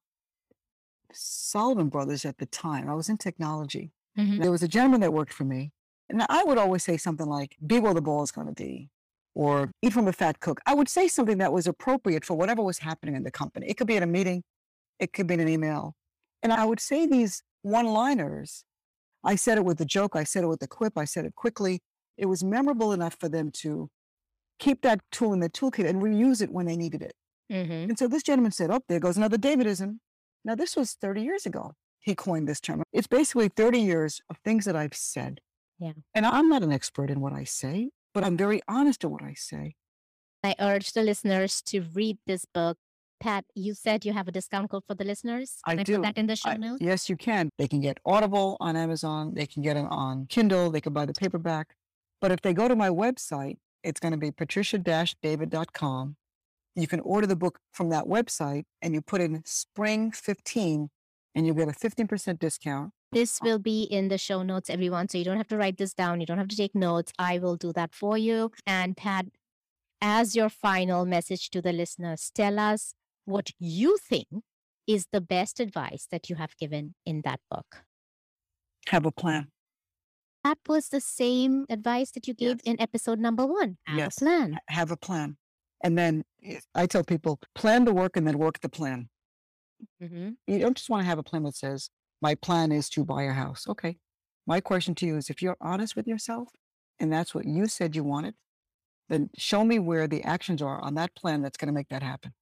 Salomon 1.14 1.90
Brothers 1.90 2.26
at 2.26 2.38
the 2.38 2.46
time. 2.46 2.90
I 2.90 2.94
was 2.94 3.10
in 3.10 3.18
technology. 3.18 3.92
Mhm. 4.18 4.42
There 4.42 4.52
was 4.52 4.62
a 4.62 4.68
gentleman 4.68 5.02
that 5.02 5.14
worked 5.14 5.34
for 5.34 5.46
me. 5.46 5.72
And 6.10 6.26
I 6.30 6.44
would 6.44 6.58
always 6.58 6.84
say 6.84 6.98
something 6.98 7.28
like, 7.28 7.56
be 7.66 7.80
where 7.80 7.94
the 7.94 8.02
ball 8.02 8.24
is 8.24 8.32
going 8.32 8.48
to 8.48 8.54
be, 8.54 8.90
or 9.36 9.72
eat 9.82 9.94
from 9.94 10.08
a 10.08 10.14
fat 10.14 10.40
cook. 10.40 10.60
I 10.66 10.74
would 10.74 10.90
say 10.90 11.08
something 11.08 11.38
that 11.38 11.54
was 11.54 11.68
appropriate 11.68 12.26
for 12.26 12.36
whatever 12.36 12.64
was 12.64 12.80
happening 12.80 13.16
in 13.16 13.24
the 13.24 13.32
company. 13.32 13.68
It 13.68 13.76
could 13.78 13.88
be 13.88 13.98
at 13.98 14.04
a 14.04 14.08
meeting, 14.08 14.44
it 15.00 15.14
could 15.14 15.28
be 15.28 15.36
in 15.36 15.40
an 15.40 15.48
email. 15.48 15.96
And 16.42 16.52
I 16.52 16.66
would 16.66 16.80
say 16.80 17.06
these 17.06 17.44
one 17.62 17.88
liners. 17.88 18.64
I 19.24 19.36
said 19.36 19.58
it 19.58 19.66
with 19.66 19.80
a 19.82 19.86
joke, 19.86 20.16
I 20.16 20.24
said 20.24 20.44
it 20.44 20.48
with 20.48 20.64
a 20.64 20.68
quip, 20.68 20.98
I 20.98 21.06
said 21.06 21.26
it 21.26 21.36
quickly. 21.36 21.82
It 22.18 22.26
was 22.26 22.44
memorable 22.44 22.92
enough 22.92 23.16
for 23.20 23.30
them 23.30 23.52
to 23.64 23.90
keep 24.60 24.82
that 24.82 25.02
tool 25.12 25.34
in 25.34 25.40
the 25.40 25.50
toolkit 25.50 25.88
and 25.88 26.02
reuse 26.02 26.42
it 26.42 26.52
when 26.52 26.66
they 26.66 26.76
needed 26.76 27.02
it. 27.02 27.14
Mhm. 27.52 27.90
And 27.90 28.00
so 28.00 28.08
this 28.08 28.24
gentleman 28.24 28.52
said, 28.52 28.72
Oh, 28.72 28.82
there 28.88 29.00
goes 29.00 29.18
another 29.18 29.38
Davidism. 29.38 30.00
Now, 30.46 30.56
this 30.56 30.76
was 30.76 30.94
30 30.94 31.22
years 31.22 31.46
ago. 31.46 31.74
He 32.00 32.16
coined 32.16 32.48
this 32.48 32.62
term. 32.62 32.84
It's 32.94 33.08
basically 33.08 33.50
30 33.50 33.80
years 33.80 34.22
of 34.30 34.38
things 34.38 34.66
that 34.66 34.76
I've 34.76 34.96
said. 34.96 35.42
Yeah. 35.80 35.94
And 36.14 36.26
I'm 36.26 36.50
not 36.50 36.62
an 36.64 36.72
expert 36.72 37.10
in 37.10 37.22
what 37.22 37.34
I 37.34 37.44
say, 37.46 37.90
but 38.14 38.24
I'm 38.24 38.36
very 38.38 38.62
honest 38.68 39.04
in 39.04 39.12
what 39.12 39.24
I 39.24 39.34
say. 39.34 39.76
I 40.44 40.56
urge 40.60 40.92
the 40.94 41.02
listeners 41.04 41.62
to 41.64 41.82
read 41.82 42.18
this 42.28 42.46
book. 42.46 42.78
Pat, 43.20 43.44
you 43.54 43.74
said 43.74 44.06
you 44.06 44.14
have 44.14 44.28
a 44.30 44.32
discount 44.32 44.70
code 44.72 44.84
for 44.88 44.94
the 44.96 45.04
listeners. 45.04 45.58
I 45.66 45.76
Can 45.76 45.84
do. 45.84 45.96
put 45.96 46.04
that 46.04 46.18
in 46.18 46.28
the 46.28 46.36
show 46.38 46.52
I- 46.52 46.58
notes? 46.58 46.82
yes, 46.82 47.10
you 47.10 47.18
can. 47.18 47.50
They 47.58 47.68
can 47.68 47.82
get 47.82 47.98
Audible 48.06 48.56
on 48.62 48.78
Amazon. 48.78 49.34
They 49.34 49.46
can 49.46 49.62
get 49.62 49.76
it 49.76 49.86
on 49.90 50.26
Kindle. 50.28 50.70
They 50.72 50.80
can 50.82 50.94
buy 50.94 51.06
the 51.06 51.14
paperback. 51.14 51.76
But 52.22 52.32
if 52.32 52.42
they 52.42 52.54
go 52.54 52.68
to 52.70 52.76
my 52.78 52.90
website, 52.90 53.58
it's 53.84 54.00
going 54.00 54.12
to 54.14 54.18
be 54.18 54.32
patricia-david.com. 54.32 56.16
You 56.76 56.88
can 56.88 57.00
order 57.02 57.28
the 57.28 57.36
book 57.36 57.60
from 57.74 57.90
that 57.90 58.06
website 58.06 58.64
and 58.82 58.94
you 58.94 59.02
put 59.02 59.20
in 59.22 59.42
spring 59.46 60.12
15 60.12 60.90
and 61.36 61.46
you'll 61.46 61.56
get 61.56 61.68
a 61.68 61.72
15% 61.74 62.40
discount. 62.40 62.92
This 63.12 63.40
will 63.42 63.60
be 63.60 63.84
in 63.84 64.08
the 64.10 64.18
show 64.18 64.44
notes, 64.44 64.70
everyone. 64.70 65.10
So 65.10 65.18
you 65.18 65.24
don't 65.26 65.38
have 65.38 65.48
to 65.48 65.58
write 65.58 65.78
this 65.78 65.94
down. 65.94 66.20
You 66.20 66.28
don't 66.28 66.38
have 66.38 66.48
to 66.50 66.56
take 66.56 66.76
notes. 66.76 67.12
I 67.18 67.40
will 67.40 67.56
do 67.56 67.74
that 67.74 67.94
for 67.96 68.18
you. 68.18 68.52
And 68.68 68.96
Pat, 68.96 69.26
as 70.02 70.36
your 70.36 70.50
final 70.50 71.06
message 71.06 71.50
to 71.52 71.62
the 71.62 71.74
listeners, 71.74 72.32
tell 72.34 72.60
us 72.60 72.94
what 73.26 73.50
you 73.60 73.98
think 73.98 74.28
is 74.86 75.08
the 75.12 75.22
best 75.22 75.60
advice 75.60 76.08
that 76.12 76.30
you 76.30 76.36
have 76.36 76.56
given 76.58 76.94
in 77.06 77.22
that 77.24 77.40
book. 77.50 77.84
Have 78.90 79.06
a 79.06 79.12
plan. 79.12 79.48
That 80.44 80.58
was 80.68 80.90
the 80.90 81.02
same 81.02 81.66
advice 81.70 82.12
that 82.12 82.28
you 82.28 82.34
gave 82.34 82.58
Yes. 82.58 82.62
in 82.66 82.82
episode 82.82 83.20
number 83.20 83.46
one. 83.46 83.78
Have 83.88 83.98
Yes. 83.98 84.18
a 84.18 84.20
plan. 84.20 84.60
Have 84.70 84.92
a 84.92 84.98
plan. 84.98 85.38
And 85.84 85.98
then 85.98 86.24
eh, 86.44 86.60
I 86.76 86.86
tell 86.86 87.04
people 87.04 87.40
plan 87.56 87.86
the 87.86 87.94
work 87.94 88.16
and 88.18 88.26
then 88.28 88.38
work 88.38 88.60
the 88.62 88.70
plan. 88.70 89.10
hmm 90.00 90.30
You 90.48 90.60
don't 90.60 90.78
just 90.78 90.90
want 90.90 91.02
to 91.02 91.06
have 91.08 91.18
a 91.20 91.24
plan 91.24 91.44
that 91.44 91.56
says, 91.56 91.90
my 92.22 92.36
plan 92.36 92.72
is 92.72 92.90
to 92.90 93.06
buy 93.06 93.24
a 93.24 93.34
house. 93.34 93.66
Okay. 93.68 93.98
My 94.46 94.60
question 94.60 94.96
to 94.96 95.06
you 95.06 95.18
is 95.18 95.30
if 95.30 95.42
you're 95.42 95.58
honest 95.62 95.96
with 95.96 96.08
yourself 96.08 96.50
and 97.00 97.12
that's 97.12 97.34
what 97.34 97.46
you 97.46 97.68
said 97.68 97.96
you 97.96 98.04
wanted, 98.04 98.36
then 99.08 99.30
show 99.38 99.64
me 99.64 99.80
where 99.80 100.08
the 100.08 100.24
actions 100.24 100.62
are 100.62 100.82
on 100.82 100.96
that 100.96 101.16
plan 101.16 101.42
that's 101.42 101.58
going 101.58 101.68
to 101.68 101.74
make 101.74 101.90
that 101.90 102.04
happen. 102.04 102.34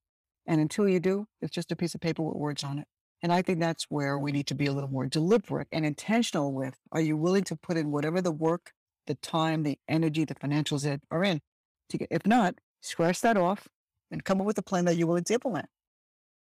And 0.45 0.61
until 0.61 0.87
you 0.87 0.99
do, 0.99 1.27
it's 1.41 1.53
just 1.53 1.71
a 1.71 1.75
piece 1.75 1.95
of 1.95 2.01
paper 2.01 2.23
with 2.23 2.37
words 2.37 2.63
on 2.63 2.79
it. 2.79 2.87
And 3.21 3.33
I 3.33 3.41
think 3.41 3.59
that's 3.59 3.85
where 3.89 4.17
we 4.17 4.31
need 4.31 4.47
to 4.47 4.55
be 4.55 4.67
a 4.67 4.71
little 4.71 4.89
more 4.89 5.05
deliberate 5.05 5.67
and 5.71 5.85
intentional 5.85 6.53
with 6.53 6.75
are 6.91 7.01
you 7.01 7.17
willing 7.17 7.43
to 7.45 7.55
put 7.55 7.77
in 7.77 7.91
whatever 7.91 8.21
the 8.21 8.31
work, 8.31 8.71
the 9.07 9.15
time, 9.15 9.63
the 9.63 9.79
energy, 9.87 10.23
the 10.23 10.35
financials 10.35 10.99
are 11.09 11.23
in 11.23 11.41
to 11.89 11.97
get, 11.97 12.09
if 12.11 12.25
not, 12.25 12.55
scratch 12.81 13.21
that 13.21 13.37
off 13.37 13.67
and 14.11 14.23
come 14.23 14.39
up 14.39 14.47
with 14.47 14.57
a 14.57 14.63
plan 14.63 14.85
that 14.85 14.95
you're 14.97 15.07
willing 15.07 15.23
to 15.25 15.33
implement. 15.33 15.65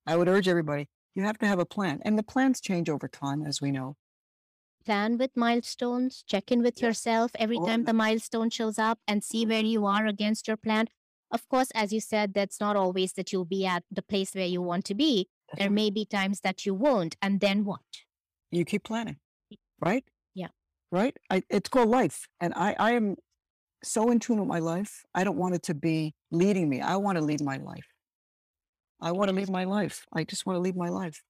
I 0.06 0.16
would 0.16 0.28
urge 0.28 0.48
everybody, 0.48 0.90
you 1.16 1.24
have 1.24 1.38
to 1.40 1.48
have 1.48 1.60
a 1.60 1.66
plan. 1.66 2.02
And 2.04 2.18
the 2.18 2.24
plans 2.24 2.62
change 2.62 2.90
over 2.90 3.08
time, 3.08 3.46
as 3.46 3.62
we 3.62 3.72
know. 3.72 3.98
Plan 4.86 5.18
with 5.18 5.32
milestones, 5.36 6.24
check 6.26 6.52
in 6.52 6.62
with 6.62 6.82
Yeah. 6.82 6.88
yourself 6.88 7.32
every 7.36 7.58
All 7.58 7.66
time 7.66 7.84
the 7.86 7.94
milestone 7.94 8.50
shows 8.50 8.80
up 8.80 9.00
and 9.08 9.24
see 9.24 9.46
where 9.46 9.64
you 9.64 9.86
are 9.86 10.06
against 10.08 10.48
your 10.48 10.58
plan. 10.58 10.88
Of 11.32 11.48
course, 11.50 11.70
as 11.76 11.92
you 11.94 12.00
said, 12.00 12.34
that's 12.34 12.60
not 12.60 12.76
always 12.76 13.14
that 13.14 13.32
you'll 13.32 13.46
be 13.46 13.66
at 13.66 13.84
the 13.92 14.02
place 14.02 14.34
where 14.34 14.48
you 14.48 14.62
want 14.62 14.86
to 14.86 14.96
be. 14.96 15.28
That's 15.50 15.60
There 15.60 15.70
right. 15.70 15.76
may 15.76 15.90
be 15.90 16.06
times 16.06 16.42
that 16.42 16.66
you 16.66 16.74
won't. 16.74 17.18
And 17.22 17.40
then 17.40 17.66
what? 17.66 17.82
You 18.52 18.66
keep 18.66 18.84
planning, 18.84 19.18
right? 19.80 20.04
Yeah. 20.34 20.48
Right? 20.92 21.16
I, 21.30 21.44
it's 21.50 21.70
called 21.70 21.90
life. 21.90 22.28
And 22.40 22.54
I, 22.56 22.76
I 22.80 22.92
am 22.94 23.18
so 23.84 24.10
in 24.10 24.20
tune 24.20 24.40
with 24.40 24.48
my 24.48 24.60
life. 24.60 25.06
I 25.14 25.24
don't 25.24 25.38
want 25.38 25.54
it 25.56 25.64
to 25.64 25.74
be 25.76 26.16
leading 26.32 26.68
me. 26.68 26.82
I 26.82 26.96
want 26.96 27.18
to 27.18 27.24
lead 27.24 27.42
my 27.42 27.58
life. 27.58 27.86
I 29.02 29.12
want 29.12 29.30
to 29.30 29.36
live 29.36 29.50
my 29.50 29.64
life. 29.64 30.06
I 30.14 30.24
just 30.24 30.46
want 30.46 30.58
to 30.58 30.62
lead 30.62 30.76
my 30.76 30.90
life. 30.90 31.24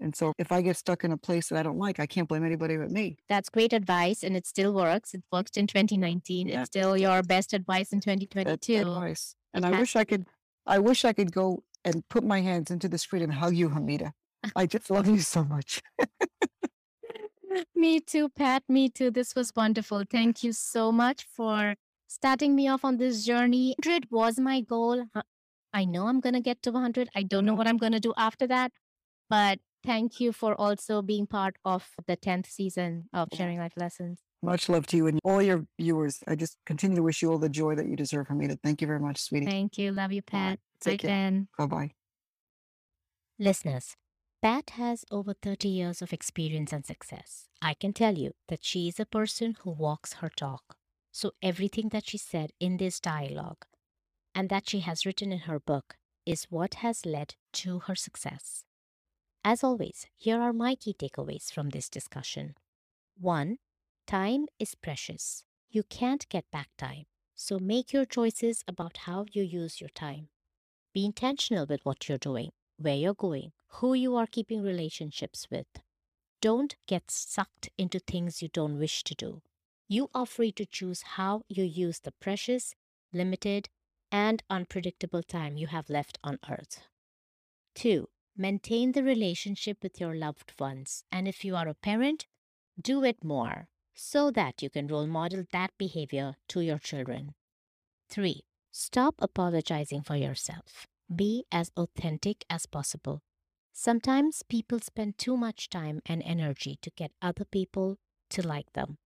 And 0.00 0.16
so 0.16 0.32
if 0.38 0.50
I 0.50 0.62
get 0.62 0.76
stuck 0.76 1.04
in 1.04 1.12
a 1.12 1.16
place 1.18 1.48
that 1.48 1.58
I 1.58 1.62
don't 1.62 1.78
like, 1.78 2.00
I 2.00 2.06
can't 2.06 2.26
blame 2.28 2.44
anybody 2.44 2.76
but 2.78 2.90
me. 2.90 3.18
That's 3.28 3.50
great 3.50 3.72
advice 3.72 4.22
and 4.22 4.34
it 4.34 4.46
still 4.46 4.72
works. 4.72 5.12
It 5.12 5.22
worked 5.30 5.56
in 5.58 5.66
2019. 5.66 6.48
Yeah. 6.48 6.60
It's 6.60 6.68
still 6.68 6.96
your 6.96 7.22
best 7.22 7.52
advice 7.52 7.92
in 7.92 7.98
That's 7.98 8.26
2022. 8.26 8.88
advice. 8.90 9.34
And 9.52 9.66
I 9.66 9.78
wish 9.78 9.96
I 9.96 10.04
could, 10.04 10.26
I 10.66 10.78
wish 10.78 11.04
I 11.04 11.12
could 11.12 11.32
go 11.32 11.64
and 11.84 12.08
put 12.08 12.24
my 12.24 12.40
hands 12.40 12.70
into 12.70 12.88
the 12.88 12.98
street 12.98 13.22
and 13.22 13.34
hug 13.34 13.54
you, 13.54 13.68
Hamida. 13.68 14.12
I 14.56 14.66
just 14.66 14.90
love 14.90 15.06
you 15.06 15.20
so 15.20 15.44
much. 15.44 15.82
Me 17.74 18.00
too, 18.00 18.28
Pat. 18.28 18.62
Me 18.68 18.88
too. 18.88 19.10
This 19.10 19.34
was 19.34 19.52
wonderful. 19.56 20.04
Thank 20.08 20.44
you 20.44 20.52
so 20.52 20.92
much 20.92 21.24
for 21.24 21.74
starting 22.06 22.54
me 22.54 22.68
off 22.68 22.84
on 22.84 22.96
this 22.96 23.24
journey. 23.24 23.74
100 23.82 24.06
was 24.10 24.38
my 24.38 24.60
goal. 24.60 25.04
Huh, 25.72 25.80
I 25.80 25.84
know 25.84 26.06
I'm 26.06 26.20
going 26.20 26.34
to 26.34 26.40
get 26.40 26.62
to 26.62 26.72
100. 26.72 27.08
I 27.14 27.22
don't 27.22 27.44
know 27.44 27.52
mm-hmm. 27.52 27.58
what 27.58 27.66
I'm 27.66 27.76
going 27.76 27.92
to 27.92 28.00
do 28.00 28.12
after 28.16 28.46
that. 28.46 28.72
But 29.28 29.60
thank 29.84 30.20
you 30.20 30.32
for 30.32 30.54
also 30.54 31.02
being 31.02 31.26
part 31.26 31.56
of 31.64 31.88
the 32.06 32.16
10th 32.16 32.46
season 32.46 33.08
of 33.12 33.28
Sharing 33.34 33.58
Life 33.58 33.74
Lessons. 33.76 34.20
Much 34.42 34.68
love 34.68 34.86
to 34.88 34.96
you 34.96 35.06
and 35.06 35.20
all 35.22 35.42
your 35.42 35.66
viewers. 35.78 36.18
I 36.26 36.34
just 36.34 36.56
continue 36.66 36.96
to 36.96 37.02
wish 37.02 37.22
you 37.22 37.30
all 37.30 37.38
the 37.38 37.48
joy 37.48 37.74
that 37.74 37.86
you 37.86 37.96
deserve, 37.96 38.26
from 38.26 38.40
Hamida. 38.40 38.58
Thank 38.62 38.80
you 38.80 38.86
very 38.86 38.98
much, 39.00 39.20
sweetie. 39.20 39.46
Thank 39.46 39.78
you. 39.78 39.92
Love 39.92 40.12
you, 40.12 40.22
All 40.32 40.40
right, 40.40 40.50
Pat. 40.50 40.58
Bye, 40.84 40.90
Take 40.90 41.00
care. 41.02 41.46
Bye 41.58 41.66
bye. 41.66 41.90
Listeners, 43.38 43.96
Pat 44.42 44.70
has 44.70 45.04
over 45.10 45.34
30 45.34 45.68
years 45.68 46.02
of 46.02 46.12
experience 46.12 46.72
and 46.72 46.86
success. 46.86 47.48
I 47.60 47.74
can 47.74 47.92
tell 47.92 48.16
you 48.16 48.32
that 48.48 48.64
she 48.64 48.88
is 48.88 48.98
a 48.98 49.04
person 49.04 49.56
who 49.60 49.70
walks 49.70 50.14
her 50.14 50.30
talk. 50.34 50.76
So 51.12 51.32
everything 51.42 51.90
that 51.90 52.08
she 52.08 52.18
said 52.18 52.52
in 52.58 52.78
this 52.78 53.00
dialogue 53.00 53.66
and 54.40 54.48
that 54.48 54.70
she 54.70 54.80
has 54.80 55.04
written 55.04 55.32
in 55.32 55.40
her 55.40 55.60
book 55.60 55.96
is 56.24 56.44
what 56.44 56.76
has 56.76 57.04
led 57.04 57.34
to 57.52 57.80
her 57.80 57.94
success. 57.94 58.64
As 59.44 59.62
always, 59.62 60.06
here 60.16 60.40
are 60.40 60.54
my 60.54 60.74
key 60.76 60.94
takeaways 60.98 61.52
from 61.52 61.68
this 61.68 61.90
discussion. 61.90 62.54
1. 63.20 63.58
Time 64.06 64.46
is 64.58 64.74
precious. 64.74 65.44
You 65.68 65.82
can't 65.82 66.26
get 66.30 66.50
back 66.50 66.68
time. 66.78 67.04
So 67.34 67.58
make 67.58 67.92
your 67.92 68.06
choices 68.06 68.64
about 68.66 68.96
how 69.04 69.26
you 69.30 69.42
use 69.42 69.78
your 69.78 69.90
time. 69.90 70.28
Be 70.94 71.04
intentional 71.04 71.66
with 71.66 71.84
what 71.84 72.08
you're 72.08 72.16
doing 72.16 72.52
where 72.78 72.96
you're 72.96 73.12
going, 73.12 73.52
who 73.80 73.92
you 73.92 74.16
are 74.16 74.26
keeping 74.26 74.62
relationships 74.62 75.48
with. 75.50 75.66
Don't 76.40 76.76
get 76.86 77.10
sucked 77.10 77.68
into 77.76 77.98
things 77.98 78.40
you 78.40 78.48
don't 78.48 78.78
wish 78.78 79.04
to 79.04 79.14
do. 79.14 79.42
You 79.86 80.08
are 80.14 80.24
free 80.24 80.52
to 80.52 80.64
choose 80.64 81.02
how 81.16 81.42
you 81.46 81.62
use 81.62 82.00
the 82.00 82.12
precious, 82.12 82.74
limited, 83.12 83.68
and 84.10 84.42
unpredictable 84.50 85.22
time 85.22 85.56
you 85.56 85.66
have 85.68 85.90
left 85.90 86.18
on 86.22 86.38
earth. 86.48 86.82
2. 87.74 88.08
Maintain 88.36 88.92
the 88.92 89.02
relationship 89.02 89.78
with 89.82 90.00
your 90.00 90.14
loved 90.14 90.52
ones, 90.58 91.04
and 91.12 91.28
if 91.28 91.44
you 91.44 91.56
are 91.56 91.68
a 91.68 91.74
parent, 91.74 92.26
do 92.80 93.04
it 93.04 93.22
more 93.22 93.68
so 93.94 94.30
that 94.30 94.62
you 94.62 94.70
can 94.70 94.86
role 94.86 95.06
model 95.06 95.44
that 95.52 95.70
behavior 95.76 96.36
to 96.48 96.60
your 96.60 96.78
children. 96.78 97.34
3. 98.08 98.42
Stop 98.70 99.16
apologizing 99.18 100.02
for 100.02 100.16
yourself. 100.16 100.86
Be 101.14 101.44
as 101.52 101.70
authentic 101.76 102.44
as 102.48 102.66
possible. 102.66 103.20
Sometimes 103.72 104.42
people 104.42 104.78
spend 104.80 105.18
too 105.18 105.36
much 105.36 105.68
time 105.68 106.00
and 106.06 106.22
energy 106.24 106.78
to 106.82 106.90
get 106.96 107.12
other 107.20 107.44
people 107.44 107.98
to 108.30 108.46
like 108.46 108.72
them. 108.72 108.98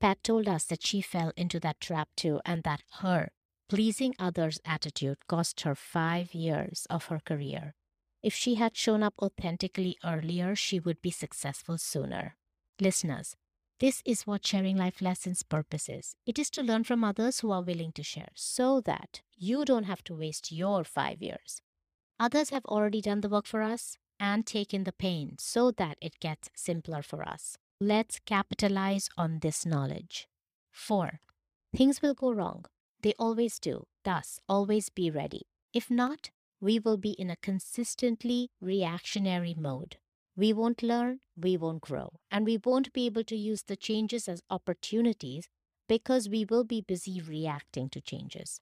Pat 0.00 0.22
told 0.24 0.48
us 0.48 0.64
that 0.64 0.84
she 0.84 1.00
fell 1.00 1.32
into 1.36 1.60
that 1.60 1.80
trap 1.80 2.08
too, 2.16 2.40
and 2.44 2.62
that 2.64 2.82
her 3.00 3.30
pleasing 3.70 4.12
others 4.18 4.58
attitude 4.64 5.16
cost 5.28 5.60
her 5.60 5.76
five 5.76 6.34
years 6.34 6.88
of 6.90 7.04
her 7.04 7.20
career. 7.24 7.76
If 8.20 8.34
she 8.34 8.56
had 8.56 8.76
shown 8.76 9.00
up 9.04 9.14
authentically 9.22 9.96
earlier, 10.04 10.56
she 10.56 10.80
would 10.80 11.00
be 11.00 11.12
successful 11.12 11.78
sooner. 11.78 12.36
Listeners, 12.80 13.36
this 13.78 14.02
is 14.04 14.26
what 14.26 14.44
sharing 14.44 14.76
life 14.76 15.00
lessons 15.00 15.44
purpose 15.44 15.88
is. 15.88 16.16
It 16.26 16.36
is 16.36 16.50
to 16.50 16.64
learn 16.64 16.82
from 16.82 17.04
others 17.04 17.40
who 17.40 17.52
are 17.52 17.62
willing 17.62 17.92
to 17.92 18.02
share 18.02 18.32
so 18.34 18.80
that 18.80 19.22
you 19.36 19.64
don't 19.64 19.84
have 19.84 20.02
to 20.04 20.16
waste 20.16 20.50
your 20.50 20.82
five 20.82 21.22
years. 21.22 21.62
Others 22.18 22.50
have 22.50 22.64
already 22.66 23.00
done 23.00 23.20
the 23.20 23.28
work 23.28 23.46
for 23.46 23.62
us 23.62 23.96
and 24.18 24.44
taken 24.44 24.82
the 24.82 24.92
pain 24.92 25.36
so 25.38 25.70
that 25.70 25.96
it 26.02 26.18
gets 26.18 26.50
simpler 26.56 27.02
for 27.02 27.22
us. 27.22 27.56
Let's 27.80 28.18
capitalize 28.18 29.08
on 29.16 29.38
this 29.38 29.64
knowledge. 29.64 30.26
4. 30.72 31.20
Things 31.74 32.02
will 32.02 32.14
go 32.14 32.32
wrong. 32.32 32.64
They 33.02 33.14
always 33.18 33.58
do. 33.58 33.86
Thus, 34.04 34.40
always 34.48 34.88
be 34.90 35.10
ready. 35.10 35.42
If 35.72 35.90
not, 35.90 36.30
we 36.60 36.78
will 36.78 36.96
be 36.96 37.12
in 37.12 37.30
a 37.30 37.36
consistently 37.36 38.50
reactionary 38.60 39.54
mode. 39.56 39.96
We 40.36 40.52
won't 40.52 40.82
learn, 40.82 41.20
we 41.36 41.56
won't 41.56 41.80
grow, 41.80 42.12
and 42.30 42.44
we 42.44 42.58
won't 42.58 42.92
be 42.92 43.06
able 43.06 43.24
to 43.24 43.36
use 43.36 43.62
the 43.62 43.76
changes 43.76 44.28
as 44.28 44.42
opportunities 44.50 45.48
because 45.88 46.28
we 46.28 46.44
will 46.44 46.64
be 46.64 46.80
busy 46.80 47.20
reacting 47.20 47.88
to 47.90 48.00
changes. 48.00 48.60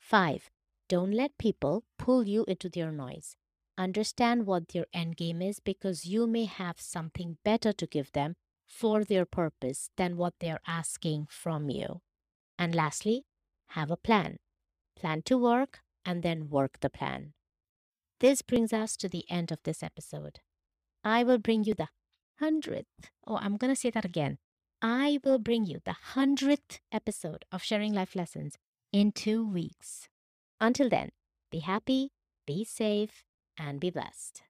5. 0.00 0.50
Don't 0.88 1.12
let 1.12 1.38
people 1.38 1.84
pull 1.98 2.26
you 2.26 2.44
into 2.46 2.68
their 2.68 2.90
noise. 2.90 3.36
Understand 3.76 4.46
what 4.46 4.68
their 4.68 4.86
end 4.92 5.16
game 5.16 5.40
is 5.42 5.60
because 5.60 6.04
you 6.06 6.26
may 6.26 6.44
have 6.44 6.80
something 6.80 7.38
better 7.44 7.72
to 7.72 7.86
give 7.86 8.12
them 8.12 8.34
for 8.66 9.04
their 9.04 9.24
purpose 9.24 9.90
than 9.96 10.16
what 10.16 10.34
they're 10.40 10.60
asking 10.66 11.26
from 11.30 11.70
you. 11.70 12.00
And 12.58 12.74
lastly, 12.74 13.24
have 13.74 13.90
a 13.90 13.96
plan. 13.96 14.38
Plan 14.96 15.22
to 15.22 15.36
work 15.36 15.80
and 16.04 16.22
then 16.22 16.48
work 16.48 16.78
the 16.80 16.90
plan. 16.90 17.32
This 18.20 18.40
brings 18.40 18.72
us 18.72 18.96
to 18.96 19.08
the 19.08 19.24
end 19.28 19.50
of 19.50 19.58
this 19.64 19.82
episode. 19.82 20.38
I 21.02 21.24
will 21.24 21.38
bring 21.38 21.64
you 21.64 21.74
the 21.74 21.88
hundredth. 22.38 23.10
Oh, 23.26 23.36
I'm 23.36 23.56
going 23.56 23.72
to 23.72 23.80
say 23.80 23.90
that 23.90 24.04
again. 24.04 24.38
I 24.80 25.18
will 25.24 25.38
bring 25.38 25.66
you 25.66 25.80
the 25.84 25.96
hundredth 26.14 26.80
episode 26.92 27.44
of 27.50 27.62
Sharing 27.62 27.92
Life 27.92 28.14
Lessons 28.14 28.54
in 28.92 29.12
two 29.12 29.46
weeks. 29.46 30.08
Until 30.60 30.88
then, 30.88 31.10
be 31.50 31.60
happy, 31.60 32.12
be 32.46 32.64
safe, 32.64 33.24
and 33.58 33.80
be 33.80 33.90
blessed. 33.90 34.42